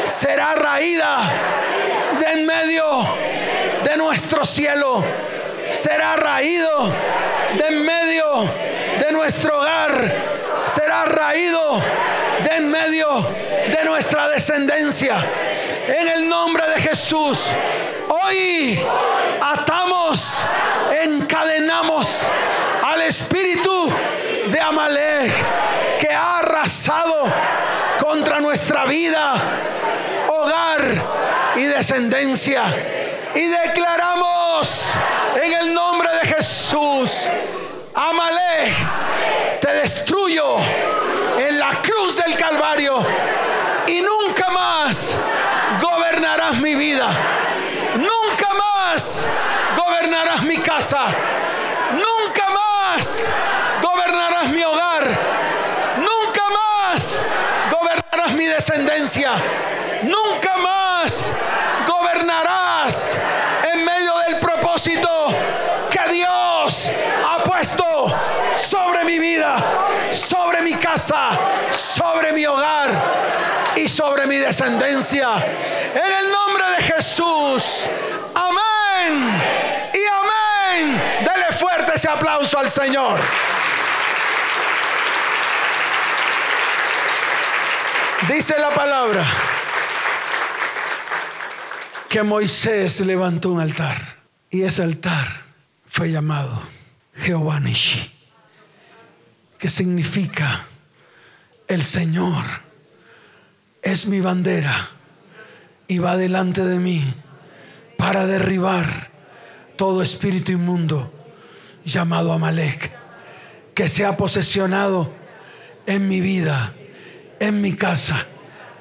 será 0.06 0.56
raída 0.56 1.20
de 2.20 2.26
en 2.32 2.46
medio 2.46 2.86
de 3.84 3.98
nuestro 3.98 4.46
cielo. 4.46 5.04
Será 5.72 6.16
raído 6.16 6.92
de 7.58 7.68
en 7.68 7.86
medio 7.86 8.44
de 9.00 9.12
nuestro 9.12 9.60
hogar. 9.60 10.14
Será 10.68 11.06
raído 11.06 11.82
medio 12.76 13.08
de 13.72 13.86
nuestra 13.86 14.28
descendencia. 14.28 15.16
En 15.88 16.08
el 16.10 16.28
nombre 16.28 16.68
de 16.72 16.82
Jesús, 16.82 17.48
hoy 18.10 18.78
atamos, 19.42 20.42
encadenamos 21.02 22.22
al 22.84 23.02
espíritu 23.04 23.90
de 24.48 24.60
Amalek 24.60 25.32
que 26.00 26.10
ha 26.10 26.40
arrasado 26.40 27.24
contra 28.04 28.42
nuestra 28.42 28.86
vida, 28.86 29.36
hogar 30.28 30.82
y 31.56 31.64
descendencia. 31.64 32.64
Y 33.36 33.48
declaramos 33.48 34.92
en 35.42 35.54
el 35.54 35.74
nombre 35.74 36.10
de 36.22 36.28
Jesús, 36.36 37.30
Amalek, 37.94 38.74
te 39.62 39.72
destruyo 39.72 40.58
Calvario 42.48 43.04
y 43.88 44.02
nunca 44.02 44.52
más 44.52 45.18
gobernarás 45.82 46.56
mi 46.58 46.76
vida. 46.76 47.10
Nunca 47.96 48.54
más 48.54 49.26
gobernarás 49.76 50.44
mi 50.44 50.58
casa. 50.58 51.08
Nunca 51.92 52.48
más 52.52 53.28
gobernarás 53.82 54.50
mi 54.50 54.62
hogar. 54.64 55.08
Nunca 55.98 56.44
más 56.52 57.20
gobernarás 57.72 58.32
mi 58.34 58.46
descendencia. 58.46 59.32
Nunca 60.04 60.56
más 60.58 61.32
gobernarás 61.88 63.20
en 63.74 63.84
medio 63.84 64.20
del 64.20 64.40
propósito 64.40 65.10
que 65.90 66.14
Dios 66.14 66.92
ha 67.28 67.44
puesto 67.44 68.16
sobre 68.54 69.04
mi 69.04 69.18
vida 69.18 69.86
sobre 70.12 70.55
mi 70.66 70.74
casa, 70.74 71.40
sobre 71.70 72.34
mi 72.34 72.44
hogar 72.44 72.90
y 73.76 73.88
sobre 73.88 74.26
mi 74.26 74.38
descendencia. 74.38 75.36
En 75.36 76.26
el 76.26 76.32
nombre 76.32 76.64
de 76.76 76.84
Jesús. 76.84 77.88
Amén. 78.34 79.42
Y 79.94 80.82
amén. 80.88 81.02
Dele 81.20 81.52
fuerte 81.52 81.94
ese 81.94 82.10
aplauso 82.10 82.58
al 82.58 82.72
Señor. 82.72 83.20
Dice 88.28 88.58
la 88.58 88.72
palabra 88.72 89.24
que 92.10 92.24
Moisés 92.24 93.02
levantó 93.02 93.52
un 93.52 93.60
altar 93.60 93.98
y 94.50 94.64
ese 94.64 94.82
altar 94.82 95.28
fue 95.88 96.10
llamado 96.10 96.60
Jehová 97.14 97.60
Nishi 97.60 98.15
que 99.66 99.72
significa 99.72 100.68
el 101.68 101.84
Señor 101.84 102.44
es 103.82 104.06
mi 104.06 104.22
bandera 104.22 104.90
y 105.88 105.98
va 105.98 106.18
delante 106.18 106.64
de 106.64 106.78
mí 106.78 107.04
para 107.98 108.28
derribar 108.28 109.10
todo 109.76 110.04
espíritu 110.04 110.52
inmundo 110.52 111.12
llamado 111.84 112.32
Amalek 112.32 112.92
que 113.74 113.90
se 113.90 114.06
ha 114.06 114.16
posesionado 114.16 115.12
en 115.88 116.08
mi 116.08 116.22
vida, 116.22 116.76
en 117.40 117.60
mi 117.60 117.74
casa, 117.74 118.24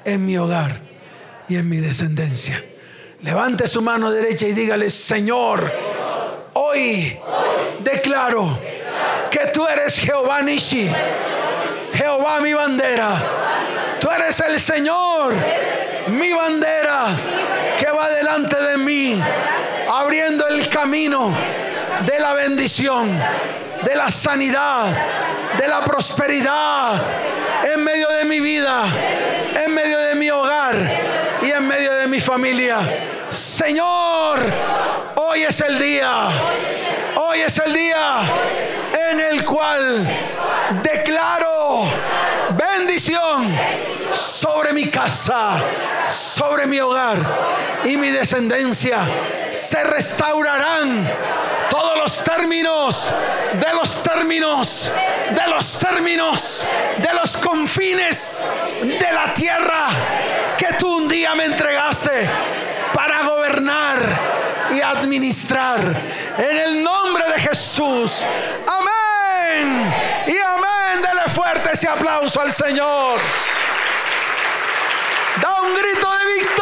en 0.05 0.23
mi 0.23 0.37
hogar 0.37 0.81
y 1.49 1.55
en 1.55 1.67
mi 1.67 1.77
descendencia. 1.77 2.63
Levante 3.23 3.67
su 3.67 3.81
mano 3.81 4.11
derecha 4.11 4.47
y 4.47 4.53
dígale, 4.53 4.91
Señor, 4.91 5.67
hoy 6.53 7.17
declaro 7.83 8.74
que 9.29 9.47
tú 9.47 9.65
eres 9.67 9.97
Jehová 9.99 10.41
Nishi, 10.41 10.89
Jehová 11.93 12.39
mi 12.41 12.53
bandera. 12.53 13.09
Tú 13.99 14.09
eres 14.11 14.39
el 14.41 14.59
Señor, 14.59 15.33
mi 16.07 16.31
bandera, 16.31 17.07
que 17.79 17.91
va 17.91 18.09
delante 18.09 18.61
de 18.61 18.77
mí, 18.77 19.21
abriendo 19.91 20.47
el 20.47 20.67
camino 20.69 21.33
de 22.05 22.19
la 22.19 22.33
bendición, 22.33 23.19
de 23.83 23.95
la 23.95 24.11
sanidad, 24.11 24.85
de 25.57 25.67
la 25.67 25.83
prosperidad 25.83 27.01
en 27.73 27.83
medio 27.83 28.07
de 28.09 28.25
mi 28.25 28.39
vida, 28.39 28.83
en 29.65 29.73
medio 29.73 29.97
de 29.99 30.15
mi 30.15 30.29
hogar 30.29 30.75
y 31.41 31.51
en 31.51 31.67
medio 31.67 31.93
de 31.93 32.07
mi 32.07 32.19
familia. 32.19 32.77
Señor, 33.29 34.39
hoy 35.15 35.43
es 35.43 35.59
el 35.61 35.79
día, 35.79 36.27
hoy 37.15 37.41
es 37.41 37.57
el 37.57 37.73
día 37.73 38.21
el 39.31 39.43
cual 39.43 40.07
declaro 40.81 41.83
bendición 42.51 43.55
sobre 44.11 44.73
mi 44.73 44.89
casa, 44.89 45.61
sobre 46.09 46.65
mi 46.65 46.79
hogar 46.79 47.19
y 47.83 47.97
mi 47.97 48.09
descendencia. 48.09 48.99
Se 49.51 49.83
restaurarán 49.83 51.07
todos 51.69 51.97
los 51.97 52.23
términos, 52.23 53.13
de 53.53 53.73
los 53.73 54.03
términos, 54.03 54.91
de 55.31 55.47
los 55.49 55.79
términos, 55.79 56.65
de 56.97 57.13
los 57.13 57.37
confines 57.37 58.49
de 58.81 59.11
la 59.11 59.33
tierra 59.33 59.87
que 60.57 60.73
tú 60.77 60.97
un 60.97 61.07
día 61.07 61.33
me 61.35 61.45
entregaste 61.45 62.29
para 62.93 63.23
gobernar 63.23 64.35
y 64.73 64.81
administrar. 64.81 65.79
En 66.37 66.57
el 66.57 66.83
nombre 66.83 67.23
de 67.33 67.39
Jesús. 67.41 68.25
Amén. 68.67 68.84
Y 70.27 70.37
amén. 70.37 71.01
Dele 71.01 71.29
fuerte 71.33 71.69
ese 71.73 71.87
aplauso 71.87 72.41
al 72.41 72.51
Señor. 72.51 73.19
Da 75.41 75.55
un 75.61 75.73
grito 75.73 76.11
de 76.11 76.25
victoria. 76.33 76.54